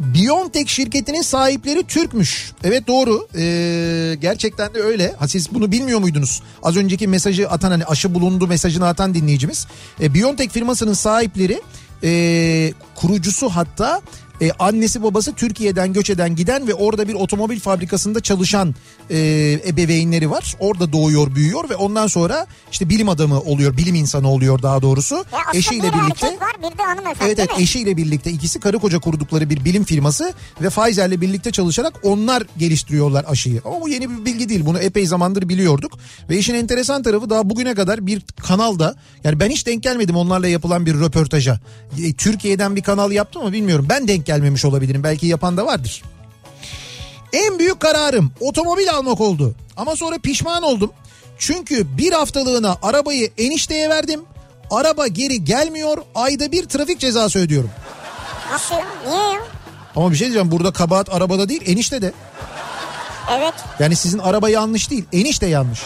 Biontech 0.00 0.68
şirketinin 0.68 1.22
sahipleri 1.22 1.82
Türkmüş. 1.86 2.52
Evet 2.64 2.86
doğru. 2.86 3.28
Ee, 3.36 4.16
gerçekten 4.20 4.74
de 4.74 4.78
öyle. 4.82 5.14
Ha 5.18 5.28
siz 5.28 5.54
bunu 5.54 5.72
bilmiyor 5.72 5.98
muydunuz? 5.98 6.42
Az 6.62 6.76
önceki 6.76 7.08
mesajı 7.08 7.50
atan 7.50 7.70
hani 7.70 7.84
aşı 7.84 8.14
bulundu 8.14 8.46
mesajını 8.46 8.86
atan 8.86 9.14
dinleyicimiz. 9.14 9.66
Ee, 10.00 10.14
Biontech 10.14 10.50
firmasının 10.52 10.92
sahipleri 10.94 11.62
ee, 12.04 12.72
kurucusu 12.94 13.48
hatta 13.48 14.00
e, 14.40 14.50
annesi 14.58 15.02
babası 15.02 15.32
Türkiye'den 15.32 15.92
göç 15.92 16.10
eden 16.10 16.36
giden 16.36 16.68
ve 16.68 16.74
orada 16.74 17.08
bir 17.08 17.14
otomobil 17.14 17.60
fabrikasında 17.60 18.20
çalışan 18.20 18.74
e, 19.10 19.18
ebeveynleri 19.66 20.30
var. 20.30 20.56
Orada 20.60 20.92
doğuyor 20.92 21.34
büyüyor 21.34 21.70
ve 21.70 21.76
ondan 21.76 22.06
sonra 22.06 22.46
işte 22.72 22.88
bilim 22.88 23.08
adamı 23.08 23.40
oluyor 23.40 23.76
bilim 23.76 23.94
insanı 23.94 24.30
oluyor 24.30 24.62
daha 24.62 24.82
doğrusu. 24.82 25.14
Ya 25.14 25.40
Eşiyle 25.54 25.92
bir 25.92 26.02
birlikte. 26.02 26.26
var 26.26 26.56
bir 26.72 26.78
de 26.78 26.82
hanımefendi 26.82 27.24
Evet 27.24 27.38
evet 27.38 27.50
eşiyle 27.58 27.96
birlikte 27.96 28.30
ikisi 28.30 28.60
karı 28.60 28.78
koca 28.78 28.98
kurdukları 28.98 29.50
bir 29.50 29.64
bilim 29.64 29.84
firması 29.84 30.32
ve 30.60 30.68
Pfizer'le 30.70 31.20
birlikte 31.20 31.50
çalışarak 31.50 31.92
onlar 32.02 32.42
geliştiriyorlar 32.58 33.24
aşıyı. 33.28 33.60
Ama 33.64 33.80
bu 33.80 33.88
yeni 33.88 34.10
bir 34.10 34.24
bilgi 34.24 34.48
değil 34.48 34.66
bunu 34.66 34.78
epey 34.78 35.06
zamandır 35.06 35.48
biliyorduk. 35.48 35.98
Ve 36.30 36.38
işin 36.38 36.54
enteresan 36.54 37.02
tarafı 37.02 37.30
daha 37.30 37.50
bugüne 37.50 37.74
kadar 37.74 38.06
bir 38.06 38.22
kanalda 38.42 38.94
yani 39.24 39.40
ben 39.40 39.50
hiç 39.50 39.66
denk 39.66 39.82
gelmedim 39.82 40.16
onlarla 40.16 40.48
yapılan 40.48 40.86
bir 40.86 40.94
röportaja. 40.94 41.60
E, 42.04 42.12
Türkiye'den 42.12 42.76
bir 42.76 42.82
kanal 42.82 43.12
yaptı 43.12 43.38
mı 43.40 43.52
bilmiyorum 43.52 43.86
ben 43.88 44.08
denk 44.08 44.26
gelmemiş 44.32 44.64
olabilirim 44.64 45.02
belki 45.04 45.26
yapan 45.26 45.56
da 45.56 45.66
vardır. 45.66 46.02
En 47.32 47.58
büyük 47.58 47.80
kararım 47.80 48.32
otomobil 48.40 48.90
almak 48.90 49.20
oldu. 49.20 49.54
Ama 49.76 49.96
sonra 49.96 50.18
pişman 50.18 50.62
oldum. 50.62 50.92
Çünkü 51.38 51.98
bir 51.98 52.12
haftalığına 52.12 52.76
arabayı 52.82 53.30
enişteye 53.38 53.88
verdim. 53.88 54.20
Araba 54.70 55.06
geri 55.06 55.44
gelmiyor. 55.44 55.98
Ayda 56.14 56.52
bir 56.52 56.64
trafik 56.64 56.98
cezası 57.00 57.38
ödüyorum. 57.38 57.70
Nasıl 58.52 58.74
ya? 58.74 58.84
Niye 59.06 59.16
ya? 59.34 59.40
Ama 59.96 60.10
bir 60.10 60.16
şey 60.16 60.26
diyeceğim 60.26 60.50
burada 60.50 60.72
kabahat 60.72 61.14
arabada 61.14 61.48
değil 61.48 61.62
enişte 61.66 62.02
de. 62.02 62.12
Evet 63.30 63.54
Yani 63.78 63.96
sizin 63.96 64.18
araba 64.18 64.48
yanlış 64.48 64.90
değil 64.90 65.04
enişte 65.12 65.46
yanlış. 65.46 65.80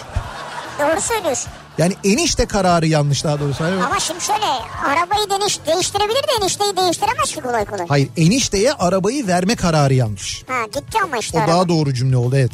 doğru 0.80 1.00
söylüyorsun. 1.00 1.50
Yani 1.78 1.94
enişte 2.04 2.46
kararı 2.46 2.86
yanlış 2.86 3.24
daha 3.24 3.40
doğrusu. 3.40 3.64
Hani 3.64 3.84
Ama 3.84 4.00
şimdi 4.00 4.20
şöyle 4.20 4.44
arabayı 4.86 5.30
deniş, 5.30 5.58
değiştirebilir 5.66 6.22
de 6.22 6.32
enişteyi 6.42 6.76
değiştiremez 6.76 7.30
ki 7.34 7.40
kolay 7.40 7.64
kolay. 7.64 7.86
Hayır 7.88 8.08
enişteye 8.16 8.72
arabayı 8.72 9.26
verme 9.26 9.56
kararı 9.56 9.94
yanlış. 9.94 10.42
Ha 10.48 10.64
gitti 10.66 10.98
ama 11.04 11.18
işte 11.18 11.38
O 11.38 11.40
araba. 11.40 11.52
daha 11.52 11.68
doğru 11.68 11.94
cümle 11.94 12.16
oldu 12.16 12.36
evet. 12.36 12.52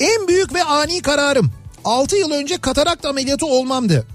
En 0.00 0.28
büyük 0.28 0.54
ve 0.54 0.64
ani 0.64 1.02
kararım. 1.02 1.52
6 1.84 2.16
yıl 2.16 2.30
önce 2.30 2.58
katarakt 2.58 3.04
ameliyatı 3.06 3.46
olmamdı. 3.46 4.06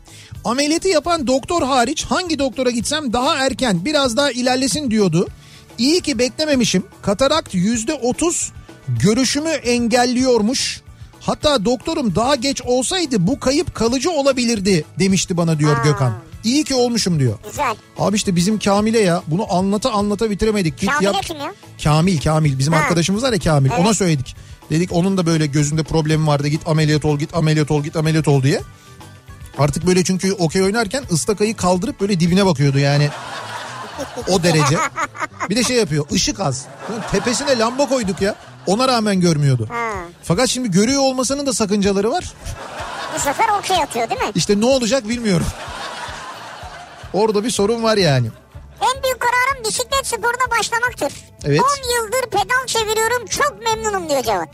Ameliyatı 0.45 0.87
yapan 0.87 1.27
doktor 1.27 1.61
hariç 1.63 2.05
hangi 2.05 2.39
doktora 2.39 2.69
gitsem 2.69 3.13
daha 3.13 3.35
erken 3.37 3.85
biraz 3.85 4.17
daha 4.17 4.31
ilerlesin 4.31 4.91
diyordu. 4.91 5.27
İyi 5.77 6.01
ki 6.01 6.19
beklememişim. 6.19 6.83
Katarakt 7.01 7.55
%30 7.55 8.49
görüşümü 8.87 9.49
engelliyormuş. 9.49 10.81
Hatta 11.27 11.65
doktorum 11.65 12.15
daha 12.15 12.35
geç 12.35 12.61
olsaydı 12.61 13.27
bu 13.27 13.39
kayıp 13.39 13.75
kalıcı 13.75 14.11
olabilirdi 14.11 14.85
demişti 14.99 15.37
bana 15.37 15.59
diyor 15.59 15.75
Ha. 15.75 15.83
Gökhan. 15.83 16.13
İyi 16.43 16.63
ki 16.63 16.75
olmuşum 16.75 17.19
diyor. 17.19 17.39
Güzel. 17.49 17.75
Abi 17.97 18.15
işte 18.15 18.35
bizim 18.35 18.59
Kamil'e 18.59 18.99
ya 18.99 19.23
bunu 19.27 19.53
anlata 19.53 19.91
anlata 19.91 20.29
bitiremedik. 20.29 20.77
Git 20.79 20.89
Kamil'e 20.89 21.05
yap. 21.11 21.23
kim 21.23 21.37
ya? 21.37 21.53
Kamil 21.83 22.19
Kamil 22.21 22.59
bizim 22.59 22.73
Ha. 22.73 22.79
arkadaşımız 22.79 23.23
var 23.23 23.33
ya 23.33 23.39
Kamil 23.39 23.69
Evet. 23.69 23.79
ona 23.85 23.93
söyledik. 23.93 24.35
Dedik 24.69 24.93
onun 24.93 25.17
da 25.17 25.25
böyle 25.25 25.45
gözünde 25.45 25.83
problemi 25.83 26.27
vardı 26.27 26.47
git 26.47 26.67
ameliyat 26.67 27.05
ol 27.05 27.19
git 27.19 27.35
ameliyat 27.35 27.71
ol 27.71 27.83
git 27.83 27.95
ameliyat 27.95 28.27
ol 28.27 28.43
diye. 28.43 28.61
Artık 29.57 29.87
böyle 29.87 30.03
çünkü 30.03 30.33
okey 30.33 30.63
oynarken 30.63 31.03
ıstakayı 31.11 31.55
kaldırıp 31.55 32.01
böyle 32.01 32.19
dibine 32.19 32.45
bakıyordu 32.45 32.79
yani. 32.79 33.09
O 34.31 34.43
derece. 34.43 34.77
Bir 35.49 35.55
de 35.55 35.63
şey 35.63 35.77
yapıyor 35.77 36.05
ışık 36.11 36.39
az. 36.39 36.65
Tepesine 37.11 37.57
lamba 37.59 37.89
koyduk 37.89 38.21
ya. 38.21 38.35
Ona 38.67 38.87
rağmen 38.87 39.19
görmüyordu. 39.21 39.67
Ha. 39.71 39.89
Fakat 40.23 40.49
şimdi 40.49 40.71
görüyor 40.71 41.01
olmasının 41.01 41.45
da 41.45 41.53
sakıncaları 41.53 42.11
var. 42.11 42.33
Bu 43.15 43.19
sefer 43.19 43.45
okey 43.59 43.77
atıyor 43.83 44.09
değil 44.09 44.21
mi? 44.21 44.31
İşte 44.35 44.59
ne 44.59 44.65
olacak 44.65 45.09
bilmiyorum. 45.09 45.47
Orada 47.13 47.43
bir 47.43 47.49
sorun 47.49 47.83
var 47.83 47.97
yani. 47.97 48.27
En 48.81 49.03
büyük 49.03 49.19
kararım 49.19 49.63
bisiklet 49.65 50.07
sporuna 50.07 50.59
başlamaktır. 50.59 51.13
Evet. 51.45 51.61
10 51.61 51.65
yıldır 52.03 52.29
pedal 52.29 52.65
çeviriyorum 52.67 53.25
çok 53.27 53.55
memnunum 53.63 54.09
diyor 54.09 54.23
Cevat. 54.23 54.49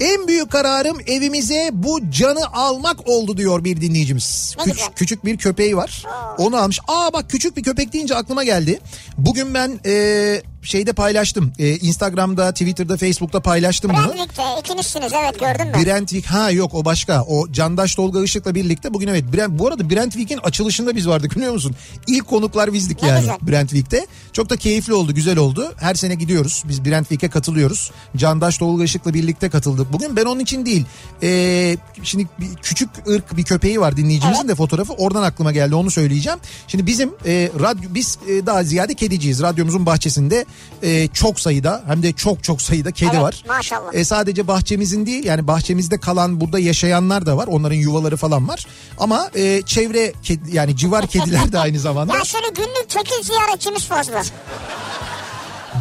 En 0.00 0.28
büyük 0.28 0.50
kararım 0.52 0.98
evimize 1.06 1.70
bu 1.72 2.10
canı 2.10 2.46
almak 2.52 3.08
oldu 3.08 3.36
diyor 3.36 3.64
bir 3.64 3.80
dinleyicimiz. 3.80 4.54
Ne 4.58 4.62
Küç- 4.64 4.72
güzel. 4.72 4.88
küçük 4.96 5.24
bir 5.24 5.38
köpeği 5.38 5.76
var. 5.76 6.04
Onu 6.38 6.56
almış. 6.56 6.80
Aa 6.88 7.12
bak 7.12 7.30
küçük 7.30 7.56
bir 7.56 7.62
köpek 7.62 7.92
deyince 7.92 8.14
aklıma 8.16 8.44
geldi. 8.44 8.80
Bugün 9.18 9.54
ben 9.54 9.80
e, 9.86 10.42
şeyde 10.62 10.92
paylaştım. 10.92 11.52
E, 11.58 11.76
Instagram'da, 11.76 12.52
Twitter'da, 12.52 12.96
Facebook'ta 12.96 13.40
paylaştım 13.40 13.90
bunu. 13.90 13.98
Brandwick'te 13.98 14.42
ikinizsiniz 14.60 15.12
evet 15.12 15.40
gördün 15.40 15.66
mü? 15.66 15.84
Brentwick 15.84 16.26
ha 16.26 16.50
yok 16.50 16.74
o 16.74 16.84
başka. 16.84 17.22
O 17.22 17.52
Candaş 17.52 17.94
Tolga 17.94 18.22
Işık'la 18.22 18.54
birlikte 18.54 18.94
bugün 18.94 19.08
evet. 19.08 19.24
Brent, 19.34 19.58
bu 19.58 19.68
arada 19.68 19.90
Brentwick'in 19.90 20.38
açılışında 20.38 20.96
biz 20.96 21.08
vardık 21.08 21.36
biliyor 21.36 21.52
musun? 21.52 21.76
İlk 22.06 22.26
konuklar 22.26 22.72
bizdik 22.72 23.02
Ne 23.02 23.08
yani 23.08 23.20
güzel. 23.20 23.38
Brentwick'te. 23.42 24.06
Çok 24.32 24.50
da 24.50 24.56
keyifli 24.56 24.94
oldu 24.94 25.14
güzel 25.14 25.38
oldu. 25.38 25.74
Her 25.76 25.94
sene 25.94 26.14
gidiyoruz 26.14 26.64
biz 26.68 26.84
Brentwick'e 26.84 27.28
katılıyoruz. 27.28 27.90
Candaş 28.16 28.58
Tolga 28.58 28.84
Işık'la 28.84 29.14
birlikte 29.14 29.50
katıldık. 29.50 29.92
Bugün 29.92 30.16
ben 30.16 30.24
onun 30.24 30.40
için 30.40 30.66
değil. 30.66 30.84
Ee, 31.22 31.76
şimdi 32.02 32.28
bir 32.40 32.56
küçük 32.62 32.88
ırk 33.08 33.36
bir 33.36 33.42
köpeği 33.42 33.80
var 33.80 33.96
dinleyicimizin 33.96 34.48
de 34.48 34.54
fotoğrafı. 34.54 34.92
Oradan 34.92 35.22
aklıma 35.22 35.52
geldi 35.52 35.74
onu 35.74 35.90
söyleyeceğim. 35.90 36.38
Şimdi 36.68 36.86
bizim 36.86 37.10
e, 37.26 37.50
radyo 37.60 37.90
biz 37.94 38.18
e, 38.28 38.46
daha 38.46 38.62
ziyade 38.62 38.94
kediciyiz. 38.94 39.42
Radyomuzun 39.42 39.86
bahçesinde 39.86 40.44
e, 40.82 41.08
çok 41.08 41.40
sayıda 41.40 41.82
hem 41.86 42.02
de 42.02 42.12
çok 42.12 42.44
çok 42.44 42.62
sayıda 42.62 42.90
kedi 42.90 43.10
Evet, 43.12 43.22
var. 43.22 43.44
maşallah. 43.48 43.94
E, 43.94 44.04
sadece 44.04 44.48
bahçemizin 44.48 45.06
değil 45.06 45.24
yani 45.24 45.46
bahçemizde 45.46 46.00
kalan 46.00 46.40
burada 46.40 46.58
yaşayanlar 46.58 47.26
da 47.26 47.36
var. 47.36 47.46
Onların 47.46 47.76
yuvaları 47.76 48.16
falan 48.16 48.48
var. 48.48 48.66
Ama 48.98 49.30
e, 49.34 49.62
çevre 49.66 50.12
kedi, 50.22 50.56
yani 50.56 50.76
civar 50.76 51.06
kediler 51.06 51.52
de 51.52 51.58
aynı 51.58 51.78
zamanda. 51.78 52.14
Ya 52.20 52.24
şöyle 52.24 52.48
günlük 52.48 52.88
tekil 52.88 53.22
ziyaretçimiz 53.22 53.84
fazla. 53.86 54.22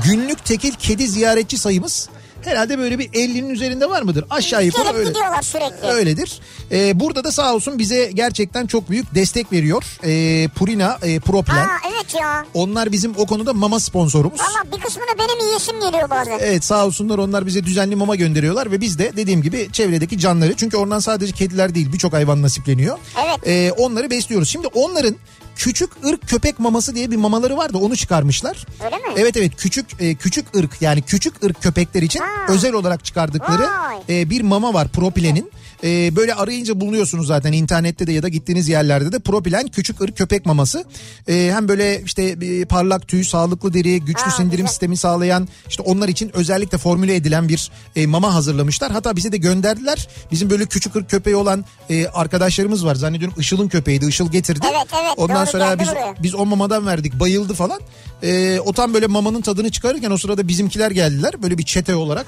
Günlük 0.05 0.45
tekil 0.45 0.73
kedi 0.73 1.07
ziyaretçi 1.07 1.57
sayımız 1.57 2.09
herhalde 2.45 2.77
böyle 2.77 2.99
bir 2.99 3.09
50'nin 3.09 3.49
üzerinde 3.49 3.89
var 3.89 4.01
mıdır? 4.01 4.25
Aşağı 4.29 4.65
yukarı 4.65 4.97
öyle. 4.97 5.09
gidiyorlar 5.09 5.41
sürekli. 5.41 5.87
Öyledir. 5.87 6.39
E, 6.71 6.99
burada 6.99 7.23
da 7.23 7.31
sağ 7.31 7.53
olsun 7.55 7.79
bize 7.79 8.11
gerçekten 8.13 8.67
çok 8.67 8.89
büyük 8.89 9.15
destek 9.15 9.51
veriyor. 9.51 9.83
E, 10.03 10.47
Purina, 10.47 10.97
e, 11.01 11.19
Proplen. 11.19 11.55
Ha 11.55 11.77
evet 11.93 12.15
ya. 12.21 12.45
Onlar 12.53 12.91
bizim 12.91 13.13
o 13.17 13.25
konuda 13.25 13.53
mama 13.53 13.79
sponsorumuz. 13.79 14.39
Valla 14.39 14.77
bir 14.77 14.81
kısmını 14.81 15.07
benim 15.19 15.47
yiyesim 15.47 15.79
geliyor 15.79 16.09
bazen. 16.09 16.39
Evet 16.41 16.63
sağ 16.63 16.85
olsunlar 16.85 17.17
onlar 17.17 17.45
bize 17.45 17.63
düzenli 17.63 17.95
mama 17.95 18.15
gönderiyorlar 18.15 18.71
ve 18.71 18.81
biz 18.81 18.99
de 18.99 19.11
dediğim 19.15 19.41
gibi 19.41 19.69
çevredeki 19.71 20.19
canları 20.19 20.55
çünkü 20.55 20.77
oradan 20.77 20.99
sadece 20.99 21.31
kediler 21.31 21.75
değil 21.75 21.93
birçok 21.93 22.13
hayvan 22.13 22.41
nasipleniyor. 22.41 22.97
Evet. 23.25 23.47
Ee, 23.47 23.71
onları 23.77 24.09
besliyoruz. 24.09 24.49
Şimdi 24.49 24.67
onların 24.67 25.15
küçük 25.59 26.05
ırk 26.05 26.27
köpek 26.29 26.59
maması 26.59 26.95
diye 26.95 27.11
bir 27.11 27.15
mamaları 27.15 27.57
var 27.57 27.73
da 27.73 27.77
onu 27.77 27.95
çıkarmışlar. 27.95 28.65
Öyle 28.85 28.95
mi? 28.97 29.03
Evet 29.17 29.37
evet 29.37 29.51
küçük 29.57 29.85
e, 30.01 30.15
küçük 30.15 30.55
ırk 30.55 30.81
yani 30.81 31.01
küçük 31.01 31.43
ırk 31.43 31.61
köpekler 31.61 32.01
için 32.01 32.19
Ha. 32.19 32.53
özel 32.53 32.73
olarak 32.73 33.05
çıkardıkları 33.05 33.61
Vay. 33.63 33.97
e, 34.21 34.29
bir 34.29 34.41
mama 34.41 34.73
var 34.73 34.87
propilenin. 34.87 35.51
E, 35.83 36.15
böyle 36.15 36.33
arayınca 36.33 36.79
bulunuyorsunuz 36.79 37.27
zaten 37.27 37.53
internette 37.53 38.07
de 38.07 38.11
ya 38.11 38.23
da 38.23 38.27
gittiğiniz 38.27 38.69
yerlerde 38.69 39.11
de 39.11 39.19
propilen 39.19 39.67
küçük 39.67 40.01
ırk 40.01 40.17
köpek 40.17 40.45
maması. 40.45 40.83
E, 41.27 41.51
hem 41.53 41.67
böyle 41.67 42.01
işte 42.05 42.23
e, 42.23 42.65
parlak 42.65 43.07
tüy, 43.07 43.23
sağlıklı 43.23 43.73
deri, 43.73 43.99
güçlü 44.01 44.23
Ha, 44.23 44.31
sindirim 44.31 44.57
güzel. 44.57 44.67
sistemi 44.67 44.97
sağlayan 44.97 45.47
işte 45.69 45.83
onlar 45.83 46.07
için 46.07 46.31
özellikle 46.33 46.77
formüle 46.77 47.15
edilen 47.15 47.49
bir 47.49 47.71
e, 47.95 48.07
mama 48.07 48.33
hazırlamışlar. 48.33 48.91
Hatta 48.91 49.15
bize 49.15 49.31
de 49.31 49.37
gönderdiler. 49.37 50.07
Bizim 50.31 50.49
böyle 50.49 50.65
küçük 50.65 50.95
ırk 50.95 51.09
köpeği 51.09 51.35
olan 51.35 51.65
e, 51.89 52.07
arkadaşlarımız 52.07 52.85
var. 52.85 52.95
Zannediyorum 52.95 53.35
Işıl'ın 53.39 53.67
köpeğiydi. 53.67 54.05
Işıl 54.05 54.31
getirdi. 54.31 54.67
Evet, 54.71 54.87
evet, 55.01 55.13
Ondan 55.17 55.45
doğru, 55.45 55.51
sonra 55.51 55.79
biz 55.79 55.87
buraya. 55.87 56.15
biz 56.23 56.35
o 56.35 56.45
mamadan 56.45 56.85
verdik. 56.85 57.19
Bayıldı 57.19 57.53
falan. 57.53 57.79
E, 58.23 58.59
o 58.59 58.73
tam 58.73 58.93
böyle 58.93 59.07
mamanın 59.07 59.41
tadını 59.41 59.71
çıkarırken 59.71 60.11
o 60.11 60.17
sırada 60.17 60.47
bizimkiler 60.47 60.91
geldiler. 60.91 61.41
Böyle 61.43 61.57
bir 61.57 61.63
çete 61.63 61.95
olarak. 61.95 62.25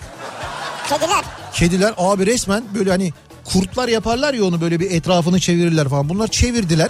Kediler. 0.89 1.23
Kediler 1.53 1.93
abi 1.97 2.25
resmen 2.25 2.63
böyle 2.75 2.89
hani 2.89 3.13
kurtlar 3.45 3.87
yaparlar 3.87 4.33
ya 4.33 4.43
onu 4.45 4.61
böyle 4.61 4.79
bir 4.79 4.91
etrafını 4.91 5.39
çevirirler 5.39 5.89
falan. 5.89 6.09
Bunlar 6.09 6.27
çevirdiler. 6.27 6.89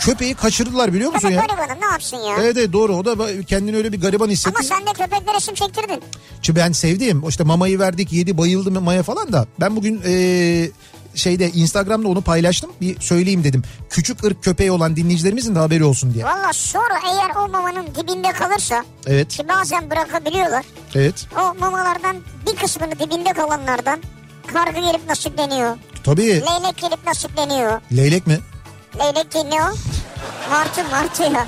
Köpeği 0.00 0.34
kaçırdılar 0.34 0.92
biliyor 0.94 1.12
musun 1.12 1.28
ya? 1.28 1.40
garibanım 1.46 1.80
ne 1.80 1.86
yapsın 1.86 2.16
ya? 2.16 2.36
Evet 2.40 2.56
evet 2.56 2.72
doğru 2.72 2.96
o 2.96 3.04
da 3.04 3.42
kendini 3.42 3.76
öyle 3.76 3.92
bir 3.92 4.00
gariban 4.00 4.28
hissetti. 4.28 4.54
Ama 4.58 4.68
sen 4.68 4.80
de 4.86 4.92
köpekler 4.92 5.34
resim 5.36 5.54
çektirdin. 5.54 6.02
Çünkü 6.42 6.60
ben 6.60 6.72
sevdiğim 6.72 7.28
işte 7.28 7.44
mamayı 7.44 7.78
verdik 7.78 8.12
yedi 8.12 8.38
bayıldı 8.38 8.80
maya 8.80 9.02
falan 9.02 9.32
da 9.32 9.46
ben 9.60 9.76
bugün 9.76 10.02
eee, 10.06 10.70
şeyde 11.14 11.50
Instagram'da 11.50 12.08
onu 12.08 12.20
paylaştım 12.22 12.70
bir 12.80 13.00
söyleyeyim 13.00 13.44
dedim. 13.44 13.62
Küçük 13.90 14.24
ırk 14.24 14.42
köpeği 14.44 14.70
olan 14.72 14.96
dinleyicilerimizin 14.96 15.54
de 15.54 15.58
haberi 15.58 15.84
olsun 15.84 16.14
diye. 16.14 16.24
Valla 16.24 16.52
sonra 16.52 16.94
eğer 17.12 17.44
o 17.44 17.48
mamanın 17.48 17.86
dibinde 17.86 18.32
kalırsa 18.32 18.84
Evet 19.06 19.28
ki 19.28 19.48
bazen 19.48 19.90
bırakabiliyorlar. 19.90 20.64
evet 20.94 21.26
O 21.40 21.54
mamalardan 21.60 22.16
bir 22.46 22.56
kısmını 22.56 22.92
dibinde 22.98 23.32
kalanlardan 23.32 24.00
kargı 24.52 24.80
gelip 24.80 25.08
nasipleniyor. 25.08 25.76
tabii 26.04 26.22
Leylek 26.26 26.76
gelip 26.76 27.06
nasipleniyor. 27.06 27.80
leylek 27.96 28.26
mi? 28.26 28.38
Leylek 28.98 29.34
değil 29.34 29.44
ne 29.44 29.62
o? 29.62 29.74
Martı 30.50 30.84
martı 30.90 31.22
ya. 31.22 31.46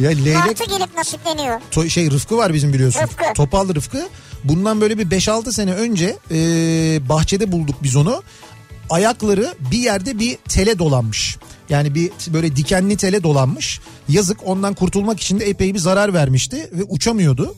Ya 0.00 0.10
leylek 0.10 0.34
Martı 0.36 0.64
gelip 0.64 0.96
nasipleniyor. 0.96 1.60
to- 1.72 1.90
şey 1.90 2.10
Rıfkı 2.10 2.36
var 2.36 2.54
bizim 2.54 2.72
biliyorsun. 2.72 3.00
Rıfkı. 3.00 3.24
Topal 3.34 3.74
Rıfkı. 3.74 4.08
Bundan 4.44 4.80
böyle 4.80 4.98
bir 4.98 5.10
5-6 5.10 5.52
sene 5.52 5.74
önce 5.74 6.16
eee, 6.30 7.08
bahçede 7.08 7.52
bulduk 7.52 7.76
biz 7.82 7.96
onu. 7.96 8.22
Ayakları 8.90 9.54
bir 9.70 9.78
yerde 9.78 10.18
bir 10.18 10.36
tele 10.48 10.78
dolanmış. 10.78 11.36
Yani 11.68 11.94
bir 11.94 12.10
böyle 12.28 12.56
dikenli 12.56 12.96
tele 12.96 13.22
dolanmış. 13.22 13.80
Yazık 14.08 14.38
ondan 14.46 14.74
kurtulmak 14.74 15.20
için 15.20 15.40
de 15.40 15.44
epey 15.48 15.74
bir 15.74 15.78
zarar 15.78 16.14
vermişti 16.14 16.70
ve 16.72 16.82
uçamıyordu. 16.88 17.54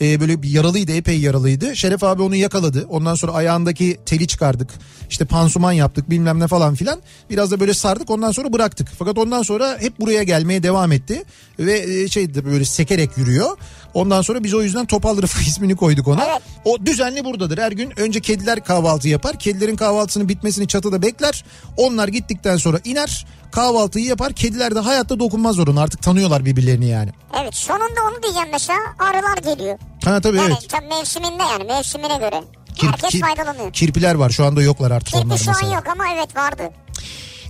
Ee, 0.00 0.20
böyle 0.20 0.42
bir 0.42 0.50
yaralıydı 0.50 0.92
epey 0.92 1.20
yaralıydı. 1.20 1.76
Şeref 1.76 2.04
abi 2.04 2.22
onu 2.22 2.36
yakaladı. 2.36 2.86
Ondan 2.88 3.14
sonra 3.14 3.32
ayağındaki 3.32 3.98
teli 4.06 4.26
çıkardık. 4.26 4.70
İşte 5.10 5.24
pansuman 5.24 5.72
yaptık 5.72 6.10
bilmem 6.10 6.40
ne 6.40 6.46
falan 6.46 6.74
filan. 6.74 7.00
Biraz 7.30 7.50
da 7.50 7.60
böyle 7.60 7.74
sardık 7.74 8.10
ondan 8.10 8.32
sonra 8.32 8.52
bıraktık. 8.52 8.88
Fakat 8.98 9.18
ondan 9.18 9.42
sonra 9.42 9.76
hep 9.80 10.00
buraya 10.00 10.22
gelmeye 10.22 10.62
devam 10.62 10.92
etti. 10.92 11.24
Ve 11.58 11.78
e, 11.78 12.08
şey 12.08 12.34
böyle 12.34 12.64
sekerek 12.64 13.18
yürüyor. 13.18 13.56
Ondan 13.98 14.22
sonra 14.22 14.44
biz 14.44 14.54
o 14.54 14.62
yüzden 14.62 14.86
Topal 14.86 15.22
Rıfkı 15.22 15.42
ismini 15.48 15.76
koyduk 15.76 16.08
ona. 16.08 16.24
Evet. 16.24 16.42
O 16.64 16.86
düzenli 16.86 17.24
buradadır. 17.24 17.58
Her 17.58 17.72
gün 17.72 17.92
önce 18.00 18.20
kediler 18.20 18.64
kahvaltı 18.64 19.08
yapar. 19.08 19.38
Kedilerin 19.38 19.76
kahvaltısının 19.76 20.28
bitmesini 20.28 20.68
çatıda 20.68 21.02
bekler. 21.02 21.44
Onlar 21.76 22.08
gittikten 22.08 22.56
sonra 22.56 22.78
iner. 22.84 23.26
Kahvaltıyı 23.52 24.04
yapar. 24.06 24.32
Kediler 24.32 24.74
de 24.74 24.78
hayatta 24.80 25.18
dokunmaz 25.20 25.58
ona. 25.58 25.80
Artık 25.82 26.02
tanıyorlar 26.02 26.44
birbirlerini 26.44 26.86
yani. 26.88 27.10
Evet 27.42 27.54
sonunda 27.54 28.00
onu 28.12 28.22
diyeceğim 28.22 28.48
mesela 28.52 28.78
arılar 28.98 29.54
geliyor. 29.54 29.78
Ha 30.04 30.20
tabii 30.20 30.36
Yani 30.36 30.52
evet. 30.60 30.68
tam 30.70 30.84
mevsiminde 30.84 31.42
yani 31.42 31.64
mevsimine 31.64 32.16
göre. 32.16 32.42
Kir- 32.76 32.86
Herkes 32.86 33.10
kir- 33.10 33.20
faydalanıyor. 33.20 33.72
Kirpiler 33.72 34.14
var. 34.14 34.30
Şu 34.30 34.44
anda 34.44 34.62
yoklar 34.62 34.90
artık 34.90 35.14
onlar 35.16 35.24
Kirpi 35.38 35.44
şu 35.44 35.50
an 35.50 35.56
mesela. 35.62 35.74
yok 35.74 35.84
ama 35.92 36.04
evet 36.14 36.36
vardı. 36.36 36.62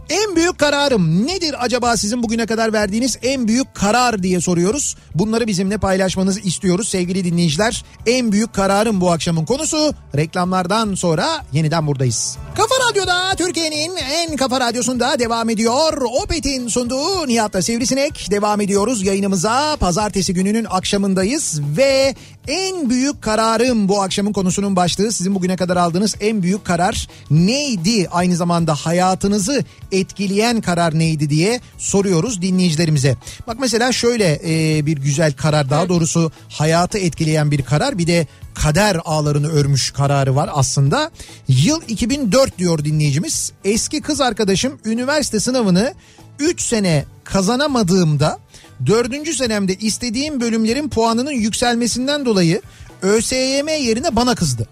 En 0.09 0.37
büyük 0.37 0.59
kararım 0.59 1.27
nedir 1.27 1.65
acaba 1.65 1.97
sizin 1.97 2.23
bugüne 2.23 2.47
kadar 2.47 2.73
verdiğiniz 2.73 3.19
en 3.23 3.49
büyük 3.49 3.75
karar 3.75 4.23
diye 4.23 4.41
soruyoruz. 4.41 4.97
Bunları 5.15 5.47
bizimle 5.47 5.79
paylaşmanızı 5.79 6.41
istiyoruz 6.41 6.89
sevgili 6.89 7.25
dinleyiciler. 7.25 7.85
En 8.07 8.33
büyük 8.33 8.55
kararım 8.55 9.01
bu 9.01 9.11
akşamın 9.11 9.45
konusu. 9.45 9.95
Reklamlardan 10.17 10.95
sonra 10.95 11.27
yeniden 11.53 11.87
buradayız. 11.87 12.39
Kafa 12.57 12.75
Radyo'da 12.91 13.35
Türkiye'nin 13.37 13.97
en 13.97 14.37
kafa 14.37 14.61
radyosunda 14.61 15.19
devam 15.19 15.51
ediyor. 15.51 16.03
Opet'in 16.23 16.69
sunduğu 16.69 17.27
Nihat'la 17.27 17.63
Sivrisinek 17.63 18.31
devam 18.31 18.61
ediyoruz 18.61 19.03
yayınımıza. 19.03 19.77
Pazartesi 19.81 20.35
gününün 20.35 20.67
akşamındayız 20.71 21.61
ve 21.77 22.15
en 22.49 22.91
büyük 22.91 23.23
kararım 23.23 23.89
bu 23.89 24.03
akşamın 24.03 24.33
konusunun 24.33 24.77
başlığı. 24.77 25.13
Sizin 25.13 25.35
bugüne 25.35 25.57
kadar 25.57 25.77
aldığınız 25.77 26.15
en 26.21 26.43
büyük 26.43 26.65
karar 26.65 27.09
neydi? 27.31 28.09
Aynı 28.11 28.37
zamanda 28.37 28.75
hayatınızı 28.75 29.65
etkileyen 29.93 30.61
karar 30.61 30.99
neydi 30.99 31.31
diye 31.31 31.61
soruyoruz 31.79 32.43
dinleyicilerimize. 32.43 33.17
Bak 33.47 33.57
mesela 33.61 33.93
şöyle 33.93 34.41
e, 34.45 34.87
bir 34.87 34.97
güzel 34.97 35.33
karar 35.33 35.71
daha 35.71 35.89
doğrusu 35.89 36.33
hayatı 36.49 36.99
etkileyen 36.99 37.51
bir 37.51 37.63
karar 37.63 37.99
bir 37.99 38.07
de 38.07 38.27
kader 38.55 39.01
ağlarını 39.05 39.49
örmüş 39.49 39.91
kararı 39.91 40.37
var 40.37 40.51
aslında. 40.53 41.11
Yıl 41.49 41.81
2004 41.89 42.59
diyor 42.59 42.85
dinleyicimiz. 42.85 43.53
Eski 43.65 44.01
kız 44.01 44.21
arkadaşım 44.21 44.79
üniversite 44.85 45.41
sınavını 45.41 45.95
3 46.39 46.63
sene 46.63 47.05
kazanamadığımda 47.25 48.39
4. 48.87 49.35
senemde 49.35 49.75
istediğim 49.75 50.41
bölümlerin 50.41 50.89
puanının 50.89 51.33
yükselmesinden 51.33 52.25
dolayı 52.25 52.63
ÖSYM 53.03 53.69
yerine 53.69 54.17
bana 54.17 54.35
kızdı. 54.35 54.69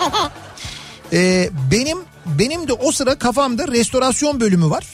Ee, 1.12 1.50
benim 1.70 1.98
benim 2.38 2.68
de 2.68 2.72
o 2.72 2.92
sıra 2.92 3.14
kafamda 3.14 3.68
restorasyon 3.68 4.40
bölümü 4.40 4.70
var. 4.70 4.84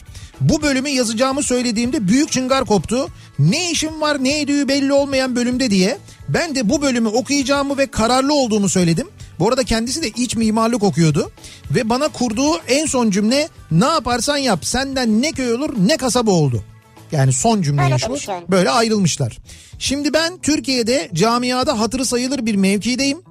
Bu 0.41 0.61
bölümü 0.61 0.89
yazacağımı 0.89 1.43
söylediğimde 1.43 2.07
büyük 2.07 2.31
çıngar 2.31 2.65
koptu. 2.65 3.07
Ne 3.39 3.71
işim 3.71 4.01
var 4.01 4.23
ne 4.23 4.39
ediği 4.39 4.67
belli 4.67 4.93
olmayan 4.93 5.35
bölümde 5.35 5.69
diye. 5.69 5.97
Ben 6.29 6.55
de 6.55 6.69
bu 6.69 6.81
bölümü 6.81 7.07
okuyacağımı 7.07 7.77
ve 7.77 7.87
kararlı 7.87 8.33
olduğumu 8.33 8.69
söyledim. 8.69 9.07
Bu 9.39 9.47
arada 9.49 9.63
kendisi 9.63 10.03
de 10.03 10.07
iç 10.07 10.35
mimarlık 10.35 10.83
okuyordu. 10.83 11.31
Ve 11.71 11.89
bana 11.89 12.07
kurduğu 12.07 12.57
en 12.67 12.85
son 12.85 13.11
cümle 13.11 13.49
ne 13.71 13.85
yaparsan 13.85 14.37
yap 14.37 14.65
senden 14.65 15.21
ne 15.21 15.31
köy 15.31 15.53
olur 15.53 15.69
ne 15.77 15.97
kasaba 15.97 16.31
oldu. 16.31 16.63
Yani 17.11 17.33
son 17.33 17.61
cümleyi 17.61 17.93
Öyle 17.93 18.17
şu. 18.19 18.31
yani. 18.31 18.43
Böyle 18.49 18.69
ayrılmışlar. 18.69 19.37
Şimdi 19.79 20.13
ben 20.13 20.37
Türkiye'de 20.37 21.09
camiada 21.13 21.79
hatırı 21.79 22.05
sayılır 22.05 22.45
bir 22.45 22.55
mevkideyim. 22.55 23.21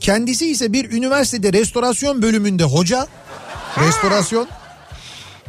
Kendisi 0.00 0.50
ise 0.50 0.72
bir 0.72 0.92
üniversitede 0.92 1.52
restorasyon 1.52 2.22
bölümünde 2.22 2.64
hoca. 2.64 3.06
Restorasyon. 3.78 4.48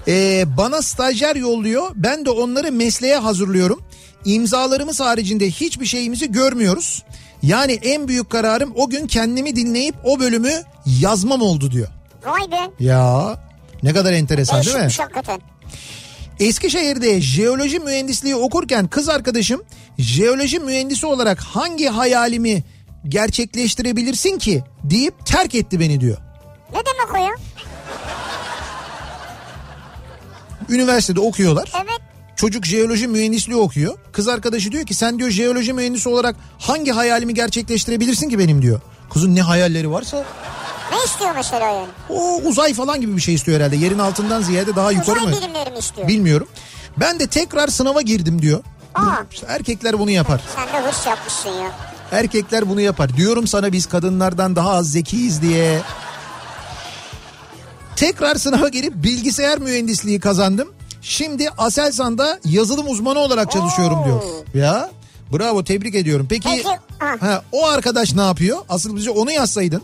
Ee, 0.07 0.43
bana 0.57 0.82
stajyer 0.82 1.36
yolluyor. 1.36 1.91
Ben 1.95 2.26
de 2.26 2.30
onları 2.30 2.71
mesleğe 2.71 3.15
hazırlıyorum. 3.17 3.82
İmzalarımız 4.26 4.99
haricinde 4.99 5.49
hiçbir 5.49 5.86
şeyimizi 5.86 6.32
görmüyoruz. 6.32 7.03
Yani 7.43 7.71
en 7.71 8.07
büyük 8.07 8.30
kararım 8.30 8.73
o 8.76 8.89
gün 8.89 9.07
kendimi 9.07 9.55
dinleyip 9.55 9.95
o 10.03 10.19
bölümü 10.19 10.51
yazmam 10.86 11.41
oldu 11.41 11.71
diyor. 11.71 11.88
Vay 12.26 12.51
be. 12.51 12.84
Ya 12.84 13.36
ne 13.84 13.93
kadar 13.93 14.13
enteresan 14.13 14.63
değil 14.63 14.76
mi? 14.76 14.82
Değişikmiş 14.82 14.99
hakikaten. 14.99 15.41
Eskişehir'de 16.39 17.21
jeoloji 17.21 17.79
mühendisliği 17.79 18.36
okurken 18.36 18.88
kız 18.88 19.09
arkadaşım 19.09 19.61
jeoloji 19.97 20.59
mühendisi 20.59 21.05
olarak 21.05 21.39
hangi 21.39 21.88
hayalimi 21.88 22.63
gerçekleştirebilirsin 23.07 24.38
ki 24.38 24.63
deyip 24.83 25.25
terk 25.25 25.55
etti 25.55 25.79
beni 25.79 26.01
diyor. 26.01 26.17
Ne 26.73 26.79
demek 26.86 27.13
o 27.13 27.17
ya? 27.17 27.36
Üniversitede 30.69 31.19
okuyorlar. 31.19 31.71
Evet. 31.75 32.01
Çocuk 32.36 32.65
jeoloji 32.65 33.07
mühendisliği 33.07 33.57
okuyor. 33.57 33.97
Kız 34.11 34.27
arkadaşı 34.27 34.71
diyor 34.71 34.86
ki 34.86 34.93
sen 34.93 35.19
diyor 35.19 35.29
jeoloji 35.29 35.73
mühendisi 35.73 36.09
olarak 36.09 36.36
hangi 36.59 36.91
hayalimi 36.91 37.33
gerçekleştirebilirsin 37.33 38.29
ki 38.29 38.39
benim 38.39 38.61
diyor. 38.61 38.81
Kızın 39.13 39.36
ne 39.36 39.41
hayalleri 39.41 39.91
varsa 39.91 40.25
Ne 40.91 41.03
istiyor 41.05 41.31
mesela 41.36 41.65
yani? 41.69 41.88
o 42.09 42.41
uzay 42.45 42.73
falan 42.73 43.01
gibi 43.01 43.15
bir 43.15 43.21
şey 43.21 43.33
istiyor 43.36 43.57
herhalde. 43.59 43.75
Yerin 43.75 43.99
altından 43.99 44.41
ziyade 44.41 44.75
daha 44.75 44.91
yukarı 44.91 45.19
Uzay 45.19 45.31
mı? 45.33 45.38
bilimleri 45.38 45.69
mi 45.71 45.77
istiyor? 45.77 46.07
Bilmiyorum. 46.07 46.47
Ben 46.97 47.19
de 47.19 47.27
tekrar 47.27 47.67
sınava 47.67 48.01
girdim 48.01 48.41
diyor. 48.41 48.63
Aa. 48.95 49.01
İşte 49.31 49.45
erkekler 49.49 49.99
bunu 49.99 50.11
yapar. 50.11 50.41
Sen 50.55 50.67
de 50.83 50.88
hırs 50.88 51.07
yapmışsın 51.07 51.49
ya. 51.49 51.71
Erkekler 52.11 52.69
bunu 52.69 52.81
yapar. 52.81 53.17
Diyorum 53.17 53.47
sana 53.47 53.71
biz 53.71 53.86
kadınlardan 53.86 54.55
daha 54.55 54.69
az 54.71 54.91
zekiyiz 54.91 55.41
diye. 55.41 55.81
Tekrar 57.95 58.36
sınava 58.36 58.69
girip 58.69 58.93
bilgisayar 58.95 59.59
mühendisliği 59.59 60.19
kazandım. 60.19 60.73
Şimdi 61.01 61.49
Aselsan'da 61.57 62.39
yazılım 62.45 62.89
uzmanı 62.89 63.19
olarak 63.19 63.51
çalışıyorum 63.51 63.99
Oo. 63.99 64.05
diyor. 64.05 64.21
Ya 64.53 64.89
bravo 65.33 65.63
tebrik 65.63 65.95
ediyorum. 65.95 66.27
Peki, 66.29 66.49
Peki, 66.49 66.69
ha, 67.25 67.43
o 67.51 67.67
arkadaş 67.67 68.13
ne 68.15 68.21
yapıyor? 68.21 68.57
Asıl 68.69 68.95
bize 68.95 69.09
onu 69.09 69.31
yazsaydın. 69.31 69.81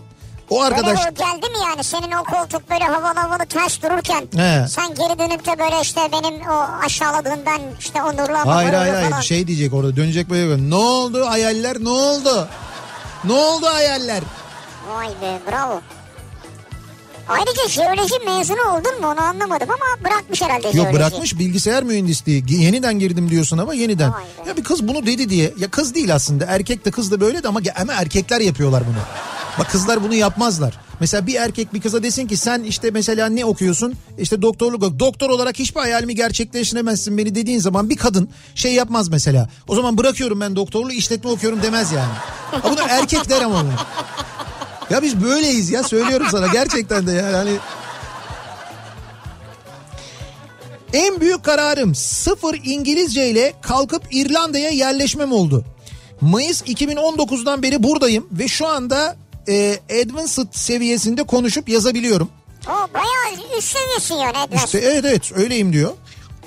O 0.52 0.56
Böyle 0.62 0.66
arkadaş 0.76 0.99
o 0.99 1.14
geldi 1.16 1.49
mi 1.49 1.58
yani 1.70 1.84
senin 1.84 2.12
o 2.12 2.24
koltuk 2.24 2.70
böyle 2.70 2.84
havalı 2.84 3.20
havalı 3.20 3.45
ters 3.45 3.82
dururken 3.84 4.22
He. 4.36 4.68
sen 4.68 4.88
geri 4.95 5.20
dönüp 5.20 5.45
de 5.45 5.60
böyle 5.60 5.82
işte 5.82 6.02
benim 6.12 6.41
o 6.49 6.66
aşağıladığından 6.86 7.62
işte 7.80 8.04
o 8.04 8.08
nurlu 8.18 8.38
hava 8.38 8.56
hayır 8.56 8.74
hayır 8.74 8.93
falan. 8.93 9.12
hayır 9.12 9.24
şey 9.26 9.47
diyecek 9.47 9.74
orada 9.74 9.95
dönecek 9.95 10.30
böyle 10.30 10.70
ne 10.70 10.76
oldu 10.76 11.26
hayaller 11.26 11.78
ne 11.84 11.89
oldu? 11.89 12.47
Ne 13.24 13.34
oldu 13.34 13.66
hayaller? 13.66 14.24
Vay 14.95 15.08
be 15.08 15.39
bravo. 15.52 15.82
Ayrıca 17.30 17.68
jeoloji 17.70 18.14
mezunu 18.26 18.62
oldun 18.62 19.02
mu 19.02 19.08
onu 19.08 19.22
anlamadım 19.22 19.70
ama 19.70 20.04
bırakmış 20.10 20.41
herhalde 20.41 20.68
Yok 20.68 20.76
jeoloji. 20.76 20.93
bırakmış 20.93 21.39
bilgisayar 21.39 21.84
mühendisliği. 21.84 22.43
Yeniden 22.47 22.99
girdim 22.99 23.30
diyorsun 23.30 23.58
ama 23.58 23.74
yeniden. 23.74 24.14
Ya 24.47 24.58
bir 24.58 24.64
kız 24.64 24.88
bunu 24.88 25.06
dedi 25.06 25.30
diye. 25.30 25.54
Ya 25.60 25.68
kız 25.72 25.95
değil 25.95 26.16
aslında. 26.16 26.45
Erkek 26.45 26.86
de 26.86 26.91
kız 26.91 27.12
da 27.12 27.22
böyle 27.22 27.43
de 27.43 27.47
ama, 27.47 27.60
ama 27.82 27.93
erkekler 27.93 28.41
yapıyorlar 28.41 28.84
bunu. 28.88 28.97
Bak 29.60 29.72
kızlar 29.72 30.04
bunu 30.04 30.14
yapmazlar. 30.16 30.78
Mesela 30.99 31.28
bir 31.28 31.36
erkek 31.36 31.74
bir 31.74 31.82
kıza 31.82 32.04
desin 32.04 32.28
ki 32.28 32.38
sen 32.38 32.64
işte 32.64 32.91
mesela 32.91 33.30
ne 33.30 33.45
okuyorsun? 33.45 33.93
İşte 34.20 34.41
doktorluk 34.41 34.84
ok- 34.84 34.99
doktor 34.99 35.30
olarak 35.30 35.60
hiçbir 35.60 35.80
hayalimi 35.80 36.16
gerçekleştiremezsin 36.16 37.18
beni 37.18 37.36
dediğin 37.36 37.60
zaman 37.60 37.89
bir 37.89 37.97
kadın 37.97 38.30
şey 38.56 38.74
yapmaz 38.74 39.10
mesela. 39.10 39.49
O 39.68 39.76
zaman 39.76 39.97
bırakıyorum 39.97 40.41
ben 40.41 40.56
doktorluğu 40.56 40.91
işletme 40.91 41.30
okuyorum 41.30 41.62
demez 41.64 41.91
yani. 41.91 42.14
Ha 42.52 42.70
bunu 42.72 42.80
erkek 42.89 43.30
der 43.30 43.41
ama 43.41 43.64
bunu. 43.64 43.72
Ya 44.89 45.02
biz 45.02 45.24
böyleyiz 45.24 45.70
ya 45.70 45.84
söylüyorum 45.84 46.28
sana 46.32 46.47
gerçekten 46.47 47.08
de 47.08 47.12
ya 47.12 47.30
yani. 47.30 47.52
En 50.93 51.20
büyük 51.22 51.43
kararım 51.43 51.95
sıfır 51.95 52.60
İngilizce 52.64 53.30
ile 53.30 53.54
kalkıp 53.62 54.04
İrlanda'ya 54.12 54.70
yerleşmem 54.70 55.32
oldu. 55.32 55.66
Mayıs 56.22 56.62
2019'dan 56.62 57.64
beri 57.64 57.84
buradayım 57.84 58.28
ve 58.32 58.47
şu 58.47 58.68
anda 58.68 59.16
e, 59.52 59.80
advanced 60.02 60.47
seviyesinde 60.52 61.24
konuşup 61.24 61.70
yazabiliyorum. 61.70 62.30
O 62.68 62.93
bayağı 62.93 63.58
üst 63.58 63.78
seviyesin 63.78 64.16
yani 64.16 64.38
Edward. 64.45 64.66
İşte 64.66 64.80
evet 64.80 65.06
evet 65.06 65.32
öyleyim 65.36 65.74
diyor. 65.74 65.91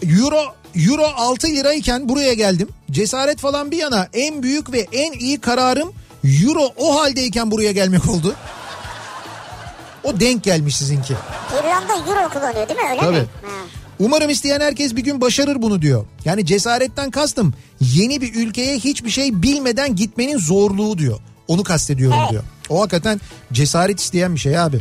Euro 0.02 0.54
Euro 0.88 1.06
6 1.16 1.46
lirayken 1.46 2.08
buraya 2.08 2.34
geldim. 2.34 2.68
Cesaret 2.90 3.38
falan 3.38 3.70
bir 3.70 3.76
yana 3.76 4.08
en 4.12 4.42
büyük 4.42 4.72
ve 4.72 4.86
en 4.92 5.12
iyi 5.12 5.40
kararım 5.40 5.92
Euro 6.24 6.72
o 6.76 7.00
haldeyken 7.00 7.50
buraya 7.50 7.72
gelmek 7.72 8.08
oldu. 8.10 8.34
O 10.04 10.20
denk 10.20 10.44
gelmiş 10.44 10.76
sizinki. 10.76 11.14
İrlanda 11.60 11.92
euro 11.92 12.28
kullanıyor 12.28 12.68
değil 12.68 12.80
mi 12.80 12.86
öyle 12.90 13.00
Tabii. 13.00 13.16
mi? 13.16 13.26
Ha. 13.42 13.50
Umarım 13.98 14.30
isteyen 14.30 14.60
herkes 14.60 14.96
bir 14.96 15.04
gün 15.04 15.20
başarır 15.20 15.62
bunu 15.62 15.82
diyor. 15.82 16.04
Yani 16.24 16.46
cesaretten 16.46 17.10
kastım 17.10 17.54
yeni 17.80 18.20
bir 18.20 18.34
ülkeye 18.34 18.76
hiçbir 18.78 19.10
şey 19.10 19.42
bilmeden 19.42 19.96
gitmenin 19.96 20.38
zorluğu 20.38 20.98
diyor. 20.98 21.18
Onu 21.48 21.62
kastediyorum 21.64 22.18
Evet. 22.20 22.30
diyor. 22.30 22.42
O 22.68 22.80
hakikaten 22.80 23.20
cesaret 23.52 24.00
isteyen 24.00 24.34
bir 24.34 24.40
şey 24.40 24.58
abi. 24.58 24.80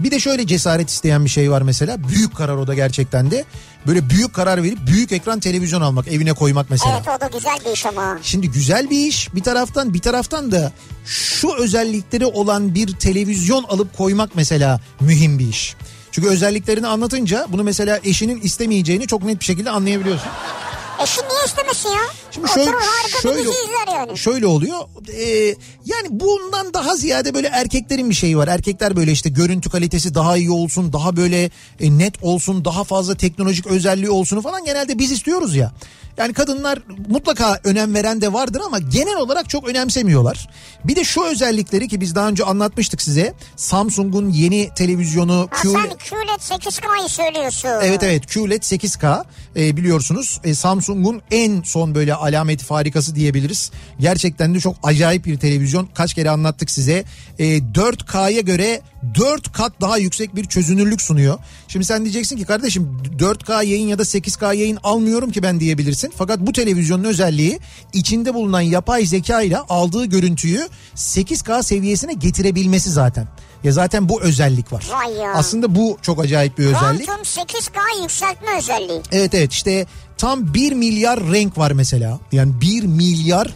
Bir 0.00 0.10
de 0.10 0.20
şöyle 0.20 0.46
cesaret 0.46 0.90
isteyen 0.90 1.24
bir 1.24 1.30
şey 1.30 1.50
var 1.50 1.62
mesela. 1.62 2.08
Büyük 2.08 2.36
karar 2.36 2.56
o 2.56 2.66
da 2.66 2.74
gerçekten 2.74 3.30
de. 3.30 3.44
Böyle 3.86 4.10
büyük 4.10 4.34
karar 4.34 4.62
verip 4.62 4.78
büyük 4.86 5.12
ekran 5.12 5.40
televizyon 5.40 5.80
almak, 5.80 6.08
evine 6.08 6.32
koymak 6.32 6.70
mesela. 6.70 6.94
Evet 6.96 7.18
o 7.18 7.20
da 7.20 7.26
güzel 7.38 7.58
bir 7.66 7.72
iş 7.72 7.86
ama. 7.86 8.18
Şimdi 8.22 8.50
güzel 8.50 8.90
bir 8.90 9.06
iş 9.06 9.34
bir 9.34 9.42
taraftan 9.42 9.94
bir 9.94 9.98
taraftan 9.98 10.52
da 10.52 10.72
şu 11.04 11.54
özellikleri 11.54 12.26
olan 12.26 12.74
bir 12.74 12.92
televizyon 12.92 13.64
alıp 13.64 13.96
koymak 13.96 14.30
mesela 14.34 14.80
mühim 15.00 15.38
bir 15.38 15.48
iş. 15.48 15.76
Çünkü 16.12 16.28
özelliklerini 16.28 16.86
anlatınca 16.86 17.46
bunu 17.48 17.64
mesela 17.64 18.00
eşinin 18.04 18.40
istemeyeceğini 18.40 19.06
çok 19.06 19.22
net 19.22 19.40
bir 19.40 19.44
şekilde 19.44 19.70
anlayabiliyorsun. 19.70 20.28
Eşin 21.02 21.22
niye 21.22 21.44
istemesin 21.46 21.88
ya? 21.88 22.00
Şimdi 22.30 22.48
şöyle, 22.48 22.70
Oturur 22.70 22.80
harika 22.82 23.20
şöyle, 23.22 23.38
bir 23.38 23.44
dizi 23.44 23.56
izler 23.58 23.94
yani. 23.96 24.18
şöyle 24.18 24.46
oluyor. 24.46 24.78
Ee, 25.12 25.26
yani 25.84 26.08
bundan 26.10 26.74
daha 26.74 26.96
ziyade 26.96 27.34
böyle 27.34 27.48
erkeklerin 27.48 28.10
bir 28.10 28.14
şeyi 28.14 28.38
var. 28.38 28.48
Erkekler 28.48 28.96
böyle 28.96 29.12
işte 29.12 29.28
görüntü 29.30 29.70
kalitesi 29.70 30.14
daha 30.14 30.36
iyi 30.36 30.50
olsun, 30.50 30.92
daha 30.92 31.16
böyle 31.16 31.50
e, 31.80 31.98
net 31.98 32.14
olsun, 32.22 32.64
daha 32.64 32.84
fazla 32.84 33.14
teknolojik 33.14 33.66
özelliği 33.66 34.10
olsun 34.10 34.40
falan 34.40 34.64
genelde 34.64 34.98
biz 34.98 35.12
istiyoruz 35.12 35.56
ya. 35.56 35.72
Yani 36.18 36.32
kadınlar 36.32 36.78
mutlaka 37.08 37.60
önem 37.64 37.94
veren 37.94 38.20
de 38.20 38.32
vardır 38.32 38.60
ama 38.66 38.78
genel 38.78 39.16
olarak 39.16 39.50
çok 39.50 39.68
önemsemiyorlar. 39.68 40.48
Bir 40.84 40.96
de 40.96 41.04
şu 41.04 41.24
özellikleri 41.24 41.88
ki 41.88 42.00
biz 42.00 42.14
daha 42.14 42.28
önce 42.28 42.44
anlatmıştık 42.44 43.02
size. 43.02 43.34
Samsung'un 43.56 44.30
yeni 44.30 44.70
televizyonu 44.74 45.48
Ha 45.50 45.62
Q... 45.62 45.68
sen 45.68 45.88
QLED 45.88 46.40
8K'yı 46.40 47.08
söylüyorsun. 47.08 47.68
Evet 47.82 48.02
evet 48.02 48.34
QLED 48.34 48.62
8K 48.62 49.24
e, 49.56 49.76
biliyorsunuz 49.76 50.40
e, 50.44 50.54
Samsung'un 50.54 51.22
en 51.30 51.62
son 51.62 51.94
böyle 51.94 52.14
alameti 52.14 52.64
farikası 52.64 53.14
diyebiliriz. 53.14 53.70
Gerçekten 54.00 54.54
de 54.54 54.60
çok 54.60 54.76
acayip 54.82 55.24
bir 55.26 55.38
televizyon. 55.38 55.88
Kaç 55.94 56.14
kere 56.14 56.30
anlattık 56.30 56.70
size. 56.70 57.04
E, 57.38 57.44
4K'ya 57.58 58.40
göre 58.40 58.80
4 59.14 59.52
kat 59.52 59.72
daha 59.80 59.98
yüksek 59.98 60.36
bir 60.36 60.44
çözünürlük 60.44 61.02
sunuyor. 61.02 61.38
Şimdi 61.68 61.84
sen 61.84 62.04
diyeceksin 62.04 62.36
ki 62.36 62.44
kardeşim 62.44 63.00
4K 63.18 63.64
yayın 63.64 63.88
ya 63.88 63.98
da 63.98 64.02
8K 64.02 64.56
yayın 64.56 64.78
almıyorum 64.82 65.30
ki 65.30 65.42
ben 65.42 65.60
diyebilirsin. 65.60 66.12
Fakat 66.16 66.40
bu 66.40 66.52
televizyonun 66.52 67.04
özelliği 67.04 67.58
içinde 67.92 68.34
bulunan 68.34 68.60
yapay 68.60 69.06
zeka 69.06 69.42
ile 69.42 69.58
aldığı 69.58 70.04
görüntüyü 70.04 70.68
8K 70.96 71.62
seviyesine 71.62 72.12
getirebilmesi 72.12 72.90
zaten. 72.90 73.28
Ya 73.64 73.72
zaten 73.72 74.08
bu 74.08 74.22
özellik 74.22 74.72
var. 74.72 74.86
Aslında 75.34 75.74
bu 75.74 75.98
çok 76.02 76.20
acayip 76.20 76.58
bir 76.58 76.66
özellik. 76.66 77.06
Quantum 77.06 77.24
8K 77.24 78.02
yükseltme 78.02 78.48
özelliği. 78.58 79.00
Evet 79.12 79.34
evet 79.34 79.52
işte 79.52 79.86
tam 80.18 80.54
1 80.54 80.72
milyar 80.72 81.32
renk 81.32 81.58
var 81.58 81.70
mesela. 81.70 82.20
Yani 82.32 82.60
1 82.60 82.82
milyar 82.82 83.46
renk 83.46 83.54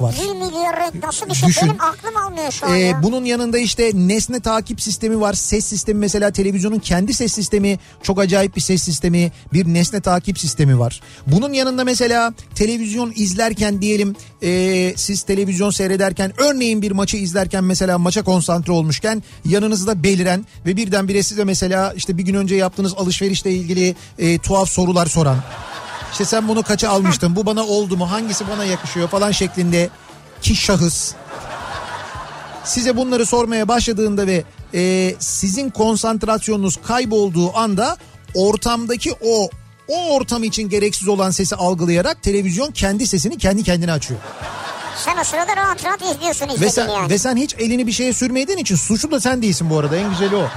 var. 0.00 0.14
1 0.22 0.32
milyar 0.32 0.76
renk 0.80 1.04
nasıl 1.04 1.26
bir 1.28 1.34
şey 1.34 1.48
Düşün. 1.48 1.62
benim 1.68 1.80
aklım 1.80 2.16
almıyor 2.16 2.50
şu 2.52 2.66
an 2.66 2.74
Ee, 2.74 2.78
ya. 2.78 3.02
bunun 3.02 3.24
yanında 3.24 3.58
işte 3.58 3.90
nesne 3.94 4.40
takip 4.40 4.80
sistemi 4.80 5.20
var. 5.20 5.34
Ses 5.34 5.64
sistemi 5.66 5.98
mesela 6.00 6.30
televizyonun 6.30 6.78
kendi 6.78 7.14
ses 7.14 7.32
sistemi 7.32 7.78
çok 8.02 8.20
acayip 8.20 8.56
bir 8.56 8.60
ses 8.60 8.82
sistemi. 8.82 9.32
Bir 9.52 9.74
nesne 9.74 10.00
takip 10.00 10.38
sistemi 10.38 10.78
var. 10.78 11.00
Bunun 11.26 11.52
yanında 11.52 11.84
mesela 11.84 12.34
televizyon 12.54 13.12
izlerken 13.16 13.82
diyelim 13.82 14.16
ee, 14.42 14.92
siz 14.96 15.22
televizyon 15.22 15.70
seyrederken 15.70 16.32
örneğin 16.38 16.82
bir 16.82 16.90
maçı 16.90 17.16
izlerken 17.16 17.64
mesela 17.64 17.98
maça 17.98 18.22
konsantre 18.22 18.72
olmuşken 18.72 19.22
yanınızda 19.44 20.02
beliren 20.02 20.46
ve 20.66 20.76
birdenbire 20.76 21.22
size 21.22 21.44
mesela 21.44 21.92
işte 21.96 22.18
bir 22.18 22.22
gün 22.22 22.34
önce 22.34 22.54
yaptığınız 22.56 22.94
alışverişle 22.96 23.52
ilgili 23.52 23.94
ee, 24.18 24.38
tuhaf 24.38 24.68
sorular 24.70 25.06
soran. 25.06 25.36
İşte 26.18 26.30
sen 26.30 26.48
bunu 26.48 26.62
kaça 26.62 26.88
almıştın? 26.90 27.36
Bu 27.36 27.46
bana 27.46 27.66
oldu 27.66 27.96
mu? 27.96 28.10
Hangisi 28.10 28.48
bana 28.48 28.64
yakışıyor 28.64 29.08
falan 29.08 29.30
şeklinde 29.30 29.90
ki 30.42 30.56
şahıs 30.56 31.12
size 32.64 32.96
bunları 32.96 33.26
sormaya 33.26 33.68
başladığında 33.68 34.26
ve 34.26 34.44
e, 34.74 35.14
sizin 35.18 35.70
konsantrasyonunuz 35.70 36.76
kaybolduğu 36.82 37.56
anda 37.56 37.96
ortamdaki 38.34 39.12
o 39.24 39.50
o 39.88 40.14
ortam 40.14 40.44
için 40.44 40.68
gereksiz 40.68 41.08
olan 41.08 41.30
sesi 41.30 41.56
algılayarak 41.56 42.22
televizyon 42.22 42.70
kendi 42.70 43.06
sesini 43.06 43.38
kendi 43.38 43.62
kendine 43.62 43.92
açıyor. 43.92 44.20
Sen 45.04 45.16
o 45.20 45.24
sırada 45.24 45.56
rahat 45.56 45.84
rahat 45.84 46.02
izliyorsun 46.02 46.48
Ve 46.60 46.70
sen, 46.70 46.88
yani. 46.88 47.10
ve 47.10 47.18
sen 47.18 47.36
hiç 47.36 47.54
elini 47.58 47.86
bir 47.86 47.92
şeye 47.92 48.12
sürmediğin 48.12 48.58
için 48.58 48.76
suçlu 48.76 49.10
da 49.10 49.20
sen 49.20 49.42
değilsin 49.42 49.70
bu 49.70 49.78
arada 49.78 49.96
en 49.96 50.10
güzeli 50.10 50.36
o. 50.36 50.48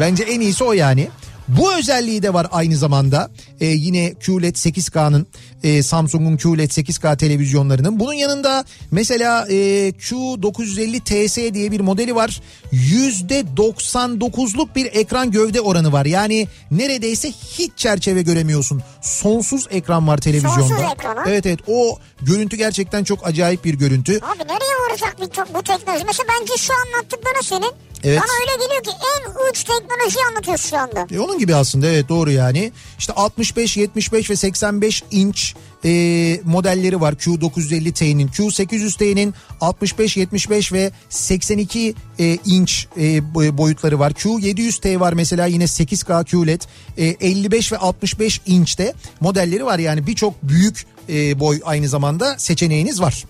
Bence 0.00 0.22
en 0.22 0.40
iyisi 0.40 0.64
o 0.64 0.72
yani. 0.72 1.08
Bu 1.48 1.74
özelliği 1.74 2.22
de 2.22 2.34
var 2.34 2.46
aynı 2.50 2.76
zamanda. 2.76 3.30
Ee, 3.60 3.66
yine 3.66 4.14
QLED 4.14 4.54
8K'nın 4.54 5.26
e, 5.62 5.82
Samsung'un 5.82 6.36
QLED 6.36 6.70
8K 6.70 7.16
televizyonlarının. 7.16 8.00
Bunun 8.00 8.12
yanında 8.12 8.64
mesela 8.90 9.46
e, 9.48 9.54
Q950 9.88 11.00
TS 11.00 11.54
diye 11.54 11.72
bir 11.72 11.80
modeli 11.80 12.14
var. 12.14 12.40
%99'luk 12.72 14.74
bir 14.74 14.86
ekran 14.86 15.30
gövde 15.30 15.60
oranı 15.60 15.92
var. 15.92 16.06
Yani 16.06 16.48
neredeyse 16.70 17.32
hiç 17.58 17.72
çerçeve 17.76 18.22
göremiyorsun. 18.22 18.82
Sonsuz 19.02 19.66
ekran 19.70 20.08
var 20.08 20.18
televizyonda. 20.18 20.60
Sonsuz 20.60 20.84
ekran 20.92 21.16
ha? 21.16 21.24
Evet 21.26 21.46
evet 21.46 21.58
o 21.66 21.98
görüntü 22.22 22.56
gerçekten 22.56 23.04
çok 23.04 23.26
acayip 23.26 23.64
bir 23.64 23.74
görüntü. 23.74 24.12
Abi 24.12 24.38
nereye 24.38 24.74
varacak 24.88 25.16
bu 25.54 25.62
teknoloji? 25.62 26.04
Mesela 26.04 26.26
bence 26.40 26.52
şu 26.56 26.72
anlattıkları 26.86 27.44
senin. 27.44 27.72
Evet. 28.04 28.20
Bana 28.22 28.30
öyle 28.40 28.64
geliyor 28.64 28.82
ki 28.84 28.90
en 28.90 29.50
uç 29.50 29.64
teknolojiyi 29.64 30.24
anlatıyorsun 30.30 30.70
şu 30.70 30.78
anda. 30.78 31.06
E 31.14 31.20
onun 31.20 31.38
gibi 31.38 31.54
aslında 31.54 31.86
evet 31.86 32.08
doğru 32.08 32.30
yani. 32.30 32.72
İşte 32.98 33.12
65, 33.12 33.76
75 33.76 34.30
ve 34.30 34.36
85 34.36 35.04
inç 35.10 35.47
e, 35.84 36.40
modelleri 36.44 37.00
var 37.00 37.12
Q950T'nin. 37.12 38.28
Q800T'nin 38.28 39.34
65, 39.60 40.16
75 40.16 40.72
ve 40.72 40.90
82 41.08 41.94
e, 42.18 42.38
inç 42.44 42.86
e, 42.96 43.34
boy- 43.34 43.56
boyutları 43.58 43.98
var. 43.98 44.10
Q700T 44.12 45.00
var 45.00 45.12
mesela 45.12 45.46
yine 45.46 45.64
8K 45.64 46.24
QLED. 46.24 46.60
E, 46.98 47.06
55 47.06 47.72
ve 47.72 47.78
65 47.78 48.40
inçte 48.46 48.92
modelleri 49.20 49.64
var 49.64 49.78
yani 49.78 50.06
birçok 50.06 50.42
büyük 50.42 50.86
e, 51.08 51.40
boy 51.40 51.60
aynı 51.64 51.88
zamanda 51.88 52.38
seçeneğiniz 52.38 53.00
var. 53.00 53.24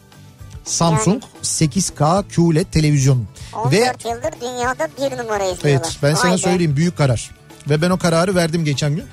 Samsung 0.65 1.23
8K 1.43 2.25
QLED 2.29 2.67
televizyon. 2.73 3.25
14 3.55 3.73
Ve 3.73 3.79
yıldır 4.11 4.41
dünyada 4.41 4.89
bir 4.99 5.19
numara 5.19 5.45
izliyorlar. 5.45 5.63
evet 5.65 5.97
ben 6.03 6.15
sana 6.15 6.31
Vay 6.31 6.39
be. 6.39 6.43
söyleyeyim 6.43 6.77
büyük 6.77 6.97
karar. 6.97 7.31
Ve 7.71 7.83
ben 7.83 7.91
o 7.91 7.99
kararı 7.99 8.35
verdim 8.35 8.65
geçen 8.65 8.97
gün. 8.97 9.05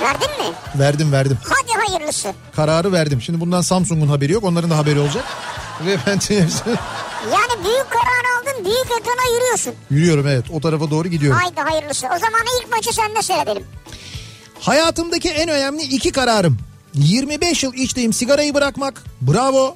Verdin 0.00 0.30
mi? 0.30 0.54
Verdim 0.78 1.12
verdim. 1.12 1.38
Hadi 1.44 1.86
hayırlısı. 1.86 2.32
Kararı 2.56 2.92
verdim. 2.92 3.22
Şimdi 3.22 3.40
bundan 3.40 3.60
Samsung'un 3.60 4.08
haberi 4.08 4.32
yok. 4.32 4.44
Onların 4.44 4.70
da 4.70 4.78
haberi 4.78 4.98
olacak. 5.00 5.24
Ve 5.86 5.96
ben 6.06 6.18
televizyon- 6.18 6.76
Yani 7.32 7.64
büyük 7.64 7.86
karar 7.90 8.24
aldın 8.40 8.64
büyük 8.64 8.86
ekrana 9.00 9.34
yürüyorsun. 9.34 9.74
yürüyorum 9.90 10.26
evet. 10.28 10.44
O 10.52 10.60
tarafa 10.60 10.90
doğru 10.90 11.08
gidiyorum. 11.08 11.40
Haydi 11.40 11.60
hayırlısı. 11.60 12.06
O 12.06 12.18
zaman 12.18 12.40
ilk 12.62 12.72
maçı 12.76 12.92
sende 12.94 13.22
seyredelim. 13.22 13.64
Hayatımdaki 14.60 15.28
en 15.30 15.48
önemli 15.48 15.82
iki 15.82 16.12
kararım. 16.12 16.58
25 16.94 17.62
yıl 17.62 17.74
içtiğim 17.74 18.12
sigarayı 18.12 18.54
bırakmak. 18.54 19.02
Bravo. 19.20 19.74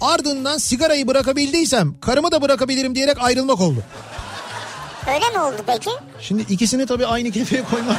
Ardından 0.00 0.58
sigarayı 0.58 1.06
bırakabildiysem 1.06 1.94
karımı 2.00 2.32
da 2.32 2.42
bırakabilirim 2.42 2.94
diyerek 2.94 3.16
ayrılmak 3.20 3.60
oldu. 3.60 3.82
Öyle 5.08 5.28
mi 5.30 5.40
oldu 5.40 5.56
peki? 5.66 5.90
Şimdi 6.20 6.42
ikisini 6.42 6.86
tabii 6.86 7.06
aynı 7.06 7.30
kefeye 7.30 7.64
koymak 7.70 7.96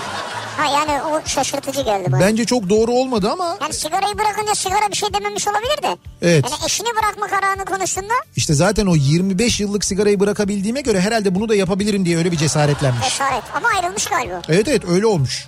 Ha 0.58 0.66
yani 0.66 1.04
o 1.04 1.22
şaşırtıcı 1.26 1.82
geldi 1.82 2.12
bana. 2.12 2.22
bence 2.22 2.46
çok 2.46 2.70
doğru 2.70 2.92
olmadı 2.92 3.30
ama 3.32 3.58
Yani 3.62 3.74
sigarayı 3.74 4.18
bırakınca 4.18 4.56
sigara 4.56 4.90
bir 4.92 4.96
şey 4.96 5.14
dememiş 5.14 5.48
olabilir 5.48 5.84
de. 5.84 5.98
Evet. 6.22 6.46
Yani 6.52 6.56
eşini 6.66 6.88
bırakma 7.00 7.28
kararını 7.28 7.66
konuştuğunda 7.66 8.14
işte 8.36 8.54
zaten 8.54 8.86
o 8.86 8.96
25 8.96 9.60
yıllık 9.60 9.86
sigarayı 9.86 10.20
bırakabildiğime 10.20 10.82
göre 10.82 11.02
herhalde 11.02 11.36
bunu 11.36 11.50
da 11.50 11.56
yapabilirim 11.56 12.06
diye 12.06 12.18
öyle 12.18 12.32
bir 12.32 12.38
cesaretlenmiş. 12.38 13.04
cesaret. 13.10 13.44
Ama 13.56 13.68
ayrılmış 13.76 14.06
galiba. 14.06 14.42
Evet 14.50 14.68
evet 14.68 14.86
öyle 14.90 15.06
olmuş. 15.06 15.48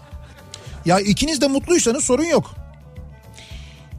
Ya 0.86 1.00
ikiniz 1.00 1.42
de 1.42 1.48
mutluysanız 1.48 2.04
sorun 2.04 2.24
yok. 2.26 2.52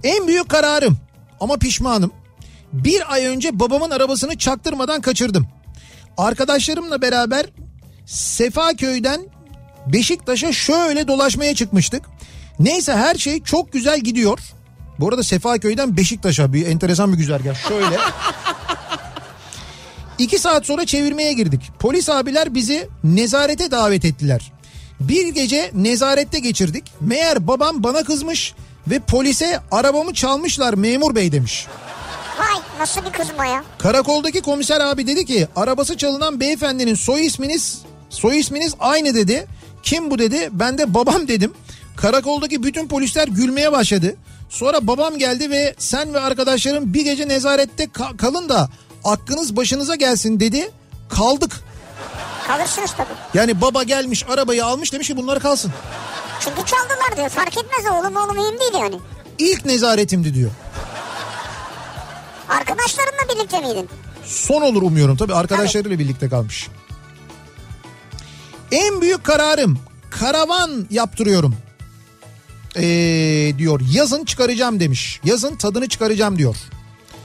En 0.04 0.26
büyük 0.28 0.48
kararım 0.48 0.98
ama 1.40 1.56
pişmanım. 1.56 2.12
Bir 2.72 3.12
ay 3.12 3.26
önce 3.26 3.60
babamın 3.60 3.90
arabasını 3.90 4.38
çaktırmadan 4.38 5.00
kaçırdım. 5.00 5.46
Arkadaşlarımla 6.16 7.02
beraber 7.02 7.46
Sefaköy'den 8.06 9.20
Beşiktaş'a 9.92 10.52
şöyle 10.52 11.08
dolaşmaya 11.08 11.54
çıkmıştık. 11.54 12.02
Neyse 12.60 12.92
her 12.92 13.14
şey 13.14 13.42
çok 13.42 13.72
güzel 13.72 14.00
gidiyor. 14.00 14.38
Bu 15.00 15.08
arada 15.08 15.22
Sefaköy'den 15.22 15.96
Beşiktaş'a 15.96 16.52
bir 16.52 16.66
enteresan 16.66 17.12
bir 17.12 17.18
güzergah. 17.18 17.68
Şöyle. 17.68 17.98
İki 20.18 20.38
saat 20.38 20.66
sonra 20.66 20.86
çevirmeye 20.86 21.32
girdik. 21.32 21.60
Polis 21.78 22.08
abiler 22.08 22.54
bizi 22.54 22.88
nezarete 23.04 23.70
davet 23.70 24.04
ettiler. 24.04 24.52
Bir 25.00 25.28
gece 25.28 25.70
nezarette 25.74 26.38
geçirdik. 26.38 26.84
Meğer 27.00 27.46
babam 27.46 27.82
bana 27.82 28.04
kızmış 28.04 28.54
ve 28.86 28.98
polise 28.98 29.60
arabamı 29.70 30.14
çalmışlar 30.14 30.74
memur 30.74 31.14
bey 31.14 31.32
demiş. 31.32 31.66
Vay 32.38 32.62
nasıl 32.78 33.04
bir 33.04 33.12
kızma 33.12 33.46
ya. 33.46 33.64
Karakoldaki 33.78 34.40
komiser 34.40 34.80
abi 34.80 35.06
dedi 35.06 35.26
ki 35.26 35.48
arabası 35.56 35.96
çalınan 35.96 36.40
beyefendinin 36.40 36.94
soy 36.94 37.26
isminiz 37.26 37.82
soy 38.10 38.38
isminiz 38.38 38.74
aynı 38.80 39.14
dedi. 39.14 39.46
Kim 39.82 40.10
bu 40.10 40.18
dedi 40.18 40.48
ben 40.52 40.78
de 40.78 40.94
babam 40.94 41.28
dedim. 41.28 41.52
Karakoldaki 41.96 42.62
bütün 42.62 42.88
polisler 42.88 43.28
gülmeye 43.28 43.72
başladı. 43.72 44.16
Sonra 44.48 44.86
babam 44.86 45.18
geldi 45.18 45.50
ve 45.50 45.74
sen 45.78 46.14
ve 46.14 46.20
arkadaşların 46.20 46.94
bir 46.94 47.04
gece 47.04 47.28
nezarette 47.28 47.84
ka- 47.84 48.16
kalın 48.16 48.48
da 48.48 48.68
aklınız 49.04 49.56
başınıza 49.56 49.94
gelsin 49.94 50.40
dedi. 50.40 50.70
Kaldık. 51.08 51.60
Kalırsınız 52.46 52.92
tabii. 52.96 53.08
Yani 53.38 53.60
baba 53.60 53.82
gelmiş 53.82 54.24
arabayı 54.28 54.64
almış 54.64 54.92
demiş 54.92 55.08
ki 55.08 55.16
bunlar 55.16 55.40
kalsın. 55.40 55.72
Çünkü 56.40 56.56
çaldılar 56.56 57.16
diyor. 57.16 57.28
Fark 57.28 57.56
etmez 57.58 57.92
oğlum 57.92 58.16
oğlum 58.16 58.36
mühim 58.36 58.60
değil 58.60 58.74
yani. 58.82 58.98
İlk 59.38 59.64
nezaretimdi 59.64 60.34
diyor. 60.34 60.50
Arkadaşlarınla 62.48 63.34
birlikte 63.34 63.60
miydin? 63.60 63.88
Son 64.24 64.62
olur 64.62 64.82
umuyorum 64.82 65.16
tabii 65.16 65.34
arkadaşlarıyla 65.34 65.98
birlikte 65.98 66.28
kalmış. 66.28 66.68
En 68.72 69.00
büyük 69.00 69.24
kararım 69.24 69.78
karavan 70.10 70.86
yaptırıyorum. 70.90 71.54
Ee, 72.76 73.52
diyor 73.58 73.80
yazın 73.92 74.24
çıkaracağım 74.24 74.80
demiş. 74.80 75.20
Yazın 75.24 75.56
tadını 75.56 75.88
çıkaracağım 75.88 76.38
diyor. 76.38 76.56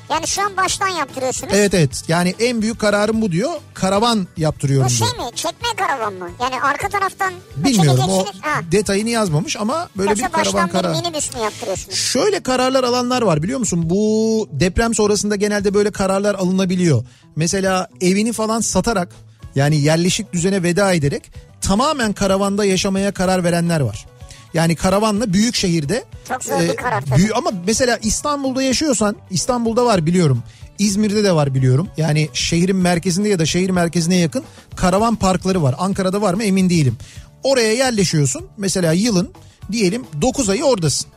Yani 0.10 0.28
şu 0.28 0.42
an 0.42 0.58
baştan 0.58 0.88
yaptırıyorsunuz. 0.88 1.54
Evet 1.56 1.74
evet 1.74 2.04
yani 2.08 2.36
en 2.40 2.62
büyük 2.62 2.80
kararım 2.80 3.22
bu 3.22 3.32
diyor. 3.32 3.50
Karavan 3.74 4.28
yaptırıyorum 4.38 4.86
Bu 4.88 4.90
şey 4.94 5.08
diyor. 5.08 5.26
mi? 5.26 5.36
Çekme 5.36 5.68
karavan 5.78 6.14
mı? 6.14 6.30
Yani 6.42 6.62
arka 6.62 6.90
taraftan 6.90 7.34
Bilmiyorum 7.56 8.04
o? 8.10 8.26
Ha. 8.42 8.62
detayını 8.72 9.10
yazmamış 9.10 9.58
ama 9.58 9.90
böyle 9.98 10.10
Yoksa 10.10 10.26
bir 10.28 10.32
karavan 10.32 10.54
baştan 10.54 10.70
kararı. 10.70 10.92
minibüs 11.02 11.34
mü 11.36 11.42
yaptırıyorsunuz? 11.42 11.98
Şöyle 11.98 12.44
kararlar 12.44 12.84
alanlar 12.84 13.22
var 13.22 13.44
biliyor 13.44 13.60
musun? 13.60 13.90
Bu 13.90 14.48
deprem 14.52 14.94
sonrasında 14.96 15.36
genelde 15.36 15.74
böyle 15.74 15.92
kararlar 15.92 16.36
alınabiliyor. 16.36 17.06
Mesela 17.36 17.88
evini 18.02 18.34
falan 18.34 18.62
satarak 18.62 19.10
yani 19.56 19.82
yerleşik 19.82 20.34
düzene 20.34 20.64
veda 20.64 20.94
ederek 20.94 21.32
tamamen 21.62 22.14
karavanda 22.14 22.66
yaşamaya 22.66 23.12
karar 23.12 23.44
verenler 23.44 23.80
var. 23.80 24.06
Yani 24.54 24.76
karavanla 24.76 25.34
büyük 25.34 25.56
şehirde 25.56 26.04
Çok 26.28 26.44
zor 26.44 26.60
bir 26.62 26.76
karar 26.76 27.02
tabii. 27.02 27.20
büyü- 27.20 27.34
ama 27.34 27.52
mesela 27.68 27.98
İstanbul'da 28.04 28.64
yaşıyorsan 28.64 29.16
İstanbul'da 29.30 29.86
var 29.86 30.06
biliyorum. 30.06 30.44
İzmir'de 30.80 31.24
de 31.24 31.36
var 31.36 31.54
biliyorum. 31.56 31.88
Yani 31.98 32.30
şehrin 32.34 32.76
merkezinde 32.76 33.30
ya 33.30 33.40
da 33.40 33.46
şehir 33.46 33.70
merkezine 33.70 34.16
yakın 34.16 34.44
karavan 34.76 35.16
parkları 35.16 35.64
var. 35.64 35.76
Ankara'da 35.78 36.22
var 36.22 36.34
mı 36.34 36.44
emin 36.44 36.70
değilim. 36.70 36.98
Oraya 37.44 37.74
yerleşiyorsun. 37.74 38.46
Mesela 38.58 38.94
yılın 38.94 39.32
diyelim 39.72 40.04
9 40.22 40.50
ayı 40.50 40.64
oradasın. 40.64 41.08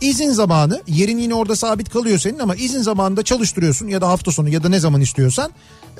İzin 0.00 0.30
zamanı 0.30 0.82
yerin 0.86 1.18
yine 1.18 1.34
orada 1.34 1.56
sabit 1.56 1.90
kalıyor 1.90 2.18
senin 2.18 2.38
ama 2.38 2.54
izin 2.54 2.82
zamanında 2.82 3.22
çalıştırıyorsun 3.22 3.88
ya 3.88 4.00
da 4.00 4.08
hafta 4.08 4.32
sonu 4.32 4.48
ya 4.48 4.62
da 4.62 4.68
ne 4.68 4.80
zaman 4.80 5.00
istiyorsan 5.00 5.50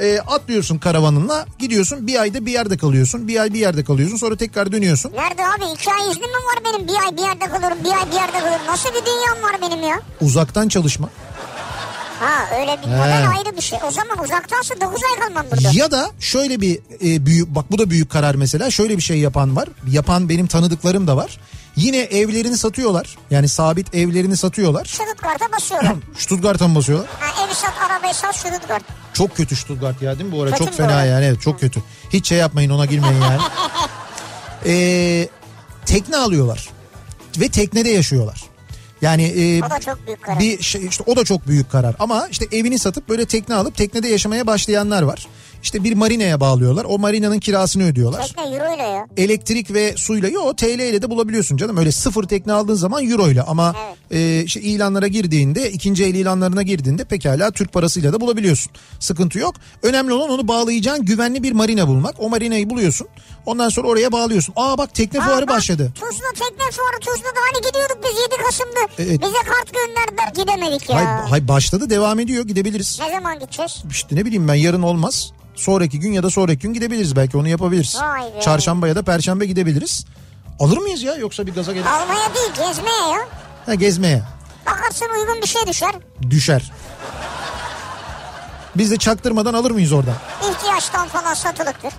e, 0.00 0.18
atlıyorsun 0.18 0.78
karavanınla 0.78 1.46
gidiyorsun 1.58 2.06
bir 2.06 2.20
ayda 2.20 2.46
bir 2.46 2.52
yerde 2.52 2.76
kalıyorsun 2.76 3.28
bir 3.28 3.40
ay 3.40 3.54
bir 3.54 3.58
yerde 3.58 3.84
kalıyorsun 3.84 4.16
sonra 4.16 4.36
tekrar 4.36 4.72
dönüyorsun. 4.72 5.12
Nerede 5.12 5.42
abi? 5.46 5.72
İki 5.74 5.90
ay 5.92 6.10
iznim 6.10 6.28
mi 6.30 6.36
var 6.36 6.64
benim? 6.64 6.88
Bir 6.88 7.04
ay 7.04 7.16
bir 7.16 7.22
yerde 7.22 7.48
kalıyorum, 7.48 7.78
bir 7.84 7.90
ay 7.90 8.10
bir 8.10 8.16
yerde 8.16 8.32
kalıyorum. 8.40 8.66
Nasıl 8.66 8.88
bir 8.88 9.06
dünyam 9.06 9.42
var 9.42 9.56
benim 9.62 9.88
ya? 9.88 10.00
Uzaktan 10.20 10.68
çalışma 10.68 11.08
Ha 12.20 12.56
öyle 12.60 12.78
bir 12.82 12.86
model 12.86 13.28
ayrı 13.36 13.56
bir 13.56 13.62
şey. 13.62 13.78
O 13.88 13.90
zaman 13.90 14.24
uzaktansa 14.24 14.74
9 14.80 15.00
ay 15.04 15.20
kalmam 15.28 15.46
burada. 15.50 15.70
Ya 15.72 15.90
da 15.90 16.10
şöyle 16.20 16.60
bir 16.60 16.78
e, 17.04 17.26
büyük 17.26 17.54
bak 17.54 17.64
bu 17.70 17.78
da 17.78 17.90
büyük 17.90 18.10
karar 18.10 18.34
mesela 18.34 18.70
şöyle 18.70 18.96
bir 18.96 19.02
şey 19.02 19.18
yapan 19.18 19.56
var. 19.56 19.68
Yapan 19.90 20.28
benim 20.28 20.46
tanıdıklarım 20.46 21.06
da 21.06 21.16
var. 21.16 21.40
Yine 21.76 21.96
evlerini 21.98 22.58
satıyorlar. 22.58 23.16
Yani 23.30 23.48
sabit 23.48 23.94
evlerini 23.94 24.36
satıyorlar. 24.36 24.84
Stuttgart'a 24.84 25.52
basıyorlar. 25.52 25.94
Stuttgart'a 26.18 26.68
mı 26.68 26.74
basıyorlar? 26.74 27.08
ha, 27.20 27.44
evi 27.46 27.54
sat, 27.54 27.74
arabayı 27.90 28.14
sat, 28.14 28.36
Stuttgart. 28.36 28.82
Çok 29.16 29.36
kötü 29.36 29.56
Stuttgart 29.56 30.02
ya 30.02 30.18
değil 30.18 30.30
mi 30.30 30.36
bu 30.36 30.42
ara? 30.42 30.50
Kötü 30.50 30.64
çok 30.64 30.74
fena 30.74 30.94
ara? 30.94 31.04
yani 31.04 31.24
evet 31.24 31.40
çok 31.40 31.60
kötü. 31.60 31.82
Hiç 32.12 32.28
şey 32.28 32.38
yapmayın 32.38 32.70
ona 32.70 32.86
girmeyin 32.86 33.20
yani. 33.20 33.40
Ee, 34.68 35.28
tekne 35.86 36.16
alıyorlar. 36.16 36.68
Ve 37.40 37.48
teknede 37.48 37.88
yaşıyorlar. 37.90 38.44
Yani 39.02 39.22
e, 39.22 39.62
O 39.62 39.70
da 39.70 39.80
çok 39.80 40.06
büyük 40.06 40.22
karar. 40.22 40.40
bir 40.40 40.62
şey 40.62 40.86
işte 40.86 41.04
o 41.06 41.16
da 41.16 41.24
çok 41.24 41.46
büyük 41.46 41.70
karar 41.70 41.94
ama 41.98 42.28
işte 42.30 42.46
evini 42.52 42.78
satıp 42.78 43.08
böyle 43.08 43.26
tekne 43.26 43.54
alıp 43.54 43.76
teknede 43.76 44.08
yaşamaya 44.08 44.46
başlayanlar 44.46 45.02
var. 45.02 45.26
İşte 45.62 45.84
bir 45.84 45.94
marinaya 45.94 46.40
bağlıyorlar. 46.40 46.86
O 46.88 46.98
marinanın 46.98 47.38
kirasını 47.38 47.84
ödüyorlar. 47.84 48.22
Tekne 48.26 48.42
euro 48.56 48.74
ile 48.74 48.82
ya. 48.82 49.06
Elektrik 49.16 49.72
ve 49.74 49.94
suyla 49.96 50.28
yo 50.28 50.52
TL 50.52 50.64
ile 50.64 51.02
de 51.02 51.10
bulabiliyorsun 51.10 51.56
canım. 51.56 51.76
Öyle 51.76 51.92
sıfır 51.92 52.24
tekne 52.24 52.52
aldığın 52.52 52.74
zaman 52.74 53.10
euro 53.10 53.28
ile 53.30 53.42
ama 53.42 53.74
e, 54.10 54.42
işte 54.44 54.60
ilanlara 54.60 55.06
girdiğinde 55.06 55.70
ikinci 55.72 56.04
el 56.04 56.14
ilanlarına 56.14 56.62
girdiğinde 56.62 57.04
pekala 57.04 57.50
Türk 57.50 57.72
parasıyla 57.72 58.12
da 58.12 58.20
bulabiliyorsun. 58.20 58.72
Sıkıntı 59.00 59.38
yok. 59.38 59.54
Önemli 59.82 60.12
olan 60.12 60.30
onu 60.30 60.48
bağlayacağın 60.48 61.04
güvenli 61.04 61.42
bir 61.42 61.52
marina 61.52 61.88
bulmak. 61.88 62.14
O 62.18 62.28
marinayı 62.30 62.70
buluyorsun. 62.70 63.08
Ondan 63.46 63.68
sonra 63.68 63.88
oraya 63.88 64.12
bağlıyorsun. 64.12 64.52
Aa 64.56 64.78
bak 64.78 64.94
tekne 64.94 65.20
Aa, 65.20 65.24
fuarı 65.24 65.48
bak, 65.48 65.56
başladı. 65.56 65.92
Tuzla 65.94 66.30
tekne 66.34 66.70
fuarı 66.72 67.00
Tuzla'da 67.00 67.40
hani 67.52 67.66
gidiyorduk 67.66 67.98
biz 68.04 68.20
7 68.20 68.42
Kasım'da. 68.44 68.80
Evet. 68.98 69.20
Bize 69.22 69.32
kart 69.32 69.72
gönderdiler 69.74 70.42
gidemedik 70.44 70.90
ya. 70.90 70.96
Hay, 70.96 71.28
hay 71.30 71.48
başladı 71.48 71.90
devam 71.90 72.20
ediyor 72.20 72.44
gidebiliriz. 72.44 72.98
Ne 73.00 73.10
zaman 73.10 73.38
gideceğiz? 73.38 73.82
İşte 73.90 74.16
ne 74.16 74.24
bileyim 74.24 74.48
ben 74.48 74.54
yarın 74.54 74.82
olmaz. 74.82 75.30
Sonraki 75.54 76.00
gün 76.00 76.12
ya 76.12 76.22
da 76.22 76.30
sonraki 76.30 76.58
gün 76.58 76.72
gidebiliriz 76.72 77.16
belki 77.16 77.36
onu 77.36 77.48
yapabiliriz. 77.48 77.96
Vay 78.00 78.22
be. 78.22 78.40
Çarşamba 78.40 78.88
ya 78.88 78.96
da 78.96 79.02
perşembe 79.02 79.46
gidebiliriz. 79.46 80.04
Alır 80.60 80.78
mıyız 80.78 81.02
ya 81.02 81.14
yoksa 81.14 81.46
bir 81.46 81.54
gaza 81.54 81.72
gelir? 81.72 81.86
Almaya 81.86 82.34
değil 82.34 82.68
gezmeye 82.68 83.08
ya. 83.12 83.18
Ha, 83.66 83.74
gezmeye 83.74 84.22
Bakarsın 84.66 85.06
uygun 85.20 85.42
bir 85.42 85.46
şey 85.46 85.66
düşer. 85.66 85.94
düşer. 86.30 86.72
Biz 88.76 88.90
de 88.90 88.96
çaktırmadan 88.96 89.54
alır 89.54 89.70
mıyız 89.70 89.92
oradan? 89.92 90.14
İhtiyaçtan 90.50 91.08
falan 91.08 91.34
satılıktır. 91.34 91.92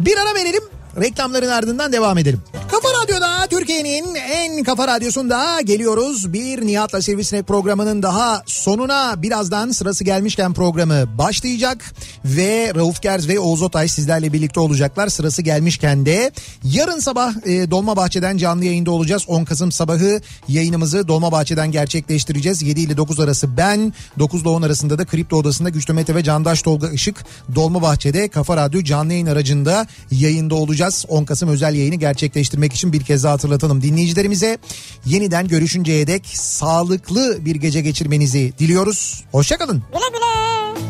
Bir 0.00 0.16
ara 0.16 0.34
verelim. 0.34 0.62
Reklamların 1.00 1.48
ardından 1.48 1.92
devam 1.92 2.18
edelim. 2.18 2.42
Kafa 2.70 2.88
Radyo'da 3.02 3.46
Türkiye'nin 3.46 4.14
en 4.14 4.62
kafa 4.62 4.88
radyosunda 4.88 5.60
geliyoruz. 5.60 6.32
Bir 6.32 6.66
Nihat'la 6.66 7.02
Sivrisinek 7.02 7.46
programının 7.46 8.02
daha 8.02 8.42
sonuna 8.46 9.22
birazdan 9.22 9.70
sırası 9.70 10.04
gelmişken 10.04 10.54
programı 10.54 11.18
başlayacak. 11.18 11.94
Ve 12.24 12.72
Rauf 12.74 13.02
Gerz 13.02 13.28
ve 13.28 13.40
Oğuz 13.40 13.62
Otay 13.62 13.88
sizlerle 13.88 14.32
birlikte 14.32 14.60
olacaklar. 14.60 15.08
Sırası 15.08 15.42
gelmişken 15.42 16.06
de 16.06 16.32
yarın 16.64 16.98
sabah 16.98 17.46
e, 17.46 17.70
Dolmabahçe'den 17.70 18.36
canlı 18.36 18.64
yayında 18.64 18.90
olacağız. 18.90 19.24
10 19.28 19.44
Kasım 19.44 19.72
sabahı 19.72 20.20
yayınımızı 20.48 21.08
Dolmabahçe'den 21.08 21.72
gerçekleştireceğiz. 21.72 22.62
7 22.62 22.80
ile 22.80 22.96
9 22.96 23.20
arası 23.20 23.56
ben, 23.56 23.92
9 24.18 24.42
ile 24.42 24.48
10 24.48 24.62
arasında 24.62 24.98
da 24.98 25.04
Kripto 25.04 25.36
Odası'nda 25.36 25.68
Güçlü 25.68 25.94
Mete 25.94 26.14
ve 26.14 26.24
Candaş 26.24 26.62
Tolga 26.62 26.90
Işık 26.90 27.16
Dolmabahçe'de 27.54 28.28
Kafa 28.28 28.56
Radyo 28.56 28.82
canlı 28.82 29.12
yayın 29.12 29.26
aracında 29.26 29.86
yayında 30.10 30.54
olacağız. 30.86 31.04
10 31.08 31.24
Kasım 31.24 31.48
özel 31.48 31.74
yayını 31.74 31.94
gerçekleştirmek 31.94 32.72
için 32.72 32.92
bir 32.92 33.02
kez 33.02 33.24
daha 33.24 33.32
hatırlatalım 33.32 33.82
dinleyicilerimize. 33.82 34.58
Yeniden 35.06 35.48
görüşünceye 35.48 36.06
dek 36.06 36.26
sağlıklı 36.26 37.44
bir 37.44 37.56
gece 37.56 37.80
geçirmenizi 37.80 38.52
diliyoruz. 38.58 39.24
Hoşçakalın. 39.32 39.82
Güle 39.92 40.08
güle. 40.12 40.85